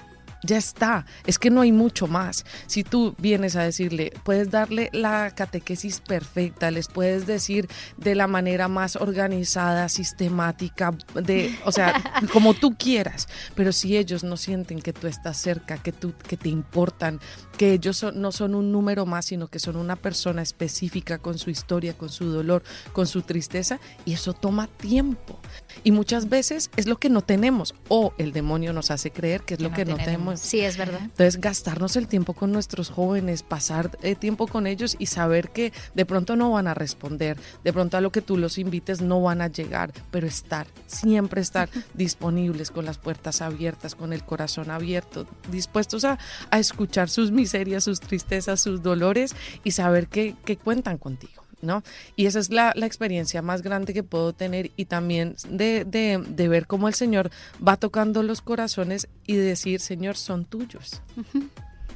ya 0.43 0.57
está, 0.57 1.05
es 1.25 1.37
que 1.37 1.49
no 1.49 1.61
hay 1.61 1.71
mucho 1.71 2.07
más. 2.07 2.45
Si 2.67 2.83
tú 2.83 3.15
vienes 3.17 3.55
a 3.55 3.63
decirle, 3.63 4.13
puedes 4.23 4.49
darle 4.49 4.89
la 4.93 5.31
catequesis 5.31 5.99
perfecta, 5.99 6.71
les 6.71 6.87
puedes 6.87 7.27
decir 7.27 7.67
de 7.97 8.15
la 8.15 8.27
manera 8.27 8.67
más 8.67 8.95
organizada, 8.95 9.89
sistemática, 9.89 10.95
de, 11.13 11.57
o 11.65 11.71
sea, 11.71 12.01
como 12.33 12.53
tú 12.53 12.75
quieras, 12.75 13.27
pero 13.55 13.71
si 13.71 13.97
ellos 13.97 14.23
no 14.23 14.37
sienten 14.37 14.81
que 14.81 14.93
tú 14.93 15.07
estás 15.07 15.37
cerca, 15.37 15.77
que 15.77 15.91
tú 15.91 16.13
que 16.27 16.37
te 16.37 16.49
importan, 16.49 17.19
que 17.57 17.73
ellos 17.73 18.05
no 18.13 18.31
son 18.31 18.55
un 18.55 18.71
número 18.71 19.05
más, 19.05 19.25
sino 19.25 19.47
que 19.47 19.59
son 19.59 19.75
una 19.75 19.95
persona 19.95 20.41
específica 20.41 21.17
con 21.17 21.37
su 21.37 21.49
historia, 21.49 21.93
con 21.93 22.09
su 22.09 22.25
dolor, 22.25 22.63
con 22.93 23.07
su 23.07 23.21
tristeza, 23.21 23.79
y 24.05 24.13
eso 24.13 24.33
toma 24.33 24.67
tiempo. 24.67 25.39
Y 25.83 25.91
muchas 25.91 26.29
veces 26.29 26.69
es 26.75 26.87
lo 26.87 26.97
que 26.97 27.09
no 27.09 27.21
tenemos, 27.21 27.75
o 27.87 28.13
el 28.17 28.33
demonio 28.33 28.73
nos 28.73 28.91
hace 28.91 29.11
creer 29.11 29.41
que 29.41 29.55
es 29.55 29.61
lo 29.61 29.71
que 29.71 29.85
no 29.85 29.97
tenemos. 29.97 30.39
Sí, 30.39 30.61
es 30.61 30.77
verdad. 30.77 30.99
Entonces, 31.01 31.39
gastarnos 31.39 31.95
el 31.95 32.07
tiempo 32.07 32.33
con 32.33 32.51
nuestros 32.51 32.89
jóvenes, 32.89 33.43
pasar 33.43 33.97
eh, 34.01 34.15
tiempo 34.15 34.47
con 34.47 34.67
ellos 34.67 34.95
y 34.99 35.07
saber 35.07 35.49
que 35.49 35.73
de 35.93 36.05
pronto 36.05 36.35
no 36.35 36.51
van 36.51 36.67
a 36.67 36.73
responder, 36.73 37.37
de 37.63 37.73
pronto 37.73 37.97
a 37.97 38.01
lo 38.01 38.11
que 38.11 38.21
tú 38.21 38.37
los 38.37 38.57
invites 38.57 39.01
no 39.01 39.21
van 39.21 39.41
a 39.41 39.47
llegar, 39.47 39.91
pero 40.11 40.27
estar, 40.27 40.67
siempre 40.87 41.41
estar 41.41 41.69
disponibles 41.93 42.71
con 42.71 42.85
las 42.85 42.97
puertas 42.97 43.41
abiertas, 43.41 43.95
con 43.95 44.13
el 44.13 44.23
corazón 44.23 44.71
abierto, 44.71 45.27
dispuestos 45.51 46.05
a, 46.05 46.17
escuchar 46.51 47.09
sus 47.09 47.31
miserias, 47.31 47.85
sus 47.85 48.01
tristezas, 48.01 48.59
sus 48.59 48.83
dolores 48.83 49.33
y 49.63 49.71
saber 49.71 50.07
que 50.07 50.35
cuentan 50.63 50.97
contigo. 50.97 51.48
¿No? 51.61 51.83
Y 52.15 52.25
esa 52.25 52.39
es 52.39 52.49
la, 52.49 52.73
experiencia 52.89 53.41
más 53.41 53.61
grande 53.61 53.93
que 53.93 54.03
puedo 54.03 54.33
tener 54.33 54.71
y 54.75 54.85
también 54.85 55.35
de, 55.47 55.85
de, 55.85 56.47
ver 56.47 56.65
cómo 56.65 56.87
el 56.87 56.95
Señor 56.95 57.29
va 57.65 57.77
tocando 57.77 58.23
los 58.23 58.41
corazones 58.41 59.07
y 59.27 59.35
decir, 59.35 59.79
Señor, 59.79 60.17
son 60.17 60.45
tuyos 60.45 61.01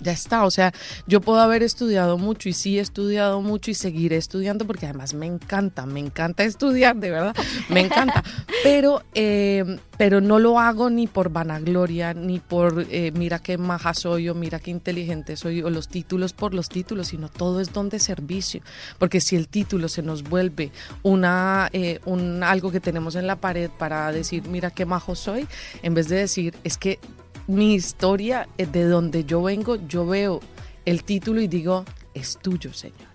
ya 0.04 0.12
está. 0.12 0.46
O 0.46 0.52
sea, 0.52 0.74
yo 1.08 1.22
puedo 1.22 1.39
haber 1.39 1.63
estudiado 1.63 2.18
mucho 2.18 2.50
y 2.50 2.54
sí 2.54 2.78
he 2.78 2.82
estudiado 2.82 3.42
mucho 3.42 3.72
y 3.72 3.74
seguiré 3.74 4.18
estudiando 4.18 4.66
porque 4.66 4.86
además 4.86 5.13
me 5.13 5.26
encanta, 5.26 5.86
me 5.86 6.00
encanta 6.00 6.44
estudiar, 6.44 6.96
de 6.98 7.12
verdad, 7.12 7.36
me 7.70 7.82
encanta. 7.82 8.24
Pero, 8.63 9.04
eh, 9.13 9.78
pero 9.98 10.22
no 10.22 10.39
lo 10.39 10.60
hago 10.60 10.89
ni 10.89 11.08
por 11.08 11.30
vanagloria, 11.30 12.13
ni 12.13 12.39
por 12.39 12.86
eh, 12.89 13.12
mira 13.13 13.39
qué 13.39 13.58
maja 13.58 13.94
soy 13.94 14.30
o 14.30 14.36
mira 14.36 14.60
qué 14.60 14.72
inteligente 14.72 15.36
soy 15.36 15.62
o 15.62 15.70
los 15.70 15.88
títulos 15.88 16.34
por 16.34 16.54
los 16.54 16.70
títulos, 16.70 17.10
sino 17.10 17.30
todo 17.30 17.60
es 17.60 17.74
don 17.74 17.89
de 17.89 18.00
servicio. 18.00 18.62
Porque 19.00 19.22
si 19.22 19.36
el 19.36 19.48
título 19.48 19.89
se 19.89 20.02
nos 20.02 20.24
vuelve 20.24 20.72
una, 21.04 21.70
eh, 21.74 22.00
un, 22.06 22.42
algo 22.44 22.72
que 22.72 22.80
tenemos 22.80 23.16
en 23.16 23.28
la 23.28 23.36
pared 23.36 23.70
para 23.70 24.12
decir 24.12 24.48
mira 24.48 24.72
qué 24.72 24.86
majo 24.86 25.16
soy, 25.16 25.48
en 25.82 25.94
vez 25.94 26.08
de 26.08 26.18
decir 26.18 26.56
es 26.63 26.78
que 26.78 27.00
mi 27.48 27.74
historia, 27.74 28.48
eh, 28.58 28.66
de 28.66 28.86
donde 28.86 29.26
yo 29.26 29.42
vengo, 29.42 29.76
yo 29.88 30.06
veo 30.06 30.40
el 30.86 31.04
título 31.04 31.42
y 31.42 31.48
digo, 31.48 31.86
es 32.14 32.38
tuyo, 32.38 32.74
Señor. 32.74 33.12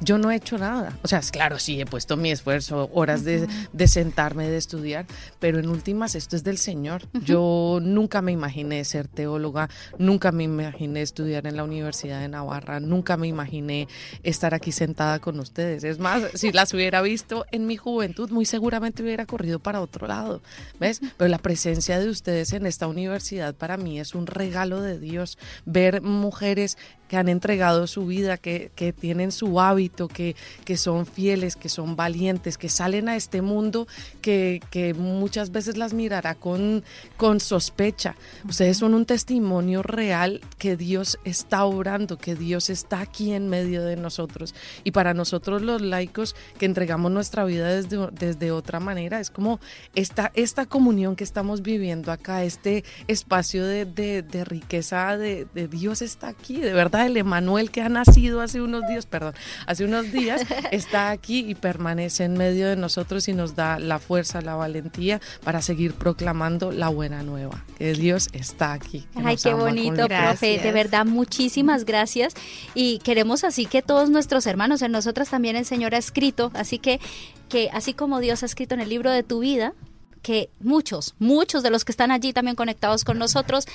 Yo 0.00 0.18
no 0.18 0.30
he 0.30 0.36
hecho 0.36 0.58
nada. 0.58 0.98
O 1.02 1.08
sea, 1.08 1.20
claro, 1.20 1.58
sí, 1.58 1.80
he 1.80 1.86
puesto 1.86 2.16
mi 2.16 2.30
esfuerzo, 2.30 2.90
horas 2.92 3.24
de, 3.24 3.48
sentarme, 3.86 4.48
de 4.48 4.56
estudiar, 4.56 5.06
pero 5.38 5.58
en 5.58 5.68
últimas 5.68 6.14
esto 6.14 6.36
es 6.36 6.44
del 6.44 6.58
Señor. 6.58 7.02
Yo 7.24 7.78
nunca 7.82 8.22
me 8.22 8.32
imaginé 8.32 8.84
ser 8.84 9.08
teóloga, 9.08 9.68
nunca 9.98 10.32
me 10.32 10.44
imaginé 10.44 11.02
estudiar 11.02 11.46
en 11.46 11.56
la 11.56 11.64
Universidad 11.64 12.20
de 12.20 12.28
Navarra, 12.28 12.80
nunca 12.80 13.16
me 13.16 13.28
imaginé 13.28 13.88
estar 14.22 14.54
aquí 14.54 14.72
sentada 14.72 15.18
con 15.18 15.38
ustedes. 15.40 15.84
Es 15.84 15.98
más, 15.98 16.22
si 16.34 16.52
las 16.52 16.72
hubiera 16.74 17.02
visto 17.02 17.46
en 17.52 17.66
mi 17.66 17.76
juventud, 17.76 18.30
muy 18.30 18.44
seguramente 18.44 19.02
hubiera 19.02 19.26
corrido 19.26 19.58
para 19.58 19.80
otro 19.80 20.06
lado. 20.06 20.42
¿Ves? 20.80 21.00
Pero 21.16 21.28
la 21.28 21.38
presencia 21.38 21.98
de 21.98 22.08
ustedes 22.08 22.52
en 22.52 22.66
esta 22.66 22.86
universidad 22.86 23.54
para 23.54 23.76
mí 23.76 24.00
es 24.00 24.14
un 24.14 24.26
regalo 24.26 24.80
de 24.80 24.98
Dios. 24.98 25.38
Ver 25.64 26.02
mujeres 26.02 26.78
que 27.08 27.16
han 27.16 27.28
entregado 27.28 27.86
su 27.86 28.06
vida, 28.06 28.36
que, 28.36 28.70
que 28.74 28.92
tienen 28.92 29.32
su 29.32 29.60
hábito, 29.60 30.08
que, 30.08 30.36
que, 30.64 30.76
son 30.76 31.06
fieles, 31.06 31.56
que 31.56 31.68
son 31.68 31.96
valientes, 31.96 32.58
que 32.58 32.68
salen 32.68 33.08
a 33.08 33.16
este 33.16 33.42
mundo 33.42 33.86
que, 34.20 34.60
que 34.70 34.94
muchas 34.94 35.52
veces 35.52 35.76
las 35.76 35.92
mirará 35.92 36.34
con, 36.34 36.84
con 37.16 37.40
sospecha. 37.40 38.16
Ustedes 38.48 38.78
son 38.78 38.94
un 38.94 39.06
testimonio 39.06 39.82
real 39.82 40.40
que 40.58 40.76
Dios 40.76 41.18
está 41.24 41.64
obrando, 41.64 42.18
que 42.18 42.34
Dios 42.34 42.70
está 42.70 43.00
aquí 43.00 43.32
en 43.32 43.48
medio 43.48 43.84
de 43.84 43.96
nosotros. 43.96 44.54
Y 44.84 44.90
para 44.90 45.14
nosotros 45.14 45.62
los 45.62 45.80
laicos 45.80 46.34
que 46.58 46.66
entregamos 46.66 47.12
nuestra 47.12 47.44
vida 47.44 47.68
desde, 47.68 48.08
desde 48.12 48.50
otra 48.50 48.80
manera, 48.80 49.20
es 49.20 49.30
como 49.30 49.60
esta, 49.94 50.32
esta 50.34 50.66
comunión 50.66 51.16
que 51.16 51.24
estamos 51.24 51.62
viviendo 51.62 52.10
acá, 52.12 52.44
este 52.44 52.84
espacio 53.06 53.64
de, 53.64 53.84
de, 53.84 54.22
de 54.22 54.44
riqueza 54.44 55.16
de, 55.16 55.46
de 55.54 55.68
Dios 55.68 56.02
está 56.02 56.28
aquí, 56.28 56.60
de 56.60 56.72
verdad 56.72 56.95
el 57.04 57.18
Emanuel 57.18 57.70
que 57.70 57.82
ha 57.82 57.90
nacido 57.90 58.40
hace 58.40 58.62
unos 58.62 58.86
días, 58.88 59.04
perdón, 59.04 59.34
hace 59.66 59.84
unos 59.84 60.10
días, 60.12 60.40
está 60.70 61.10
aquí 61.10 61.44
y 61.46 61.54
permanece 61.54 62.24
en 62.24 62.38
medio 62.38 62.68
de 62.68 62.76
nosotros 62.76 63.28
y 63.28 63.34
nos 63.34 63.54
da 63.54 63.78
la 63.78 63.98
fuerza, 63.98 64.40
la 64.40 64.54
valentía 64.54 65.20
para 65.44 65.60
seguir 65.60 65.92
proclamando 65.92 66.72
la 66.72 66.88
buena 66.88 67.22
nueva, 67.22 67.64
que 67.76 67.92
Dios 67.92 68.28
está 68.32 68.72
aquí. 68.72 69.06
Ay, 69.16 69.36
qué 69.36 69.52
bonito, 69.52 70.06
profe, 70.06 70.58
de 70.58 70.72
verdad, 70.72 71.04
muchísimas 71.04 71.84
gracias. 71.84 72.34
Y 72.74 72.98
queremos 73.00 73.44
así 73.44 73.66
que 73.66 73.82
todos 73.82 74.08
nuestros 74.08 74.46
hermanos, 74.46 74.80
en 74.82 74.92
nosotras 74.92 75.28
también 75.28 75.56
el 75.56 75.66
Señor 75.66 75.94
ha 75.94 75.98
escrito, 75.98 76.50
así 76.54 76.78
que, 76.78 77.00
que 77.48 77.68
así 77.72 77.92
como 77.92 78.20
Dios 78.20 78.42
ha 78.42 78.46
escrito 78.46 78.74
en 78.74 78.80
el 78.80 78.88
libro 78.88 79.10
de 79.10 79.22
tu 79.22 79.40
vida, 79.40 79.74
que 80.22 80.50
muchos, 80.58 81.14
muchos 81.20 81.62
de 81.62 81.70
los 81.70 81.84
que 81.84 81.92
están 81.92 82.10
allí 82.10 82.32
también 82.32 82.56
conectados 82.56 83.04
con 83.04 83.16
nosotros, 83.16 83.66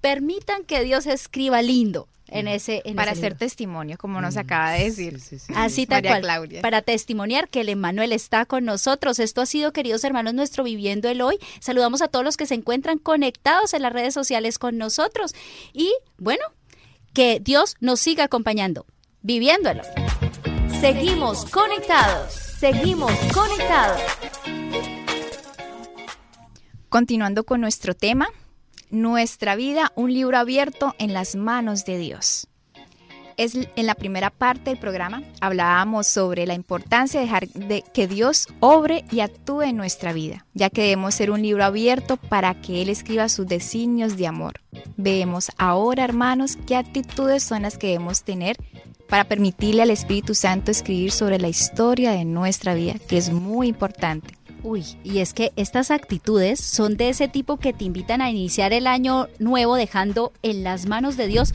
permitan 0.00 0.64
que 0.64 0.82
Dios 0.82 1.06
escriba 1.06 1.60
lindo 1.60 2.08
en 2.28 2.48
ese 2.48 2.82
en 2.84 2.96
para 2.96 3.12
ese 3.12 3.20
hacer 3.20 3.32
libro. 3.32 3.38
testimonio 3.38 3.98
como 3.98 4.20
nos 4.20 4.36
acaba 4.36 4.72
de 4.72 4.84
decir 4.84 5.20
Sí, 5.20 5.38
sí, 5.38 5.46
sí. 5.46 5.52
Así 5.56 5.86
tal 5.86 5.98
María 5.98 6.10
cual, 6.10 6.22
Claudia. 6.22 6.62
para 6.62 6.82
testimoniar 6.82 7.48
que 7.48 7.60
el 7.62 7.68
Emanuel 7.68 8.12
está 8.12 8.44
con 8.46 8.64
nosotros. 8.64 9.18
Esto 9.18 9.40
ha 9.40 9.46
sido, 9.46 9.72
queridos 9.72 10.04
hermanos, 10.04 10.34
nuestro 10.34 10.64
Viviendo 10.64 11.08
el 11.08 11.20
Hoy. 11.22 11.38
Saludamos 11.60 12.02
a 12.02 12.08
todos 12.08 12.24
los 12.24 12.36
que 12.36 12.46
se 12.46 12.54
encuentran 12.54 12.98
conectados 12.98 13.74
en 13.74 13.82
las 13.82 13.92
redes 13.92 14.14
sociales 14.14 14.58
con 14.58 14.76
nosotros. 14.78 15.34
Y 15.72 15.92
bueno, 16.18 16.44
que 17.14 17.40
Dios 17.40 17.76
nos 17.80 18.00
siga 18.00 18.24
acompañando, 18.24 18.86
viviendo 19.22 19.70
el 19.70 19.80
hoy. 19.80 19.86
Seguimos 20.80 21.44
conectados. 21.46 22.32
Seguimos 22.58 23.12
conectados. 23.32 24.00
Continuando 26.88 27.44
con 27.44 27.60
nuestro 27.60 27.94
tema, 27.94 28.28
Nuestra 28.90 29.54
vida, 29.54 29.92
un 29.96 30.12
libro 30.12 30.38
abierto 30.38 30.94
en 30.98 31.12
las 31.12 31.36
manos 31.36 31.84
de 31.84 31.98
Dios. 31.98 32.48
Es 33.36 33.54
en 33.54 33.86
la 33.86 33.94
primera 33.94 34.30
parte 34.30 34.70
del 34.70 34.78
programa 34.80 35.22
hablábamos 35.40 36.08
sobre 36.08 36.44
la 36.46 36.54
importancia 36.54 37.20
de 37.20 37.26
dejar 37.26 37.48
de 37.48 37.84
que 37.94 38.08
Dios 38.08 38.48
obre 38.58 39.04
y 39.12 39.20
actúe 39.20 39.62
en 39.62 39.76
nuestra 39.76 40.12
vida, 40.12 40.44
ya 40.54 40.70
que 40.70 40.82
debemos 40.82 41.14
ser 41.14 41.30
un 41.30 41.42
libro 41.42 41.64
abierto 41.64 42.16
para 42.16 42.60
que 42.60 42.82
Él 42.82 42.88
escriba 42.88 43.28
sus 43.28 43.46
designios 43.46 44.16
de 44.16 44.26
amor. 44.26 44.54
Vemos 44.96 45.52
ahora, 45.56 46.02
hermanos, 46.02 46.56
qué 46.66 46.74
actitudes 46.74 47.44
son 47.44 47.62
las 47.62 47.78
que 47.78 47.88
debemos 47.88 48.24
tener 48.24 48.56
para 49.08 49.24
permitirle 49.24 49.82
al 49.82 49.90
Espíritu 49.90 50.34
Santo 50.34 50.70
escribir 50.70 51.12
sobre 51.12 51.38
la 51.38 51.48
historia 51.48 52.12
de 52.12 52.24
nuestra 52.24 52.74
vida, 52.74 52.94
que 53.08 53.18
es 53.18 53.30
muy 53.30 53.68
importante. 53.68 54.37
Uy, 54.68 54.84
y 55.02 55.20
es 55.20 55.32
que 55.32 55.52
estas 55.56 55.90
actitudes 55.90 56.60
son 56.60 56.98
de 56.98 57.08
ese 57.08 57.26
tipo 57.26 57.56
que 57.56 57.72
te 57.72 57.86
invitan 57.86 58.20
a 58.20 58.28
iniciar 58.28 58.74
el 58.74 58.86
año 58.86 59.26
nuevo 59.38 59.76
dejando 59.76 60.30
en 60.42 60.62
las 60.62 60.84
manos 60.84 61.16
de 61.16 61.26
Dios. 61.26 61.54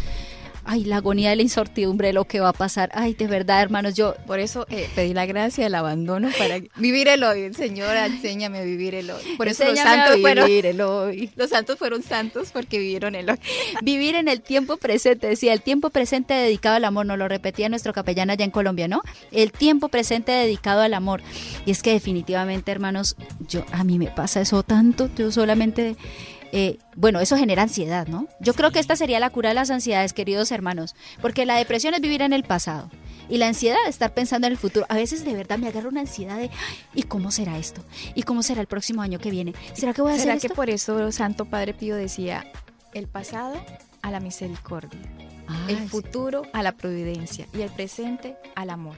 Ay, 0.66 0.86
la 0.86 0.98
agonía 0.98 1.30
de 1.30 1.36
la 1.36 1.42
incertidumbre 1.42 2.08
de 2.08 2.14
lo 2.14 2.26
que 2.26 2.40
va 2.40 2.50
a 2.50 2.54
pasar. 2.54 2.90
Ay, 2.94 3.14
de 3.14 3.28
verdad, 3.28 3.62
hermanos, 3.62 3.96
yo 3.96 4.16
Por 4.26 4.40
eso 4.40 4.66
eh, 4.70 4.90
pedí 4.96 5.14
la 5.14 5.26
gracia 5.26 5.66
del 5.66 5.76
abandono 5.76 6.30
para 6.38 6.60
vivir 6.78 7.08
el 7.08 7.24
hoy. 7.24 7.54
Señor, 7.54 7.96
enséñame 7.96 8.60
a 8.60 8.64
vivir 8.64 8.96
el 8.96 9.10
hoy. 9.12 9.22
Por 9.38 9.48
eso 9.48 9.64
los 9.64 9.72
Enséñame 9.72 10.02
santos 10.02 10.22
fueron 10.22 10.48
vivir 10.48 10.66
el 10.66 10.82
hoy. 10.82 11.30
los 11.36 11.50
santos 11.50 11.78
fueron 11.78 12.02
santos 12.04 12.50
porque 12.54 12.80
vivieron 12.80 13.16
el 13.16 13.30
hoy. 13.30 13.38
Vivir 13.84 14.16
en 14.16 14.28
el 14.28 14.42
tiempo 14.42 14.78
presente, 14.78 15.28
decía, 15.28 15.54
el 15.54 15.62
tiempo 15.62 15.90
presente 15.90 16.34
dedicado 16.34 16.76
al 16.78 16.86
amor, 16.86 17.06
nos 17.06 17.18
lo 17.18 17.28
repetía 17.28 17.68
nuestro 17.70 17.94
capellán 17.94 18.30
allá 18.30 18.46
en 18.46 18.52
Colombia, 18.52 18.88
¿no? 18.88 19.02
El 19.32 19.52
tiempo 19.52 19.90
presente 19.90 20.32
dedicado 20.32 20.82
al 20.82 20.94
amor. 20.94 21.22
Y 21.66 21.72
es 21.72 21.82
que 21.84 21.92
definitivamente, 21.92 22.72
hermanos, 22.72 23.16
yo 23.48 23.66
a 23.72 23.84
mí 23.84 24.00
me 24.00 24.08
pasa 24.08 24.42
eso 24.42 24.64
tanto, 24.64 25.10
yo 25.18 25.32
solamente 25.32 25.96
eh, 26.56 26.78
bueno, 26.96 27.20
eso 27.20 27.36
genera 27.36 27.64
ansiedad, 27.64 28.06
¿no? 28.08 28.28
Yo 28.40 28.54
creo 28.54 28.70
que 28.72 28.78
esta 28.80 28.96
sería 28.96 29.20
la 29.20 29.32
cura 29.32 29.50
de 29.50 29.56
las 29.56 29.72
ansiedades, 29.72 30.14
queridos 30.14 30.52
hermanos, 30.52 30.96
porque 31.20 31.48
la 31.48 31.56
depresión 31.58 31.96
es 31.96 32.02
vivir 32.02 32.22
en 32.22 32.32
el 32.32 32.44
pasado 32.44 32.92
y 33.28 33.40
la 33.40 33.48
ansiedad 33.48 33.78
de 33.84 33.90
estar 33.90 34.14
pensando 34.14 34.46
en 34.46 34.54
el 34.54 34.60
futuro. 34.60 34.86
A 34.88 34.96
veces 34.96 35.26
de 35.26 35.34
verdad 35.34 35.58
me 35.58 35.68
agarra 35.68 35.90
una 35.90 36.02
ansiedad 36.02 36.38
de, 36.38 36.44
"Ay, 36.44 36.78
¿y 36.94 37.04
cómo 37.04 37.32
será 37.32 37.58
esto? 37.58 37.82
¿Y 38.14 38.22
cómo 38.22 38.44
será 38.44 38.62
el 38.62 38.68
próximo 38.68 39.02
año 39.02 39.18
que 39.18 39.32
viene? 39.32 39.54
¿Será 39.74 39.94
que 39.94 40.04
voy 40.04 40.12
a 40.14 40.18
¿Será 40.20 40.34
hacer 40.34 40.42
que 40.42 40.48
esto? 40.48 40.56
por 40.56 40.70
eso 40.70 41.12
Santo 41.12 41.46
Padre 41.46 41.74
Pío 41.74 41.96
decía 41.96 42.46
el 42.94 43.08
pasado 43.08 43.56
a 44.04 44.12
la 44.12 44.20
misericordia, 44.20 45.00
el 45.68 45.90
futuro 45.90 46.44
a 46.54 46.62
la 46.62 46.74
providencia 46.74 47.48
y 47.58 47.62
el 47.62 47.72
presente 47.72 48.36
al 48.56 48.70
amor? 48.70 48.98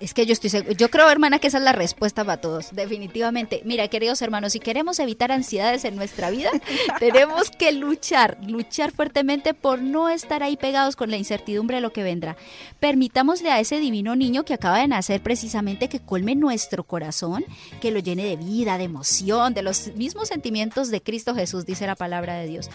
Es 0.00 0.14
que 0.14 0.26
yo 0.26 0.32
estoy 0.32 0.50
segu- 0.50 0.76
yo 0.76 0.90
creo, 0.90 1.08
hermana, 1.10 1.38
que 1.38 1.46
esa 1.48 1.58
es 1.58 1.64
la 1.64 1.72
respuesta 1.72 2.24
para 2.24 2.40
todos, 2.40 2.72
definitivamente. 2.72 3.62
Mira, 3.64 3.86
queridos 3.88 4.20
hermanos, 4.22 4.52
si 4.52 4.60
queremos 4.60 4.98
evitar 4.98 5.30
ansiedades 5.32 5.84
en 5.84 5.96
nuestra 5.96 6.30
vida, 6.30 6.50
tenemos 6.98 7.50
que 7.50 7.72
luchar, 7.72 8.38
luchar 8.46 8.92
fuertemente 8.92 9.54
por 9.54 9.80
no 9.80 10.08
estar 10.08 10.42
ahí 10.42 10.56
pegados 10.56 10.96
con 10.96 11.10
la 11.10 11.16
incertidumbre 11.16 11.76
de 11.76 11.80
lo 11.82 11.92
que 11.92 12.02
vendrá. 12.02 12.36
Permitámosle 12.80 13.50
a 13.50 13.60
ese 13.60 13.78
divino 13.78 14.16
niño 14.16 14.44
que 14.44 14.54
acaba 14.54 14.78
de 14.78 14.88
nacer 14.88 15.20
precisamente 15.22 15.88
que 15.88 16.00
colme 16.00 16.34
nuestro 16.34 16.84
corazón, 16.84 17.44
que 17.80 17.90
lo 17.90 17.98
llene 18.00 18.24
de 18.24 18.36
vida, 18.36 18.78
de 18.78 18.84
emoción, 18.84 19.54
de 19.54 19.62
los 19.62 19.94
mismos 19.94 20.28
sentimientos 20.28 20.90
de 20.90 21.02
Cristo 21.02 21.34
Jesús, 21.34 21.66
dice 21.66 21.86
la 21.86 21.94
palabra 21.96 22.34
de 22.34 22.46
Dios. 22.46 22.70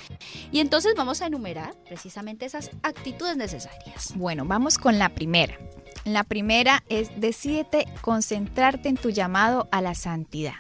Y 0.52 0.60
entonces 0.60 0.94
vamos 0.96 1.22
a 1.22 1.28
enumerar 1.28 1.74
precisamente 1.88 2.46
esas 2.46 2.70
actitudes 2.84 3.36
necesarias. 3.38 4.14
Bueno, 4.16 4.46
vamos 4.46 4.78
con 4.78 4.98
la 5.00 5.10
primera. 5.10 5.58
La 6.06 6.24
primera 6.24 6.84
es 6.88 7.10
decídete 7.20 7.88
concentrarte 8.02 8.90
en 8.90 8.96
tu 8.96 9.10
llamado 9.10 9.68
a 9.72 9.82
la 9.82 9.96
santidad. 9.96 10.54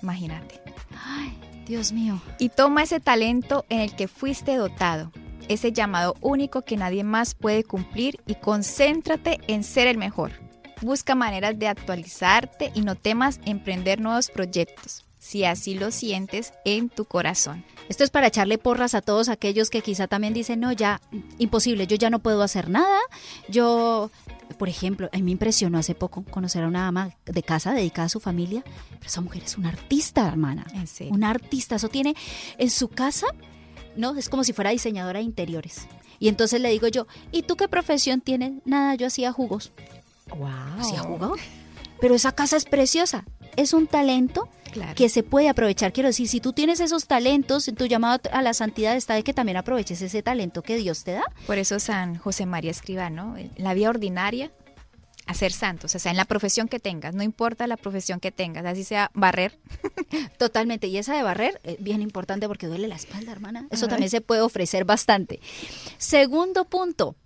Imagínate. 0.00 0.60
Ay, 1.04 1.36
Dios 1.66 1.90
mío. 1.90 2.20
Y 2.38 2.50
toma 2.50 2.84
ese 2.84 3.00
talento 3.00 3.64
en 3.68 3.80
el 3.80 3.96
que 3.96 4.06
fuiste 4.06 4.54
dotado, 4.54 5.10
ese 5.48 5.72
llamado 5.72 6.14
único 6.20 6.62
que 6.62 6.76
nadie 6.76 7.02
más 7.02 7.34
puede 7.34 7.64
cumplir 7.64 8.20
y 8.26 8.36
concéntrate 8.36 9.40
en 9.48 9.64
ser 9.64 9.88
el 9.88 9.98
mejor. 9.98 10.30
Busca 10.80 11.16
maneras 11.16 11.58
de 11.58 11.66
actualizarte 11.66 12.70
y 12.72 12.82
no 12.82 12.94
temas 12.94 13.40
emprender 13.44 14.00
nuevos 14.00 14.30
proyectos, 14.30 15.04
si 15.18 15.44
así 15.44 15.74
lo 15.74 15.90
sientes 15.90 16.52
en 16.64 16.90
tu 16.90 17.06
corazón. 17.06 17.64
Esto 17.88 18.04
es 18.04 18.10
para 18.10 18.28
echarle 18.28 18.58
porras 18.58 18.94
a 18.94 19.00
todos 19.00 19.28
aquellos 19.28 19.70
que 19.70 19.80
quizá 19.80 20.06
también 20.06 20.34
dicen, 20.34 20.60
no, 20.60 20.70
ya, 20.72 21.00
imposible, 21.38 21.86
yo 21.86 21.96
ya 21.96 22.10
no 22.10 22.18
puedo 22.18 22.42
hacer 22.42 22.68
nada. 22.68 23.00
Yo, 23.48 24.10
por 24.58 24.68
ejemplo, 24.68 25.08
a 25.12 25.16
mí 25.16 25.22
me 25.22 25.30
impresionó 25.32 25.78
hace 25.78 25.94
poco 25.94 26.24
conocer 26.24 26.64
a 26.64 26.68
una 26.68 26.86
ama 26.86 27.10
de 27.24 27.42
casa 27.42 27.72
dedicada 27.72 28.06
a 28.06 28.08
su 28.08 28.20
familia, 28.20 28.62
pero 28.90 29.06
esa 29.06 29.20
mujer 29.20 29.42
es 29.44 29.56
una 29.56 29.68
artista, 29.68 30.26
hermana. 30.26 30.66
Serio. 30.86 31.12
Una 31.12 31.30
artista, 31.30 31.76
eso 31.76 31.88
tiene 31.88 32.14
en 32.58 32.70
su 32.70 32.88
casa, 32.88 33.26
¿no? 33.96 34.16
Es 34.16 34.28
como 34.28 34.44
si 34.44 34.52
fuera 34.52 34.70
diseñadora 34.70 35.18
de 35.18 35.24
interiores. 35.24 35.86
Y 36.18 36.28
entonces 36.28 36.60
le 36.60 36.70
digo 36.70 36.88
yo, 36.88 37.06
¿y 37.32 37.42
tú 37.42 37.56
qué 37.56 37.68
profesión 37.68 38.20
tienes? 38.20 38.52
Nada, 38.64 38.94
yo 38.94 39.06
hacía 39.06 39.32
jugos. 39.32 39.72
¿Hacía 40.78 41.00
jugos? 41.00 41.40
Pero 42.00 42.14
esa 42.14 42.32
casa 42.32 42.56
es 42.56 42.64
preciosa. 42.64 43.24
Es 43.56 43.72
un 43.72 43.86
talento 43.86 44.48
Claro. 44.76 44.94
que 44.94 45.08
se 45.08 45.22
puede 45.22 45.48
aprovechar. 45.48 45.92
Quiero 45.92 46.08
decir, 46.08 46.28
si 46.28 46.40
tú 46.40 46.52
tienes 46.52 46.80
esos 46.80 47.06
talentos, 47.06 47.70
tu 47.76 47.86
llamado 47.86 48.20
a 48.30 48.42
la 48.42 48.52
santidad 48.52 48.94
está 48.94 49.14
de 49.14 49.22
que 49.22 49.32
también 49.32 49.56
aproveches 49.56 50.02
ese 50.02 50.22
talento 50.22 50.62
que 50.62 50.76
Dios 50.76 51.02
te 51.02 51.12
da. 51.12 51.24
Por 51.46 51.56
eso 51.56 51.80
San 51.80 52.16
José 52.16 52.44
María 52.44 52.70
escriba, 52.70 53.08
¿no? 53.08 53.38
En 53.38 53.50
la 53.56 53.72
vida 53.72 53.88
ordinaria, 53.88 54.52
a 55.26 55.34
ser 55.34 55.50
santos, 55.52 55.94
o 55.94 55.98
sea, 55.98 56.10
en 56.12 56.16
la 56.16 56.24
profesión 56.24 56.68
que 56.68 56.78
tengas, 56.78 57.14
no 57.14 57.22
importa 57.22 57.66
la 57.66 57.76
profesión 57.76 58.20
que 58.20 58.30
tengas, 58.30 58.64
así 58.64 58.84
sea 58.84 59.10
barrer, 59.14 59.58
Totalmente. 60.38 60.86
Y 60.86 60.98
esa 60.98 61.16
de 61.16 61.22
barrer 61.22 61.60
es 61.64 61.82
bien 61.82 62.02
importante 62.02 62.46
porque 62.46 62.66
duele 62.66 62.86
la 62.88 62.96
espalda, 62.96 63.32
hermana. 63.32 63.66
Eso 63.70 63.86
Ay. 63.86 63.90
también 63.90 64.10
se 64.10 64.20
puede 64.20 64.40
ofrecer 64.42 64.84
bastante. 64.84 65.40
Segundo 65.98 66.64
punto. 66.66 67.16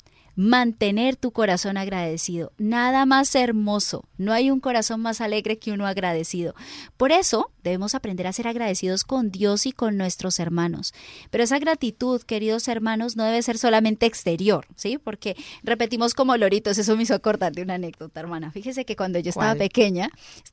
Mantener 0.42 1.16
tu 1.16 1.32
corazón 1.32 1.76
agradecido. 1.76 2.50
Nada 2.56 3.04
más 3.04 3.34
hermoso. 3.34 4.06
No 4.16 4.32
hay 4.32 4.50
un 4.50 4.58
corazón 4.58 5.02
más 5.02 5.20
alegre 5.20 5.58
que 5.58 5.70
uno 5.70 5.86
agradecido. 5.86 6.54
Por 6.96 7.12
eso 7.12 7.50
debemos 7.62 7.94
aprender 7.94 8.26
a 8.26 8.32
ser 8.32 8.48
agradecidos 8.48 9.04
con 9.04 9.30
Dios 9.30 9.66
y 9.66 9.72
con 9.72 9.98
nuestros 9.98 10.40
hermanos. 10.40 10.94
Pero 11.28 11.44
esa 11.44 11.58
gratitud, 11.58 12.22
queridos 12.22 12.68
hermanos, 12.68 13.16
no 13.16 13.24
debe 13.24 13.42
ser 13.42 13.58
solamente 13.58 14.06
exterior, 14.06 14.66
¿sí? 14.76 14.96
Porque 14.96 15.36
repetimos 15.62 16.14
como 16.14 16.34
loritos. 16.38 16.78
Eso 16.78 16.96
me 16.96 17.02
hizo 17.02 17.14
acordar 17.14 17.52
de 17.52 17.60
una 17.60 17.74
anécdota, 17.74 18.20
hermana. 18.20 18.50
Fíjese 18.50 18.86
que 18.86 18.96
cuando 18.96 19.18
yo 19.18 19.28
estaba 19.28 19.48
¿Cuál? 19.48 19.58
pequeña, 19.58 20.08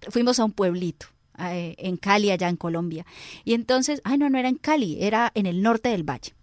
fuimos 0.09 0.37
a 0.39 0.43
un 0.43 0.51
pueblito 0.51 1.07
eh, 1.39 1.75
en 1.77 1.95
Cali, 1.95 2.31
allá 2.31 2.49
en 2.49 2.57
Colombia. 2.57 3.05
Y 3.45 3.53
entonces, 3.53 4.01
ay, 4.03 4.17
no, 4.17 4.29
no 4.29 4.37
era 4.37 4.49
en 4.49 4.55
Cali, 4.55 4.97
era 4.99 5.31
en 5.33 5.45
el 5.45 5.61
norte 5.61 5.87
del 5.87 6.03
valle. 6.03 6.36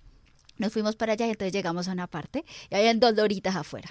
Nos 0.58 0.72
fuimos 0.72 0.96
para 0.96 1.12
allá 1.14 1.26
y 1.26 1.30
entonces 1.30 1.52
llegamos 1.52 1.88
a 1.88 1.92
una 1.92 2.06
parte 2.06 2.44
y 2.70 2.74
habían 2.74 3.00
dos 3.00 3.14
loritas 3.14 3.56
afuera. 3.56 3.90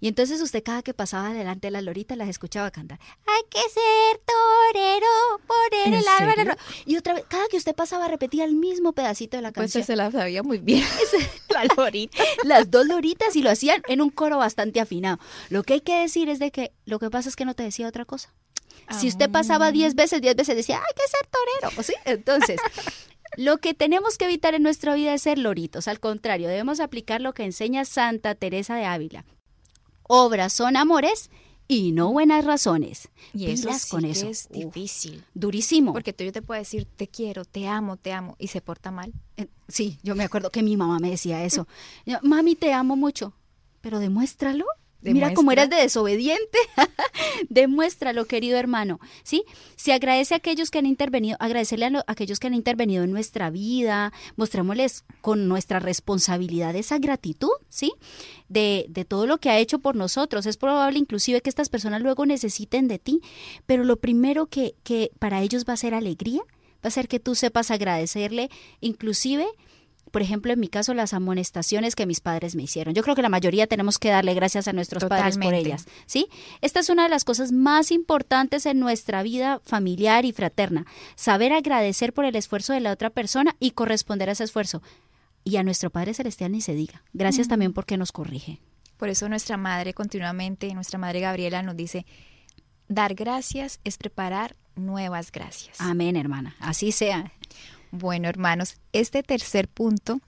Y 0.00 0.08
entonces 0.08 0.40
usted 0.40 0.64
cada 0.64 0.82
que 0.82 0.94
pasaba 0.94 1.32
delante 1.32 1.68
de 1.68 1.70
las 1.70 1.84
loritas 1.84 2.18
las 2.18 2.28
escuchaba 2.28 2.70
cantar. 2.72 2.98
Hay 3.26 3.42
que 3.48 3.60
ser 3.70 4.20
torero, 4.26 5.40
poner 5.46 5.98
el 6.00 6.08
árbol. 6.08 6.56
Y 6.86 6.96
otra 6.96 7.14
vez, 7.14 7.24
cada 7.28 7.46
que 7.48 7.56
usted 7.56 7.74
pasaba 7.74 8.08
repetía 8.08 8.44
el 8.44 8.54
mismo 8.54 8.92
pedacito 8.92 9.36
de 9.36 9.42
la 9.42 9.52
Pues 9.52 9.66
canción. 9.72 9.84
se 9.84 9.94
la 9.96 10.10
sabía 10.10 10.42
muy 10.42 10.58
bien. 10.58 10.84
la 11.50 11.64
lorita. 11.76 12.18
las 12.44 12.70
dos 12.70 12.84
loritas 12.86 13.36
y 13.36 13.42
lo 13.42 13.50
hacían 13.50 13.82
en 13.86 14.00
un 14.00 14.10
coro 14.10 14.38
bastante 14.38 14.80
afinado. 14.80 15.18
Lo 15.50 15.62
que 15.62 15.74
hay 15.74 15.80
que 15.80 16.00
decir 16.00 16.28
es 16.28 16.38
de 16.40 16.50
que 16.50 16.72
lo 16.84 16.98
que 16.98 17.08
pasa 17.10 17.28
es 17.28 17.36
que 17.36 17.44
no 17.44 17.54
te 17.54 17.62
decía 17.62 17.86
otra 17.86 18.04
cosa. 18.04 18.32
Si 18.98 19.06
usted 19.06 19.30
pasaba 19.30 19.70
diez 19.70 19.94
veces, 19.94 20.20
diez 20.20 20.34
veces 20.34 20.56
decía, 20.56 20.78
hay 20.78 20.94
que 20.96 21.02
ser 21.08 21.28
torero. 21.70 21.82
¿sí? 21.84 21.92
Entonces, 22.06 22.60
lo 23.36 23.58
que 23.58 23.74
tenemos 23.74 24.18
que 24.18 24.24
evitar 24.26 24.54
en 24.54 24.62
nuestra 24.62 24.94
vida 24.94 25.14
es 25.14 25.22
ser 25.22 25.38
loritos. 25.38 25.88
Al 25.88 26.00
contrario, 26.00 26.48
debemos 26.48 26.80
aplicar 26.80 27.20
lo 27.20 27.32
que 27.32 27.44
enseña 27.44 27.84
Santa 27.84 28.34
Teresa 28.34 28.74
de 28.76 28.84
Ávila. 28.84 29.24
Obras 30.02 30.52
son 30.52 30.76
amores 30.76 31.30
y 31.68 31.92
no 31.92 32.10
buenas 32.10 32.44
razones. 32.44 33.08
Y 33.32 33.46
eso 33.46 33.68
Pilas 33.68 33.82
sí 33.82 33.90
con 33.90 34.02
que 34.02 34.10
eso. 34.10 34.28
es 34.28 34.48
Uf, 34.50 34.56
difícil. 34.56 35.24
durísimo. 35.34 35.92
Porque 35.92 36.12
tú 36.12 36.24
yo 36.24 36.32
te 36.32 36.42
puedo 36.42 36.58
decir, 36.58 36.84
te 36.96 37.06
quiero, 37.06 37.44
te 37.44 37.68
amo, 37.68 37.96
te 37.96 38.12
amo, 38.12 38.34
y 38.40 38.48
se 38.48 38.60
porta 38.60 38.90
mal. 38.90 39.12
Eh, 39.36 39.46
Sí, 39.68 39.98
yo 40.02 40.16
me 40.16 40.24
acuerdo 40.24 40.50
que 40.50 40.64
mi 40.64 40.76
mamá 40.76 40.98
me 40.98 41.10
decía 41.10 41.44
eso. 41.44 41.68
Mami, 42.22 42.56
te 42.56 42.72
amo 42.72 42.96
mucho, 42.96 43.34
pero 43.80 44.00
demuéstralo. 44.00 44.64
Mira 45.02 45.28
cómo 45.34 45.52
eras 45.52 45.70
de 45.70 45.76
desobediente. 45.76 46.58
Demuéstralo, 47.48 48.26
querido 48.26 48.58
hermano. 48.58 49.00
¿Sí? 49.22 49.44
Se 49.76 49.92
agradece 49.92 50.34
a 50.34 50.38
aquellos 50.38 50.70
que 50.70 50.78
han 50.78 50.86
intervenido, 50.86 51.36
agradecerle 51.40 51.86
a, 51.86 51.90
lo- 51.90 51.98
a 52.00 52.04
aquellos 52.08 52.38
que 52.38 52.46
han 52.46 52.54
intervenido 52.54 53.04
en 53.04 53.10
nuestra 53.10 53.50
vida, 53.50 54.12
mostrémosles 54.36 55.04
con 55.20 55.48
nuestra 55.48 55.78
responsabilidad 55.80 56.74
esa 56.76 56.98
gratitud, 56.98 57.50
¿sí? 57.68 57.92
De, 58.48 58.86
de 58.88 59.04
todo 59.04 59.26
lo 59.26 59.38
que 59.38 59.50
ha 59.50 59.58
hecho 59.58 59.78
por 59.78 59.96
nosotros. 59.96 60.46
Es 60.46 60.56
probable 60.56 60.98
inclusive 60.98 61.40
que 61.40 61.50
estas 61.50 61.68
personas 61.68 62.02
luego 62.02 62.26
necesiten 62.26 62.88
de 62.88 62.98
ti, 62.98 63.20
pero 63.66 63.84
lo 63.84 63.96
primero 63.96 64.46
que, 64.46 64.74
que 64.82 65.10
para 65.18 65.42
ellos 65.42 65.64
va 65.68 65.74
a 65.74 65.76
ser 65.78 65.94
alegría, 65.94 66.42
va 66.84 66.88
a 66.88 66.90
ser 66.90 67.08
que 67.08 67.20
tú 67.20 67.34
sepas 67.34 67.70
agradecerle, 67.70 68.50
inclusive 68.80 69.46
por 70.10 70.22
ejemplo, 70.22 70.52
en 70.52 70.60
mi 70.60 70.68
caso, 70.68 70.94
las 70.94 71.14
amonestaciones 71.14 71.94
que 71.94 72.06
mis 72.06 72.20
padres 72.20 72.56
me 72.56 72.62
hicieron. 72.62 72.94
Yo 72.94 73.02
creo 73.02 73.14
que 73.14 73.22
la 73.22 73.28
mayoría 73.28 73.66
tenemos 73.66 73.98
que 73.98 74.10
darle 74.10 74.34
gracias 74.34 74.68
a 74.68 74.72
nuestros 74.72 75.04
padres 75.04 75.38
por 75.38 75.54
ellas, 75.54 75.86
¿sí? 76.06 76.28
Esta 76.60 76.80
es 76.80 76.88
una 76.88 77.04
de 77.04 77.08
las 77.08 77.24
cosas 77.24 77.52
más 77.52 77.90
importantes 77.90 78.66
en 78.66 78.80
nuestra 78.80 79.22
vida 79.22 79.60
familiar 79.64 80.24
y 80.24 80.32
fraterna. 80.32 80.86
Saber 81.14 81.52
agradecer 81.52 82.12
por 82.12 82.24
el 82.24 82.36
esfuerzo 82.36 82.72
de 82.72 82.80
la 82.80 82.92
otra 82.92 83.10
persona 83.10 83.56
y 83.60 83.72
corresponder 83.72 84.28
a 84.28 84.32
ese 84.32 84.44
esfuerzo. 84.44 84.82
Y 85.44 85.56
a 85.56 85.62
nuestro 85.62 85.90
Padre 85.90 86.14
Celestial 86.14 86.52
ni 86.52 86.60
se 86.60 86.74
diga. 86.74 87.02
Gracias 87.12 87.48
también 87.48 87.72
porque 87.72 87.96
nos 87.96 88.12
corrige. 88.12 88.60
Por 88.96 89.08
eso 89.08 89.28
nuestra 89.28 89.56
madre 89.56 89.94
continuamente, 89.94 90.74
nuestra 90.74 90.98
madre 90.98 91.20
Gabriela 91.20 91.62
nos 91.62 91.76
dice, 91.76 92.04
dar 92.88 93.14
gracias 93.14 93.80
es 93.84 93.96
preparar 93.96 94.56
nuevas 94.76 95.32
gracias. 95.32 95.80
Amén, 95.80 96.16
hermana. 96.16 96.54
Así 96.60 96.92
sea. 96.92 97.32
Bueno, 97.90 98.28
hermanos, 98.28 98.76
este 98.92 99.22
tercer 99.22 99.68
punto 99.68 100.20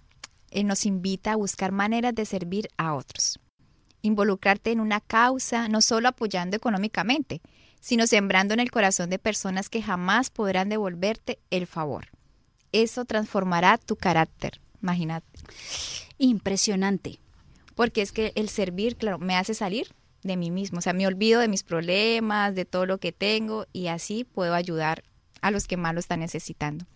eh, 0.51 0.65
nos 0.65 0.85
invita 0.85 1.33
a 1.33 1.37
buscar 1.37 1.73
maneras 1.73 2.15
de 2.15 2.25
servir 2.25 2.69
a 2.77 2.95
otros. 2.95 3.39
Involucrarte 4.03 4.73
en 4.73 4.81
una 4.81 5.01
causa, 5.01 5.69
no 5.69 5.81
solo 5.81 6.09
apoyando 6.09 6.57
económicamente, 6.57 7.41
sino 7.81 8.07
sembrando 8.07 8.53
en 8.55 8.61
el 8.61 8.71
corazón 8.71 9.11
de 9.11 9.19
personas 9.19 9.69
que 9.69 9.83
jamás 9.83 10.31
podrán 10.31 10.69
devolverte 10.69 11.39
el 11.51 11.67
favor. 11.67 12.09
Eso 12.73 13.05
transformará 13.05 13.79
tu 13.79 13.97
carácter, 13.97 14.61
imagínate. 14.83 15.27
Impresionante. 16.19 17.21
Porque 17.75 18.03
es 18.03 18.13
que 18.13 18.33
el 18.35 18.49
servir, 18.49 18.97
claro, 18.97 19.19
me 19.19 19.37
hace 19.37 19.55
salir 19.55 19.95
de 20.23 20.37
mí 20.37 20.51
mismo. 20.51 20.79
O 20.79 20.83
sea, 20.83 20.93
me 20.93 21.07
olvido 21.07 21.41
de 21.41 21.49
mis 21.49 21.63
problemas, 21.63 22.55
de 22.55 22.65
todo 22.65 22.87
lo 22.87 22.99
que 22.99 23.13
tengo 23.13 23.67
y 23.73 23.87
así 23.87 24.25
puedo 24.25 24.55
ayudar 24.55 25.05
a 25.41 25.51
los 25.51 25.67
que 25.67 25.77
más 25.77 25.95
lo 25.95 26.01
están 26.01 26.21
necesitando. 26.21 26.87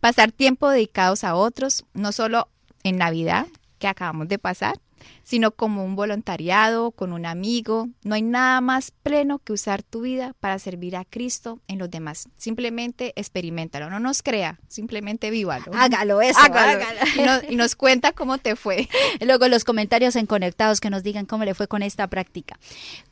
Pasar 0.00 0.32
tiempo 0.32 0.68
dedicados 0.68 1.24
a 1.24 1.34
otros, 1.34 1.84
no 1.94 2.12
solo 2.12 2.48
en 2.82 2.96
Navidad, 2.96 3.46
que 3.78 3.86
acabamos 3.86 4.28
de 4.28 4.38
pasar, 4.38 4.78
sino 5.22 5.50
como 5.50 5.84
un 5.84 5.96
voluntariado, 5.96 6.90
con 6.90 7.12
un 7.12 7.26
amigo. 7.26 7.88
No 8.02 8.14
hay 8.14 8.22
nada 8.22 8.60
más 8.60 8.90
pleno 8.90 9.38
que 9.38 9.52
usar 9.52 9.82
tu 9.82 10.02
vida 10.02 10.34
para 10.40 10.58
servir 10.58 10.96
a 10.96 11.04
Cristo 11.04 11.60
en 11.68 11.78
los 11.78 11.90
demás. 11.90 12.28
Simplemente 12.36 13.12
experimentalo, 13.16 13.90
no 13.90 14.00
nos 14.00 14.22
crea, 14.22 14.58
simplemente 14.68 15.30
vívalo. 15.30 15.72
Hágalo 15.74 16.22
eso. 16.22 16.40
Hágalo. 16.40 16.82
hágalo. 16.82 17.00
Y, 17.16 17.20
nos, 17.22 17.52
y 17.52 17.56
nos 17.56 17.76
cuenta 17.76 18.12
cómo 18.12 18.38
te 18.38 18.56
fue. 18.56 18.88
Luego 19.20 19.48
los 19.48 19.64
comentarios 19.64 20.16
en 20.16 20.26
Conectados 20.26 20.80
que 20.80 20.90
nos 20.90 21.02
digan 21.02 21.26
cómo 21.26 21.44
le 21.44 21.54
fue 21.54 21.68
con 21.68 21.82
esta 21.82 22.06
práctica. 22.06 22.58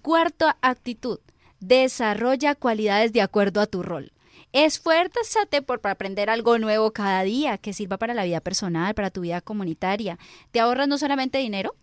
Cuarta 0.03 0.57
actitud. 0.63 1.19
Desarrolla 1.61 2.55
cualidades 2.55 3.13
de 3.13 3.21
acuerdo 3.21 3.61
a 3.61 3.67
tu 3.67 3.83
rol. 3.83 4.13
Esfuérzate 4.53 5.63
por 5.63 5.81
aprender 5.87 6.31
algo 6.31 6.59
nuevo 6.59 6.93
cada 6.93 7.23
día 7.23 7.59
que 7.59 7.73
sirva 7.73 7.99
para 7.99 8.15
la 8.15 8.25
vida 8.25 8.41
personal, 8.41 8.95
para 8.95 9.11
tu 9.11 9.21
vida 9.23 9.41
comunitaria. 9.41 10.19
Te 10.51 10.61
ahorras 10.61 10.89
no 10.89 10.99
solamente 10.99 11.39
dinero, 11.39 11.75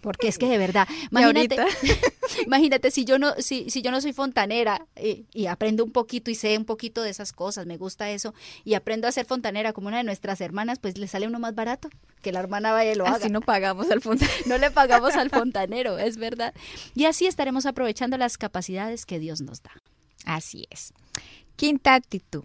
porque 0.00 0.28
es 0.28 0.38
que 0.38 0.48
de 0.48 0.58
verdad, 0.58 0.86
imagínate, 1.10 1.56
imagínate 2.46 2.90
si 2.90 3.04
yo 3.04 3.18
no, 3.18 3.34
si, 3.38 3.70
si 3.70 3.82
yo 3.82 3.90
no 3.90 4.00
soy 4.00 4.12
fontanera 4.12 4.86
y, 5.00 5.26
y 5.32 5.46
aprendo 5.46 5.84
un 5.84 5.92
poquito 5.92 6.30
y 6.30 6.34
sé 6.34 6.56
un 6.58 6.64
poquito 6.64 7.02
de 7.02 7.10
esas 7.10 7.32
cosas, 7.32 7.66
me 7.66 7.76
gusta 7.76 8.10
eso, 8.10 8.34
y 8.64 8.74
aprendo 8.74 9.08
a 9.08 9.12
ser 9.12 9.24
fontanera 9.24 9.72
como 9.72 9.88
una 9.88 9.98
de 9.98 10.04
nuestras 10.04 10.40
hermanas, 10.40 10.78
pues 10.78 10.98
le 10.98 11.08
sale 11.08 11.26
uno 11.26 11.38
más 11.38 11.54
barato 11.54 11.88
que 12.24 12.32
la 12.32 12.40
hermana 12.40 12.72
vaya 12.72 12.92
y 12.92 12.94
lo 12.96 13.06
haga 13.06 13.16
Así 13.16 13.30
no 13.30 13.40
pagamos 13.40 13.90
al 13.90 14.00
fondo. 14.00 14.26
no 14.46 14.58
le 14.58 14.70
pagamos 14.70 15.14
al 15.14 15.30
fontanero, 15.30 15.98
es 15.98 16.16
verdad. 16.16 16.54
Y 16.94 17.04
así 17.04 17.26
estaremos 17.26 17.66
aprovechando 17.66 18.16
las 18.18 18.36
capacidades 18.36 19.06
que 19.06 19.18
Dios 19.20 19.40
nos 19.40 19.62
da. 19.62 19.70
Así 20.24 20.66
es. 20.70 20.92
Quinta 21.56 21.94
actitud. 21.94 22.42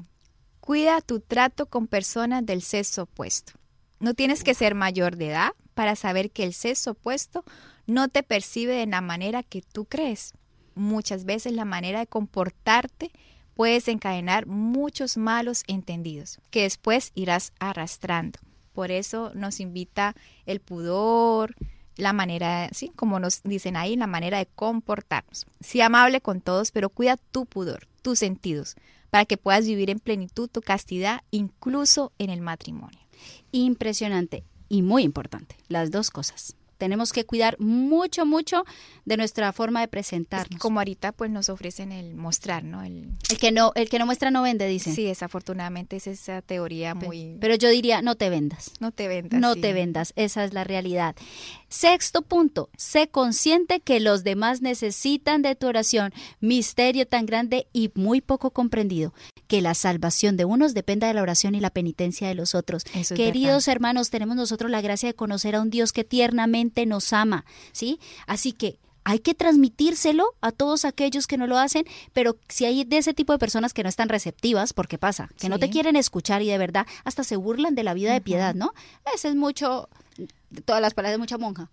Cuida 0.59 1.01
tu 1.01 1.19
trato 1.19 1.65
con 1.65 1.87
personas 1.87 2.45
del 2.45 2.61
sexo 2.61 3.03
opuesto. 3.03 3.53
No 3.99 4.13
tienes 4.13 4.43
que 4.43 4.53
ser 4.53 4.75
mayor 4.75 5.15
de 5.15 5.29
edad 5.29 5.51
para 5.73 5.95
saber 5.95 6.29
que 6.29 6.43
el 6.43 6.53
sexo 6.53 6.91
opuesto 6.91 7.43
no 7.87 8.07
te 8.07 8.21
percibe 8.21 8.75
de 8.75 8.85
la 8.85 9.01
manera 9.01 9.41
que 9.41 9.63
tú 9.63 9.85
crees. 9.85 10.33
Muchas 10.75 11.25
veces 11.25 11.53
la 11.53 11.65
manera 11.65 11.99
de 11.99 12.07
comportarte 12.07 13.11
puede 13.55 13.73
desencadenar 13.73 14.45
muchos 14.45 15.17
malos 15.17 15.63
entendidos 15.65 16.39
que 16.51 16.61
después 16.61 17.11
irás 17.15 17.51
arrastrando. 17.59 18.39
Por 18.73 18.91
eso 18.91 19.31
nos 19.33 19.59
invita 19.59 20.15
el 20.45 20.59
pudor, 20.59 21.55
la 21.97 22.13
manera, 22.13 22.69
sí, 22.73 22.91
como 22.95 23.19
nos 23.19 23.41
dicen 23.41 23.75
ahí, 23.75 23.95
la 23.95 24.07
manera 24.07 24.37
de 24.37 24.45
comportarnos. 24.45 25.47
Sé 25.61 25.81
amable 25.81 26.21
con 26.21 26.41
todos, 26.41 26.71
pero 26.71 26.89
cuida 26.89 27.17
tu 27.17 27.47
pudor, 27.47 27.87
tus 28.03 28.19
sentidos, 28.19 28.75
para 29.09 29.25
que 29.25 29.37
puedas 29.37 29.65
vivir 29.65 29.89
en 29.89 29.99
plenitud 29.99 30.49
tu 30.49 30.61
castidad, 30.61 31.21
incluso 31.31 32.11
en 32.17 32.29
el 32.29 32.41
matrimonio. 32.41 32.99
Impresionante 33.51 34.43
y 34.69 34.81
muy 34.81 35.03
importante, 35.03 35.55
las 35.67 35.91
dos 35.91 36.11
cosas. 36.11 36.55
Tenemos 36.79 37.13
que 37.13 37.25
cuidar 37.25 37.59
mucho, 37.59 38.25
mucho 38.25 38.63
de 39.05 39.17
nuestra 39.17 39.53
forma 39.53 39.81
de 39.81 39.89
presentarnos. 39.89 40.59
Como 40.59 40.79
ahorita 40.79 41.11
pues 41.11 41.29
nos 41.29 41.49
ofrecen 41.49 41.91
el 41.91 42.15
mostrar, 42.15 42.63
¿no? 42.63 42.83
El, 42.83 43.09
El 43.29 43.37
que 43.37 43.51
no, 43.51 43.73
el 43.75 43.89
que 43.89 43.99
no 43.99 44.05
muestra 44.05 44.31
no 44.31 44.41
vende, 44.41 44.65
dicen. 44.65 44.95
sí, 44.95 45.03
desafortunadamente 45.03 45.97
es 45.97 46.07
esa 46.07 46.41
teoría 46.41 46.95
muy... 46.95 47.37
Pero 47.41 47.55
yo 47.55 47.69
diría, 47.69 48.01
no 48.01 48.15
te 48.15 48.29
vendas. 48.29 48.71
no 48.79 48.91
te 48.91 49.07
vendas. 49.07 49.39
No 49.39 49.55
sí. 49.55 49.61
te 49.61 49.73
vendas, 49.73 50.13
esa 50.15 50.45
es 50.45 50.53
la 50.53 50.63
realidad. 50.63 51.15
Sexto 51.67 52.21
punto, 52.21 52.69
sé 52.77 53.09
consciente 53.09 53.81
que 53.81 53.99
los 53.99 54.23
demás 54.23 54.61
necesitan 54.61 55.41
de 55.41 55.55
tu 55.55 55.67
oración, 55.67 56.13
misterio 56.39 57.05
tan 57.05 57.25
grande 57.25 57.67
y 57.73 57.91
muy 57.93 58.21
poco 58.21 58.51
comprendido, 58.51 59.13
que 59.47 59.61
la 59.61 59.73
salvación 59.73 60.37
de 60.37 60.45
unos 60.45 60.73
dependa 60.73 61.07
de 61.07 61.13
la 61.13 61.21
oración 61.21 61.55
y 61.55 61.59
la 61.59 61.69
penitencia 61.69 62.27
de 62.27 62.35
los 62.35 62.55
otros. 62.55 62.85
Eso 62.95 63.15
Queridos 63.15 63.67
hermanos, 63.67 64.09
tenemos 64.09 64.35
nosotros 64.35 64.71
la 64.71 64.81
gracia 64.81 65.09
de 65.09 65.15
conocer 65.15 65.55
a 65.55 65.61
un 65.61 65.69
Dios 65.69 65.91
que 65.91 66.03
tiernamente 66.03 66.68
nos 66.85 67.13
ama, 67.13 67.45
¿sí? 67.71 67.99
Así 68.27 68.53
que 68.53 68.79
hay 69.03 69.19
que 69.19 69.33
transmitírselo 69.33 70.35
a 70.41 70.51
todos 70.51 70.85
aquellos 70.85 71.25
que 71.25 71.37
no 71.37 71.47
lo 71.47 71.57
hacen, 71.57 71.85
pero 72.13 72.37
si 72.47 72.65
hay 72.65 72.83
de 72.83 72.97
ese 72.97 73.13
tipo 73.13 73.33
de 73.33 73.39
personas 73.39 73.73
que 73.73 73.81
no 73.81 73.89
están 73.89 74.09
receptivas, 74.09 74.73
porque 74.73 74.97
pasa, 74.97 75.29
que 75.39 75.49
no 75.49 75.57
te 75.57 75.69
quieren 75.69 75.95
escuchar 75.95 76.41
y 76.41 76.47
de 76.47 76.57
verdad 76.57 76.85
hasta 77.05 77.23
se 77.23 77.35
burlan 77.35 77.75
de 77.75 77.83
la 77.83 77.93
vida 77.93 78.13
de 78.13 78.21
piedad, 78.21 78.53
¿no? 78.53 78.73
Ese 79.13 79.29
es 79.29 79.35
mucho, 79.35 79.89
todas 80.65 80.81
las 80.81 80.93
palabras 80.93 81.15
de 81.15 81.19
mucha 81.19 81.37
monja. 81.37 81.69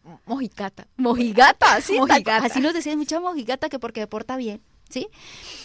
Mojigata, 0.97 1.80
sí. 1.80 1.97
cual. 1.97 2.09
Mojigata. 2.09 2.47
Así 2.47 2.61
nos 2.61 2.74
decían 2.74 2.99
mucha 2.99 3.20
mojigata 3.20 3.68
que 3.68 3.78
porque 3.78 4.07
porta 4.07 4.36
bien, 4.36 4.61
¿sí? 4.88 5.09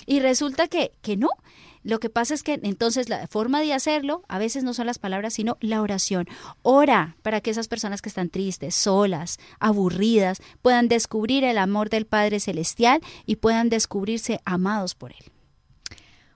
Y 0.06 0.20
resulta 0.20 0.68
que, 0.68 0.92
que 1.02 1.18
no. 1.18 1.30
Lo 1.84 2.00
que 2.00 2.10
pasa 2.10 2.34
es 2.34 2.44
que 2.44 2.60
entonces 2.62 3.10
la 3.10 3.28
forma 3.28 3.62
de 3.62 3.74
hacerlo 3.74 4.24
a 4.28 4.38
veces 4.38 4.64
no 4.64 4.74
son 4.74 4.86
las 4.86 5.00
palabras, 5.00 5.34
sino 5.34 5.58
la 5.62 5.82
oración. 5.82 6.28
Ora 6.62 7.16
para 7.24 7.42
que 7.42 7.50
esas 7.50 7.68
personas 7.68 8.02
que 8.02 8.10
están 8.10 8.30
tristes, 8.30 8.76
solas, 8.76 9.40
aburridas, 9.60 10.42
puedan 10.62 10.88
descubrir 10.88 11.44
el 11.44 11.58
amor 11.58 11.90
del 11.90 12.06
Padre 12.06 12.40
Celestial 12.40 13.02
y 13.26 13.38
puedan 13.38 13.70
descubrirse 13.70 14.42
amados 14.46 14.94
por 14.94 15.12
Él. 15.12 15.32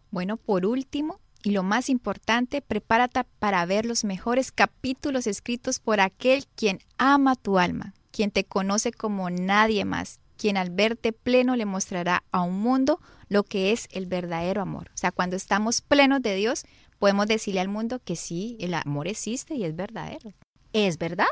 Bueno, 0.10 0.38
por 0.38 0.66
último, 0.66 1.20
Y 1.46 1.52
lo 1.52 1.62
más 1.62 1.90
importante, 1.90 2.64
prepárate 2.64 3.24
para 3.38 3.64
ver 3.68 3.86
los 3.86 4.04
mejores 4.04 4.52
capítulos 4.52 5.28
escritos 5.28 5.80
por 5.80 6.00
aquel 6.00 6.48
quien 6.56 6.80
ama 6.98 7.36
tu 7.36 7.60
alma, 7.60 7.94
quien 8.10 8.32
te 8.32 8.46
conoce 8.46 8.92
como 8.92 9.30
nadie 9.30 9.86
más, 9.86 10.20
quien 10.38 10.58
al 10.58 10.70
verte 10.70 11.12
pleno 11.14 11.56
le 11.56 11.66
mostrará 11.66 12.24
a 12.32 12.42
un 12.42 12.60
mundo 12.60 13.00
lo 13.30 13.44
que 13.44 13.72
es 13.72 13.88
el 13.92 14.06
verdadero 14.06 14.62
amor. 14.62 14.90
O 14.94 14.98
sea, 14.98 15.12
cuando 15.12 15.36
estamos 15.36 15.82
plenos 15.82 16.22
de 16.22 16.36
Dios, 16.36 16.66
podemos 17.00 17.28
decirle 17.28 17.62
al 17.62 17.68
mundo 17.68 18.00
que 18.04 18.16
sí, 18.16 18.58
el 18.60 18.74
amor 18.74 19.08
existe 19.08 19.56
y 19.56 19.64
es 19.64 19.76
verdadero. 19.76 20.34
Es 20.74 20.98
verdad. 20.98 21.28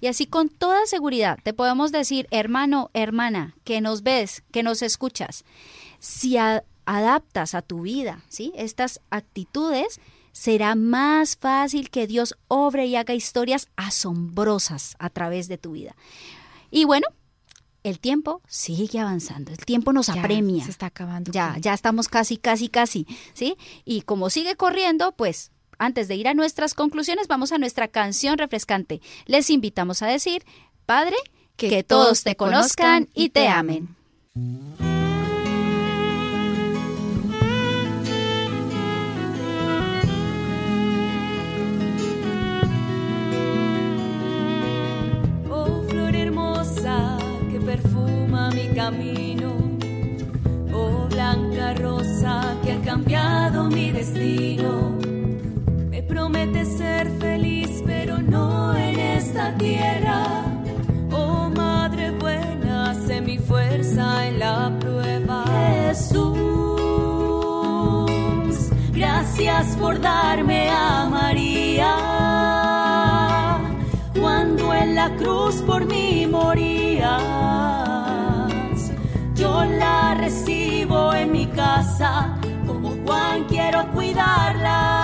Y 0.00 0.06
así 0.06 0.26
con 0.26 0.48
toda 0.48 0.86
seguridad 0.86 1.38
te 1.42 1.52
podemos 1.52 1.92
decir, 1.92 2.26
hermano, 2.30 2.90
hermana, 2.94 3.54
que 3.64 3.80
nos 3.80 4.02
ves, 4.02 4.42
que 4.52 4.62
nos 4.62 4.80
escuchas, 4.82 5.44
si 5.98 6.36
adaptas 6.38 7.54
a 7.54 7.62
tu 7.62 7.82
vida 7.82 8.22
¿sí? 8.28 8.52
estas 8.56 9.00
actitudes, 9.10 10.00
será 10.32 10.74
más 10.74 11.36
fácil 11.36 11.90
que 11.90 12.06
Dios 12.06 12.36
obre 12.48 12.86
y 12.86 12.96
haga 12.96 13.14
historias 13.14 13.68
asombrosas 13.76 14.96
a 14.98 15.10
través 15.10 15.48
de 15.48 15.58
tu 15.58 15.72
vida. 15.72 15.96
Y 16.70 16.84
bueno, 16.84 17.06
el 17.88 18.00
tiempo 18.00 18.42
sigue 18.48 18.98
avanzando, 18.98 19.52
el 19.52 19.58
tiempo 19.58 19.92
nos 19.92 20.08
apremia. 20.08 20.64
Se 20.64 20.70
está 20.70 20.86
acabando. 20.86 21.30
Ya, 21.32 21.56
ya 21.60 21.74
estamos 21.74 22.08
casi, 22.08 22.36
casi, 22.36 22.68
casi, 22.68 23.06
¿sí? 23.32 23.56
Y 23.84 24.02
como 24.02 24.30
sigue 24.30 24.56
corriendo, 24.56 25.12
pues 25.12 25.52
antes 25.78 26.08
de 26.08 26.16
ir 26.16 26.28
a 26.28 26.34
nuestras 26.34 26.74
conclusiones, 26.74 27.28
vamos 27.28 27.52
a 27.52 27.58
nuestra 27.58 27.88
canción 27.88 28.38
refrescante. 28.38 29.00
Les 29.26 29.50
invitamos 29.50 30.02
a 30.02 30.06
decir, 30.06 30.44
Padre, 30.86 31.16
que, 31.56 31.82
todos 31.82 32.22
te 32.22 32.36
conozcan 32.36 33.08
y 33.14 33.30
te 33.30 33.48
amen. 33.48 33.94
Oh 50.72 51.08
blanca 51.10 51.74
rosa 51.74 52.56
que 52.62 52.70
ha 52.70 52.80
cambiado 52.82 53.64
mi 53.64 53.90
destino. 53.90 54.96
Me 55.90 56.04
promete 56.04 56.64
ser 56.64 57.10
feliz, 57.18 57.82
pero 57.84 58.18
no 58.18 58.76
en 58.76 58.96
esta 59.00 59.52
tierra. 59.58 60.44
Oh 61.10 61.50
madre 61.50 62.12
buena, 62.12 62.94
sé 62.94 63.20
mi 63.20 63.38
fuerza 63.38 64.28
en 64.28 64.38
la 64.38 64.70
prueba. 64.78 65.44
Jesús, 65.88 66.36
gracias 68.92 69.76
por 69.80 70.00
darme 70.00 70.70
a 70.70 71.08
María. 71.10 71.96
Cuando 74.20 74.72
en 74.74 74.94
la 74.94 75.10
cruz 75.16 75.56
por 75.62 75.84
mí 75.86 76.28
moría 76.30 77.75
como 82.66 82.90
Juan 83.06 83.44
quiero 83.44 83.90
cuidarla. 83.92 84.95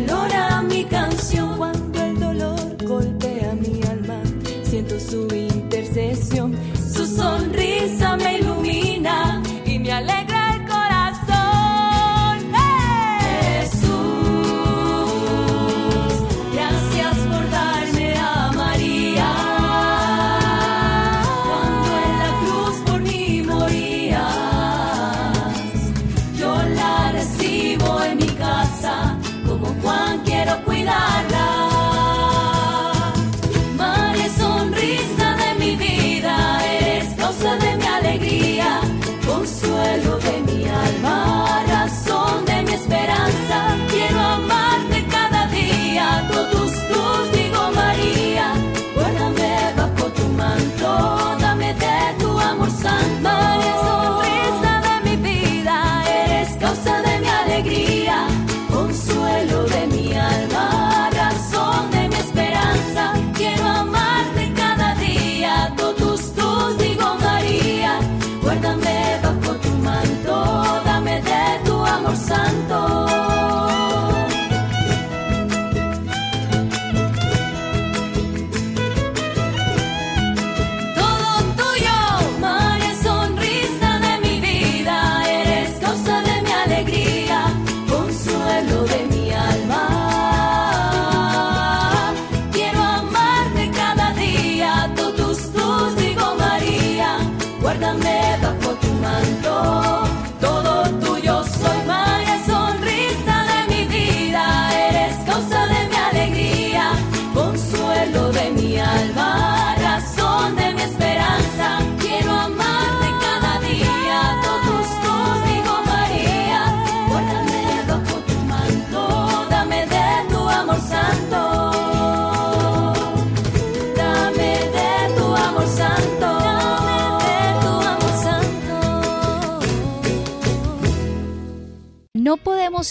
Color 0.00 0.33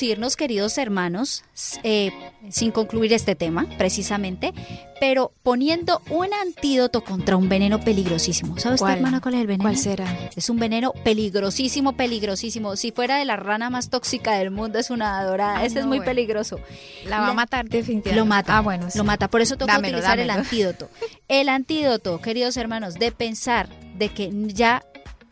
irnos, 0.02 0.36
queridos 0.36 0.78
hermanos, 0.78 1.44
eh, 1.84 2.12
sin 2.50 2.72
concluir 2.72 3.14
este 3.14 3.36
tema, 3.36 3.68
precisamente, 3.78 4.54
pero 5.00 5.32
poniendo 5.44 6.02
un 6.10 6.34
antídoto 6.34 7.04
contra 7.04 7.36
un 7.36 7.50
veneno 7.50 7.80
peligrosísimo. 7.80 8.58
¿Sabes, 8.58 8.80
¿Cuál? 8.80 8.98
hermana, 8.98 9.22
cuál 9.22 9.36
es 9.36 9.42
el 9.42 9.48
veneno? 9.48 9.64
¿Cuál 9.64 9.78
será? 9.78 10.30
Es 10.36 10.50
un 10.50 10.58
veneno 10.58 10.94
peligrosísimo, 11.04 11.94
peligrosísimo. 11.94 12.76
Si 12.76 12.92
fuera 12.92 13.18
de 13.18 13.26
la 13.26 13.36
rana 13.36 13.70
más 13.70 13.90
tóxica 13.90 14.34
del 14.38 14.52
mundo, 14.52 14.80
es 14.80 14.90
una 14.90 15.24
dorada. 15.24 15.60
Ay, 15.60 15.68
este 15.68 15.80
es 15.80 15.86
no, 15.86 15.90
muy 15.90 15.98
bueno. 16.00 16.10
peligroso. 16.10 16.60
La 17.06 17.20
va 17.20 17.30
a 17.30 17.34
matar 17.34 17.66
definitivamente. 17.66 18.16
Lo 18.16 18.26
mata. 18.26 18.58
Ah, 18.58 18.62
bueno, 18.62 18.90
sí. 18.90 18.98
Lo 18.98 19.04
mata. 19.04 19.28
Por 19.28 19.42
eso 19.42 19.58
toca 19.58 19.74
Dámelo, 19.74 19.98
utilizar 19.98 20.20
el 20.20 20.30
antídoto. 20.30 20.90
El 21.28 21.50
antídoto, 21.50 22.22
queridos 22.22 22.58
hermanos, 22.58 22.96
de 22.96 23.12
pensar 23.12 23.68
de 23.98 24.10
que 24.10 24.32
ya 24.48 24.84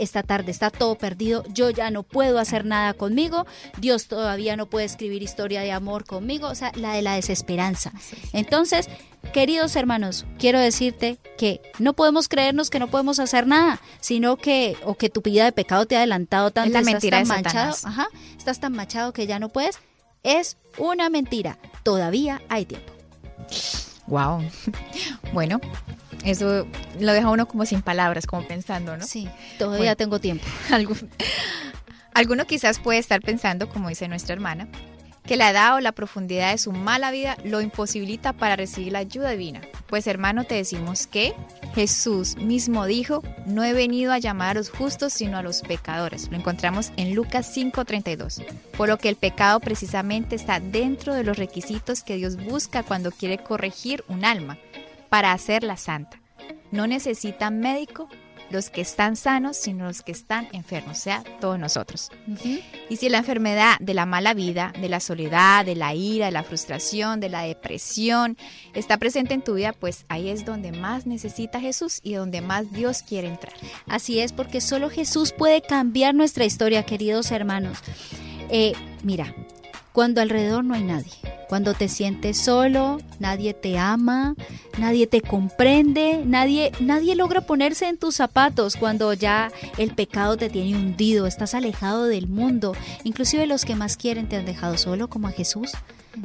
esta 0.01 0.23
tarde 0.23 0.51
está 0.51 0.69
todo 0.69 0.95
perdido, 0.95 1.43
yo 1.53 1.69
ya 1.69 1.91
no 1.91 2.03
puedo 2.03 2.39
hacer 2.39 2.65
nada 2.65 2.93
conmigo, 2.93 3.45
Dios 3.77 4.07
todavía 4.07 4.57
no 4.57 4.65
puede 4.65 4.85
escribir 4.85 5.21
historia 5.21 5.61
de 5.61 5.71
amor 5.71 6.05
conmigo, 6.05 6.47
o 6.47 6.55
sea, 6.55 6.71
la 6.75 6.93
de 6.93 7.01
la 7.01 7.15
desesperanza. 7.15 7.91
Entonces, 8.33 8.89
queridos 9.31 9.75
hermanos, 9.75 10.25
quiero 10.39 10.59
decirte 10.59 11.19
que 11.37 11.61
no 11.77 11.93
podemos 11.93 12.27
creernos 12.27 12.69
que 12.69 12.79
no 12.79 12.89
podemos 12.89 13.19
hacer 13.19 13.45
nada, 13.45 13.79
sino 13.99 14.37
que 14.37 14.75
o 14.83 14.95
que 14.95 15.09
tu 15.09 15.21
vida 15.21 15.45
de 15.45 15.51
pecado 15.51 15.85
te 15.85 15.95
ha 15.95 15.99
adelantado 15.99 16.51
tanto, 16.51 16.73
la 16.73 16.79
estás 16.79 16.93
mentira 16.93 17.19
tan 17.19 17.27
manchado, 17.27 17.75
ajá, 17.83 18.07
estás 18.37 18.59
tan 18.59 18.73
manchado 18.73 19.13
que 19.13 19.27
ya 19.27 19.37
no 19.39 19.49
puedes, 19.49 19.77
es 20.23 20.57
una 20.77 21.09
mentira. 21.09 21.59
Todavía 21.83 22.41
hay 22.49 22.65
tiempo. 22.65 22.91
Wow. 24.07 24.43
Bueno, 25.33 25.61
eso 26.25 26.67
lo 26.99 27.13
deja 27.13 27.29
uno 27.29 27.47
como 27.47 27.65
sin 27.65 27.81
palabras, 27.81 28.25
como 28.25 28.47
pensando, 28.47 28.95
¿no? 28.97 29.05
Sí, 29.05 29.27
todavía 29.57 29.79
Bueno. 29.79 29.95
tengo 29.97 30.19
tiempo. 30.19 30.45
Algún- 30.71 31.09
Alguno 32.13 32.45
quizás 32.45 32.79
puede 32.79 32.99
estar 32.99 33.21
pensando, 33.21 33.69
como 33.69 33.89
dice 33.89 34.07
nuestra 34.07 34.33
hermana, 34.33 34.67
que 35.25 35.37
la 35.37 35.49
edad 35.51 35.75
o 35.75 35.79
la 35.79 35.93
profundidad 35.93 36.51
de 36.51 36.57
su 36.57 36.71
mala 36.73 37.09
vida 37.11 37.37
lo 37.45 37.61
imposibilita 37.61 38.33
para 38.33 38.55
recibir 38.57 38.91
la 38.91 38.99
ayuda 38.99 39.29
divina. 39.29 39.61
Pues 39.87 40.07
hermano, 40.07 40.43
te 40.43 40.55
decimos 40.55 41.07
que 41.07 41.33
Jesús 41.73 42.35
mismo 42.37 42.85
dijo, 42.85 43.23
no 43.45 43.63
he 43.63 43.71
venido 43.73 44.11
a 44.11 44.17
llamar 44.17 44.51
a 44.51 44.53
los 44.59 44.69
justos, 44.69 45.13
sino 45.13 45.37
a 45.37 45.43
los 45.43 45.61
pecadores. 45.61 46.27
Lo 46.29 46.37
encontramos 46.37 46.91
en 46.97 47.13
Lucas 47.15 47.47
5:32. 47.55 48.43
Por 48.75 48.89
lo 48.89 48.97
que 48.97 49.07
el 49.09 49.15
pecado 49.15 49.59
precisamente 49.61 50.35
está 50.35 50.59
dentro 50.59 51.13
de 51.13 51.23
los 51.23 51.37
requisitos 51.37 52.03
que 52.03 52.17
Dios 52.17 52.35
busca 52.35 52.83
cuando 52.83 53.11
quiere 53.11 53.37
corregir 53.37 54.03
un 54.09 54.25
alma 54.25 54.57
para 55.11 55.33
hacerla 55.33 55.75
santa. 55.75 56.21
No 56.71 56.87
necesitan 56.87 57.59
médico 57.59 58.07
los 58.49 58.69
que 58.69 58.79
están 58.79 59.17
sanos, 59.17 59.57
sino 59.57 59.85
los 59.85 60.03
que 60.03 60.13
están 60.13 60.47
enfermos, 60.53 60.99
o 60.99 61.01
sea, 61.01 61.23
todos 61.41 61.59
nosotros. 61.59 62.09
Y 62.89 62.95
si 62.95 63.09
la 63.09 63.17
enfermedad 63.17 63.75
de 63.81 63.93
la 63.93 64.05
mala 64.05 64.33
vida, 64.33 64.71
de 64.79 64.87
la 64.87 65.01
soledad, 65.01 65.65
de 65.65 65.75
la 65.75 65.93
ira, 65.93 66.27
de 66.27 66.31
la 66.31 66.43
frustración, 66.43 67.19
de 67.19 67.27
la 67.27 67.41
depresión 67.41 68.37
está 68.73 68.97
presente 68.97 69.33
en 69.33 69.41
tu 69.41 69.55
vida, 69.55 69.73
pues 69.73 70.05
ahí 70.07 70.29
es 70.29 70.45
donde 70.45 70.71
más 70.71 71.05
necesita 71.05 71.59
Jesús 71.59 71.99
y 72.03 72.13
donde 72.13 72.39
más 72.39 72.71
Dios 72.71 73.03
quiere 73.03 73.27
entrar. 73.27 73.53
Así 73.87 74.21
es, 74.21 74.31
porque 74.31 74.61
solo 74.61 74.89
Jesús 74.89 75.33
puede 75.33 75.61
cambiar 75.61 76.15
nuestra 76.15 76.45
historia, 76.45 76.83
queridos 76.83 77.31
hermanos. 77.31 77.79
Eh, 78.49 78.73
mira, 79.03 79.35
cuando 79.93 80.21
alrededor 80.21 80.63
no 80.63 80.73
hay 80.73 80.83
nadie, 80.83 81.11
cuando 81.49 81.73
te 81.73 81.89
sientes 81.89 82.37
solo, 82.37 82.99
nadie 83.19 83.53
te 83.53 83.77
ama, 83.77 84.35
nadie 84.77 85.05
te 85.07 85.21
comprende, 85.21 86.23
nadie, 86.25 86.71
nadie 86.79 87.15
logra 87.15 87.41
ponerse 87.41 87.87
en 87.87 87.97
tus 87.97 88.15
zapatos, 88.15 88.77
cuando 88.77 89.13
ya 89.13 89.51
el 89.77 89.93
pecado 89.93 90.37
te 90.37 90.49
tiene 90.49 90.77
hundido, 90.77 91.27
estás 91.27 91.53
alejado 91.53 92.05
del 92.05 92.27
mundo, 92.27 92.73
inclusive 93.03 93.47
los 93.47 93.65
que 93.65 93.75
más 93.75 93.97
quieren 93.97 94.29
te 94.29 94.37
han 94.37 94.45
dejado 94.45 94.77
solo, 94.77 95.09
como 95.09 95.27
a 95.27 95.31
Jesús, 95.31 95.71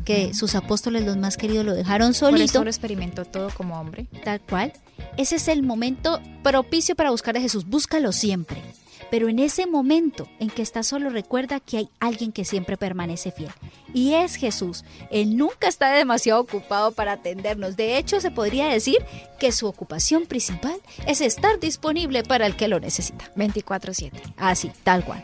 que 0.05 0.35
sus 0.35 0.55
apóstoles 0.55 1.05
los 1.05 1.17
más 1.17 1.37
queridos 1.37 1.64
lo 1.64 1.75
dejaron 1.75 2.09
Por 2.09 2.14
solito. 2.14 2.45
eso 2.45 2.64
lo 2.64 2.71
experimentó 2.71 3.25
todo 3.25 3.51
como 3.51 3.81
hombre. 3.81 4.07
Tal 4.25 4.41
cual. 4.41 4.73
Ese 5.17 5.37
es 5.37 5.49
el 5.49 5.62
momento 5.62 6.21
propicio 6.43 6.95
para 6.97 7.11
buscar 7.11 7.37
a 7.37 7.41
Jesús. 7.41 7.67
Búscalo 7.67 8.12
siempre. 8.12 8.62
Pero 9.11 9.29
en 9.29 9.39
ese 9.39 9.67
momento 9.67 10.29
en 10.41 10.51
que 10.51 10.63
estás 10.63 10.89
solo, 10.89 11.11
recuerda 11.11 11.61
que 11.61 11.77
hay 11.79 11.89
alguien 12.01 12.33
que 12.33 12.45
siempre 12.45 12.77
permanece 12.77 13.31
fiel. 13.31 13.53
Y 13.95 14.15
es 14.15 14.35
Jesús. 14.35 14.85
Él 15.11 15.37
nunca 15.37 15.69
está 15.69 15.91
demasiado 15.93 16.41
ocupado 16.41 16.93
para 16.93 17.13
atendernos. 17.13 17.77
De 17.77 17.99
hecho, 17.99 18.21
se 18.21 18.31
podría 18.33 18.67
decir 18.67 18.99
que 19.39 19.53
su 19.53 19.67
ocupación 19.69 20.27
principal 20.27 20.77
es 21.07 21.21
estar 21.21 21.61
disponible 21.61 22.25
para 22.25 22.47
el 22.47 22.57
que 22.57 22.69
lo 22.69 22.81
necesita. 22.81 23.31
24/7. 23.37 24.21
Así, 24.37 24.71
tal 24.83 25.05
cual. 25.05 25.23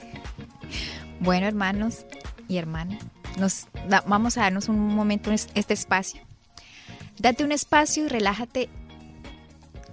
Bueno, 1.20 1.47
hermanos 1.47 2.07
y 2.49 2.57
hermanas, 2.59 3.03
nos 3.39 3.66
da- 3.89 4.05
vamos 4.07 4.37
a 4.39 4.43
darnos 4.43 4.68
un 4.68 4.78
momento 4.78 5.30
en 5.30 5.35
es- 5.35 5.49
este 5.55 5.74
espacio. 5.74 6.20
Date 7.18 7.45
un 7.45 7.53
espacio 7.53 8.05
y 8.05 8.09
relájate. 8.09 8.68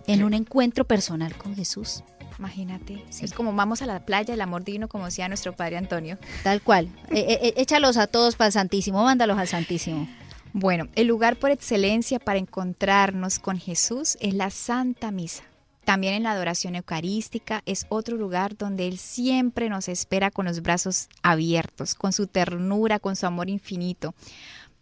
En 0.07 0.23
un 0.23 0.33
encuentro 0.33 0.85
personal 0.85 1.35
con 1.37 1.55
Jesús. 1.55 2.03
Imagínate, 2.39 3.03
Sí. 3.09 3.25
es 3.25 3.33
como 3.33 3.53
vamos 3.53 3.81
a 3.81 3.85
la 3.85 4.05
playa, 4.05 4.33
el 4.33 4.41
amor 4.41 4.63
divino, 4.63 4.87
como 4.87 5.05
decía 5.05 5.27
nuestro 5.27 5.53
padre 5.53 5.77
Antonio. 5.77 6.17
Tal 6.41 6.61
cual. 6.61 6.87
Eh, 7.11 7.25
eh, 7.27 7.39
eh, 7.41 7.53
échalos 7.57 7.97
a 7.97 8.07
todos 8.07 8.37
para 8.37 8.47
el 8.47 8.53
Santísimo. 8.53 9.03
Mándalos 9.03 9.37
al 9.37 9.47
Santísimo. 9.47 10.07
Bueno, 10.53 10.87
el 10.95 11.07
lugar 11.07 11.35
por 11.35 11.51
excelencia 11.51 12.17
para 12.17 12.39
encontrarnos 12.39 13.39
con 13.39 13.59
Jesús 13.59 14.17
es 14.21 14.33
la 14.33 14.49
Santa 14.49 15.11
Misa. 15.11 15.43
También 15.83 16.13
en 16.13 16.23
la 16.23 16.31
adoración 16.31 16.75
eucarística 16.75 17.61
es 17.65 17.85
otro 17.89 18.15
lugar 18.15 18.55
donde 18.57 18.87
Él 18.87 18.97
siempre 18.97 19.69
nos 19.69 19.89
espera 19.89 20.31
con 20.31 20.45
los 20.45 20.61
brazos 20.61 21.09
abiertos, 21.23 21.93
con 21.93 22.13
su 22.13 22.27
ternura, 22.27 22.99
con 22.99 23.15
su 23.15 23.25
amor 23.25 23.49
infinito. 23.49 24.13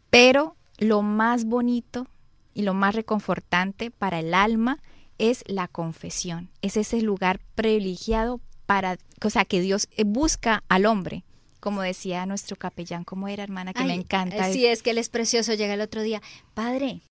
Pero 0.09 0.55
lo 0.77 1.01
más 1.01 1.45
bonito 1.45 2.07
y 2.53 2.63
lo 2.63 2.73
más 2.73 2.93
reconfortante 2.93 3.89
para 3.89 4.19
el 4.19 4.33
alma 4.33 4.79
es 5.17 5.43
la 5.47 5.67
confesión. 5.67 6.49
Es 6.61 6.77
ese 6.77 7.01
lugar 7.01 7.39
privilegiado 7.55 8.39
para, 8.65 8.97
o 9.23 9.29
sea, 9.29 9.45
que 9.45 9.61
Dios 9.61 9.87
eh, 9.95 10.03
busca 10.03 10.63
al 10.69 10.85
hombre. 10.85 11.23
Como 11.59 11.81
decía 11.81 12.25
nuestro 12.25 12.55
capellán, 12.55 13.03
como 13.03 13.27
era 13.27 13.43
hermana, 13.43 13.73
que 13.73 13.83
me 13.83 13.95
encanta. 13.95 14.51
Sí, 14.51 14.65
es 14.65 14.83
que 14.83 14.91
él 14.91 14.99
es 14.99 15.09
precioso. 15.09 15.53
Llega 15.55 15.73
el 15.73 15.81
otro 15.81 16.03
día, 16.03 16.21
padre. 16.53 17.01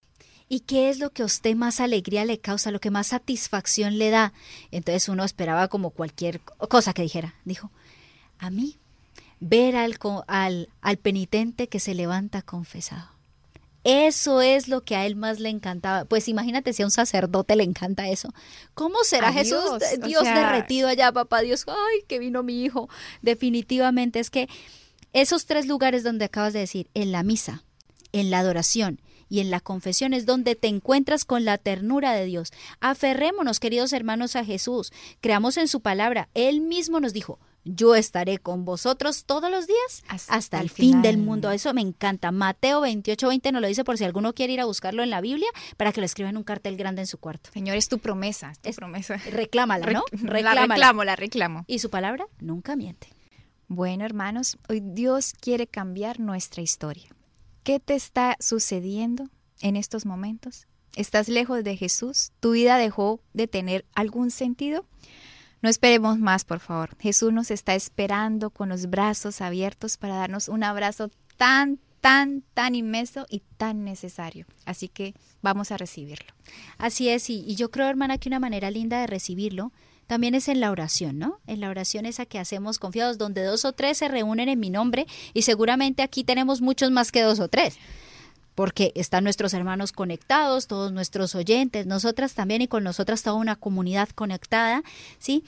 ¿Y 0.49 0.61
qué 0.61 0.89
es 0.89 1.01
lo 1.01 1.11
que 1.11 1.23
a 1.23 1.27
usted 1.27 1.57
más 1.57 1.81
alegría 1.81 2.25
le 2.25 2.39
causa, 2.39 2.71
lo 2.71 2.79
que 2.79 2.93
más 2.93 3.09
satisfacción 3.09 3.99
le 3.99 4.11
da? 4.11 4.33
Entonces 4.71 5.09
uno 5.09 5.25
esperaba 5.25 5.67
como 5.67 5.91
cualquier 5.91 6.41
cosa 6.41 6.95
que 6.95 7.03
dijera. 7.03 7.35
Dijo, 7.45 7.73
a 8.39 8.51
mí, 8.51 8.79
ver 9.41 9.75
al, 9.75 9.99
al, 10.29 10.69
al 10.81 10.97
penitente 10.99 11.69
que 11.69 11.81
se 11.81 11.95
levanta 11.95 12.43
confesado. 12.43 13.16
Eso 13.87 14.41
es 14.43 14.66
lo 14.68 14.82
que 14.82 14.97
a 14.97 15.07
él 15.07 15.14
más 15.16 15.39
le 15.39 15.49
encantaba. 15.49 16.05
Pues 16.07 16.26
imagínate 16.28 16.72
si 16.72 16.82
a 16.82 16.87
un 16.87 16.91
sacerdote 16.91 17.55
le 17.55 17.62
encanta 17.62 18.09
eso. 18.09 18.30
¿Cómo 18.74 18.97
será 19.05 19.32
Jesús? 19.32 19.61
Dios, 19.78 19.82
o 20.03 20.07
Dios 20.07 20.22
sea- 20.24 20.34
derretido 20.53 20.89
allá, 20.89 21.12
papá 21.12 21.41
Dios. 21.43 21.64
Ay, 21.68 22.03
que 22.09 22.18
vino 22.18 22.43
mi 22.43 22.64
hijo. 22.64 22.89
Definitivamente 23.22 24.18
es 24.18 24.30
que 24.30 24.49
esos 25.12 25.47
tres 25.47 25.66
lugares 25.66 26.03
donde 26.03 26.24
acabas 26.24 26.53
de 26.53 26.61
decir, 26.61 26.89
en 26.95 27.12
la 27.12 27.22
misa, 27.22 27.62
en 28.12 28.30
la 28.30 28.41
adoración 28.41 29.01
y 29.28 29.41
en 29.41 29.51
la 29.51 29.61
confesión 29.61 30.14
es 30.14 30.26
donde 30.26 30.57
te 30.57 30.68
encuentras 30.68 31.24
con 31.24 31.45
la 31.45 31.57
ternura 31.59 32.12
de 32.12 32.24
Dios. 32.24 32.53
Aferrémonos, 32.80 33.61
queridos 33.61 33.93
hermanos, 33.93 34.37
a 34.37 34.45
Jesús. 34.45 34.93
Creamos 35.20 35.57
en 35.57 35.68
su 35.68 35.80
palabra. 35.80 36.28
Él 36.34 36.61
mismo 36.61 36.99
nos 37.01 37.12
dijo, 37.12 37.39
yo 37.69 37.97
estaré 37.97 38.39
con 38.39 38.64
vosotros 38.64 39.25
todos 39.25 39.51
los 39.51 39.67
días 39.67 40.05
hasta, 40.09 40.35
Hasta 40.35 40.61
el 40.61 40.71
fin 40.71 41.03
del 41.03 41.19
mundo. 41.19 41.51
Eso 41.51 41.75
me 41.75 41.81
encanta. 41.81 42.31
Mateo 42.31 42.81
28, 42.81 43.27
20 43.29 43.51
nos 43.53 43.61
lo 43.61 43.67
dice 43.69 43.83
por 43.83 43.99
si 43.99 44.05
alguno 44.05 44.33
quiere 44.35 44.53
ir 44.53 44.61
a 44.61 44.64
buscarlo 44.67 45.03
en 45.03 45.11
la 45.11 45.21
Biblia 45.21 45.49
para 45.77 45.93
que 45.93 46.01
lo 46.01 46.07
escriba 46.07 46.31
en 46.31 46.37
un 46.37 46.45
cartel 46.45 46.77
grande 46.77 47.03
en 47.03 47.07
su 47.09 47.19
cuarto. 47.19 47.51
Señor, 47.53 47.77
es 47.77 47.89
tu 47.89 47.99
promesa, 47.99 48.51
es 48.53 48.61
tu 48.61 48.69
Es- 48.71 48.77
promesa. 48.77 49.17
Reclámala, 49.31 49.85
¿no? 49.91 50.05
Rec- 50.12 50.23
La 50.23 50.31
Reclámala. 50.31 50.75
reclamo, 50.77 51.05
la 51.05 51.17
reclamo. 51.17 51.64
Y 51.67 51.81
su 51.81 51.91
palabra 51.91 52.27
nunca 52.41 52.77
miente. 52.77 53.09
Bueno, 53.69 54.05
hermanos, 54.05 54.59
hoy 54.69 54.81
Dios 54.81 55.33
quiere 55.41 55.67
cambiar 55.67 56.21
nuestra 56.21 56.62
historia. 56.62 57.09
¿Qué 57.64 57.81
te 57.81 57.95
está 57.97 58.37
sucediendo 58.39 59.29
en 59.61 59.75
estos 59.75 60.07
momentos? 60.07 60.69
¿Estás 60.95 61.29
lejos 61.29 61.64
de 61.64 61.77
Jesús? 61.77 62.31
¿Tu 62.39 62.53
vida 62.53 62.79
dejó 62.79 63.21
de 63.35 63.49
tener 63.49 63.85
algún 63.95 64.31
sentido? 64.31 64.87
No 65.63 65.69
esperemos 65.69 66.19
más, 66.19 66.45
por 66.45 66.61
favor. 66.61 66.97
Jesús 67.01 67.33
nos 67.33 67.51
está 67.51 67.75
esperando 67.75 68.51
con 68.51 68.69
los 68.69 68.89
brazos 68.91 69.41
abiertos 69.41 69.97
para 69.97 70.17
darnos 70.17 70.49
un 70.49 70.63
abrazo 70.63 71.11
tan, 71.37 71.79
tan, 72.01 72.43
tan 72.55 72.75
inmenso 72.75 73.27
y 73.31 73.43
tan 73.57 73.85
necesario. 73.85 74.47
Así 74.65 74.89
que 74.89 75.15
vamos 75.43 75.73
a 75.73 75.77
recibirlo. 75.77 76.33
Así 76.79 77.09
es, 77.09 77.31
y, 77.31 77.55
yo 77.57 77.71
creo, 77.71 77.89
hermana, 77.89 78.19
que 78.19 78.29
una 78.29 78.41
manera 78.41 78.71
linda 78.71 79.01
de 79.01 79.07
recibirlo 79.07 79.73
también 80.07 80.37
es 80.37 80.47
en 80.49 80.61
la 80.61 80.71
oración, 80.71 81.19
¿no? 81.19 81.41
En 81.49 81.61
la 81.61 81.69
oración 81.69 82.07
esa 82.07 82.27
que 82.27 82.39
hacemos 82.39 82.79
confiados, 82.79 83.19
donde 83.19 83.43
dos 83.43 83.65
o 83.65 83.73
tres 83.73 83.99
se 83.99 84.07
reúnen 84.07 84.49
en 84.49 84.61
mi 84.61 84.71
nombre, 84.71 85.07
y 85.35 85.43
seguramente 85.43 86.03
aquí 86.03 86.23
tenemos 86.23 86.61
muchos 86.61 86.93
más 86.93 87.11
que 87.11 87.23
dos 87.23 87.41
o 87.41 87.49
tres, 87.49 87.77
porque 88.57 88.91
están 88.97 89.23
nuestros 89.23 89.55
hermanos 89.55 89.93
conectados, 89.93 90.67
todos 90.67 90.91
nuestros 90.91 91.37
oyentes, 91.37 91.87
nosotras 91.87 92.35
también, 92.35 92.63
y 92.63 92.69
con 92.69 92.83
nosotras 92.83 93.23
toda 93.23 93.37
una 93.37 93.55
comunidad 93.55 94.09
conectada, 94.09 94.83
¿sí? 95.19 95.45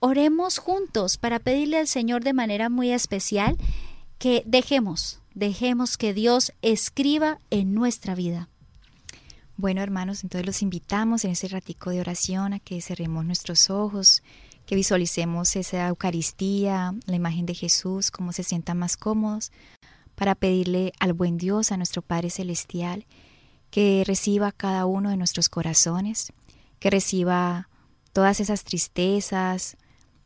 Oremos 0.00 0.58
juntos 0.58 1.16
para 1.16 1.38
pedirle 1.40 1.78
al 1.78 1.88
Señor 1.88 2.22
de 2.22 2.34
manera 2.34 2.68
muy 2.68 2.92
especial 2.92 3.56
que 4.18 4.42
dejemos, 4.46 5.20
dejemos 5.34 5.96
que 5.96 6.12
Dios 6.12 6.52
escriba 6.60 7.38
en 7.50 7.72
nuestra 7.72 8.14
vida. 8.14 8.50
Bueno, 9.56 9.80
hermanos, 9.80 10.24
entonces 10.24 10.46
los 10.46 10.60
invitamos 10.60 11.24
en 11.24 11.30
ese 11.30 11.48
ratico 11.48 11.88
de 11.88 12.00
oración 12.00 12.52
a 12.52 12.58
que 12.58 12.82
cerremos 12.82 13.24
nuestros 13.24 13.70
ojos, 13.70 14.22
que 14.66 14.74
visualicemos 14.74 15.56
esa 15.56 15.88
Eucaristía, 15.88 16.94
la 17.06 17.16
imagen 17.16 17.46
de 17.46 17.54
Jesús, 17.54 18.10
cómo 18.10 18.32
se 18.32 18.42
sientan 18.42 18.78
más 18.78 18.98
cómodos, 18.98 19.52
para 20.14 20.34
pedirle 20.34 20.92
al 21.00 21.12
buen 21.12 21.38
Dios, 21.38 21.72
a 21.72 21.76
nuestro 21.76 22.02
Padre 22.02 22.30
Celestial, 22.30 23.06
que 23.70 24.04
reciba 24.06 24.52
cada 24.52 24.86
uno 24.86 25.10
de 25.10 25.16
nuestros 25.16 25.48
corazones, 25.48 26.32
que 26.78 26.90
reciba 26.90 27.68
todas 28.12 28.40
esas 28.40 28.62
tristezas, 28.64 29.76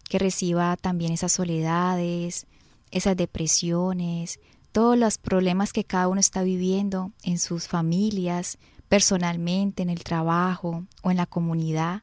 que 0.09 0.19
reciba 0.19 0.77
también 0.77 1.13
esas 1.13 1.33
soledades, 1.33 2.47
esas 2.91 3.17
depresiones, 3.17 4.41
todos 4.73 4.99
los 4.99 5.19
problemas 5.19 5.73
que 5.73 5.85
cada 5.85 6.09
uno 6.09 6.21
está 6.21 6.43
viviendo 6.43 7.13
en 7.23 7.39
sus 7.39 7.69
familias, 7.69 8.59
personalmente, 8.89 9.83
en 9.83 9.91
el 9.91 10.05
trabajo 10.05 10.85
o 11.03 11.11
en 11.11 11.17
la 11.17 11.27
comunidad. 11.27 12.03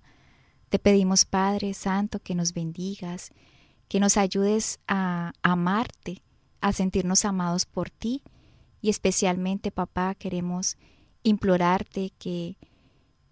Te 0.70 0.80
pedimos, 0.80 1.26
Padre 1.26 1.74
Santo, 1.74 2.20
que 2.20 2.36
nos 2.36 2.54
bendigas, 2.54 3.32
que 3.88 4.00
nos 4.00 4.18
ayudes 4.18 4.80
a 4.88 5.34
amarte, 5.42 6.22
a 6.62 6.74
sentirnos 6.74 7.26
amados 7.26 7.66
por 7.66 7.90
ti 7.90 8.24
y 8.82 8.90
especialmente, 8.90 9.72
papá, 9.72 10.16
queremos 10.16 10.78
implorarte 11.24 12.12
que 12.18 12.58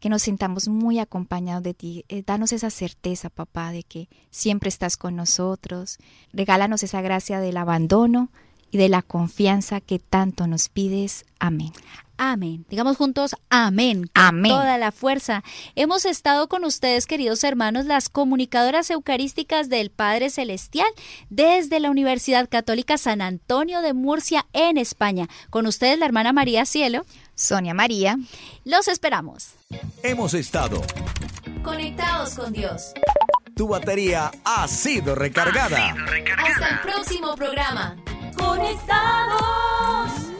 que 0.03 0.09
nos 0.09 0.23
sintamos 0.23 0.67
muy 0.67 0.99
acompañados 0.99 1.63
de 1.63 1.73
ti. 1.73 2.03
Eh, 2.09 2.23
danos 2.25 2.51
esa 2.51 2.69
certeza, 2.69 3.29
papá, 3.29 3.71
de 3.71 3.83
que 3.83 4.09
siempre 4.31 4.67
estás 4.67 4.97
con 4.97 5.15
nosotros. 5.15 5.97
Regálanos 6.33 6.83
esa 6.83 6.99
gracia 6.99 7.39
del 7.39 7.55
abandono 7.55 8.29
y 8.73 8.77
de 8.77 8.89
la 8.89 9.03
confianza 9.03 9.79
que 9.81 9.99
tanto 9.99 10.47
nos 10.47 10.67
pides. 10.67 11.25
Amén. 11.39 11.71
Amén. 12.17 12.65
Digamos 12.69 12.97
juntos, 12.97 13.35
amén. 13.49 14.09
amén. 14.15 14.51
Toda 14.51 14.79
la 14.79 14.91
fuerza. 14.91 15.43
Hemos 15.75 16.05
estado 16.05 16.47
con 16.47 16.65
ustedes, 16.65 17.05
queridos 17.05 17.43
hermanos, 17.43 17.85
las 17.85 18.09
comunicadoras 18.09 18.89
eucarísticas 18.89 19.69
del 19.69 19.91
Padre 19.91 20.31
Celestial 20.31 20.87
desde 21.29 21.79
la 21.79 21.91
Universidad 21.91 22.49
Católica 22.49 22.97
San 22.97 23.21
Antonio 23.21 23.81
de 23.81 23.93
Murcia 23.93 24.47
en 24.53 24.77
España. 24.77 25.27
Con 25.51 25.67
ustedes, 25.67 25.99
la 25.99 26.05
hermana 26.07 26.33
María 26.33 26.65
Cielo. 26.65 27.05
Sonia 27.35 27.75
María. 27.75 28.17
Los 28.65 28.87
esperamos. 28.87 29.51
Hemos 30.01 30.33
estado 30.33 30.81
conectados 31.61 32.33
con 32.33 32.51
Dios. 32.53 32.93
Tu 33.55 33.67
batería 33.67 34.31
ha 34.43 34.67
sido 34.67 35.13
recargada. 35.13 35.95
Hasta 36.37 36.69
el 36.69 36.79
próximo 36.79 37.35
programa. 37.35 37.97
Conectados. 38.37 40.32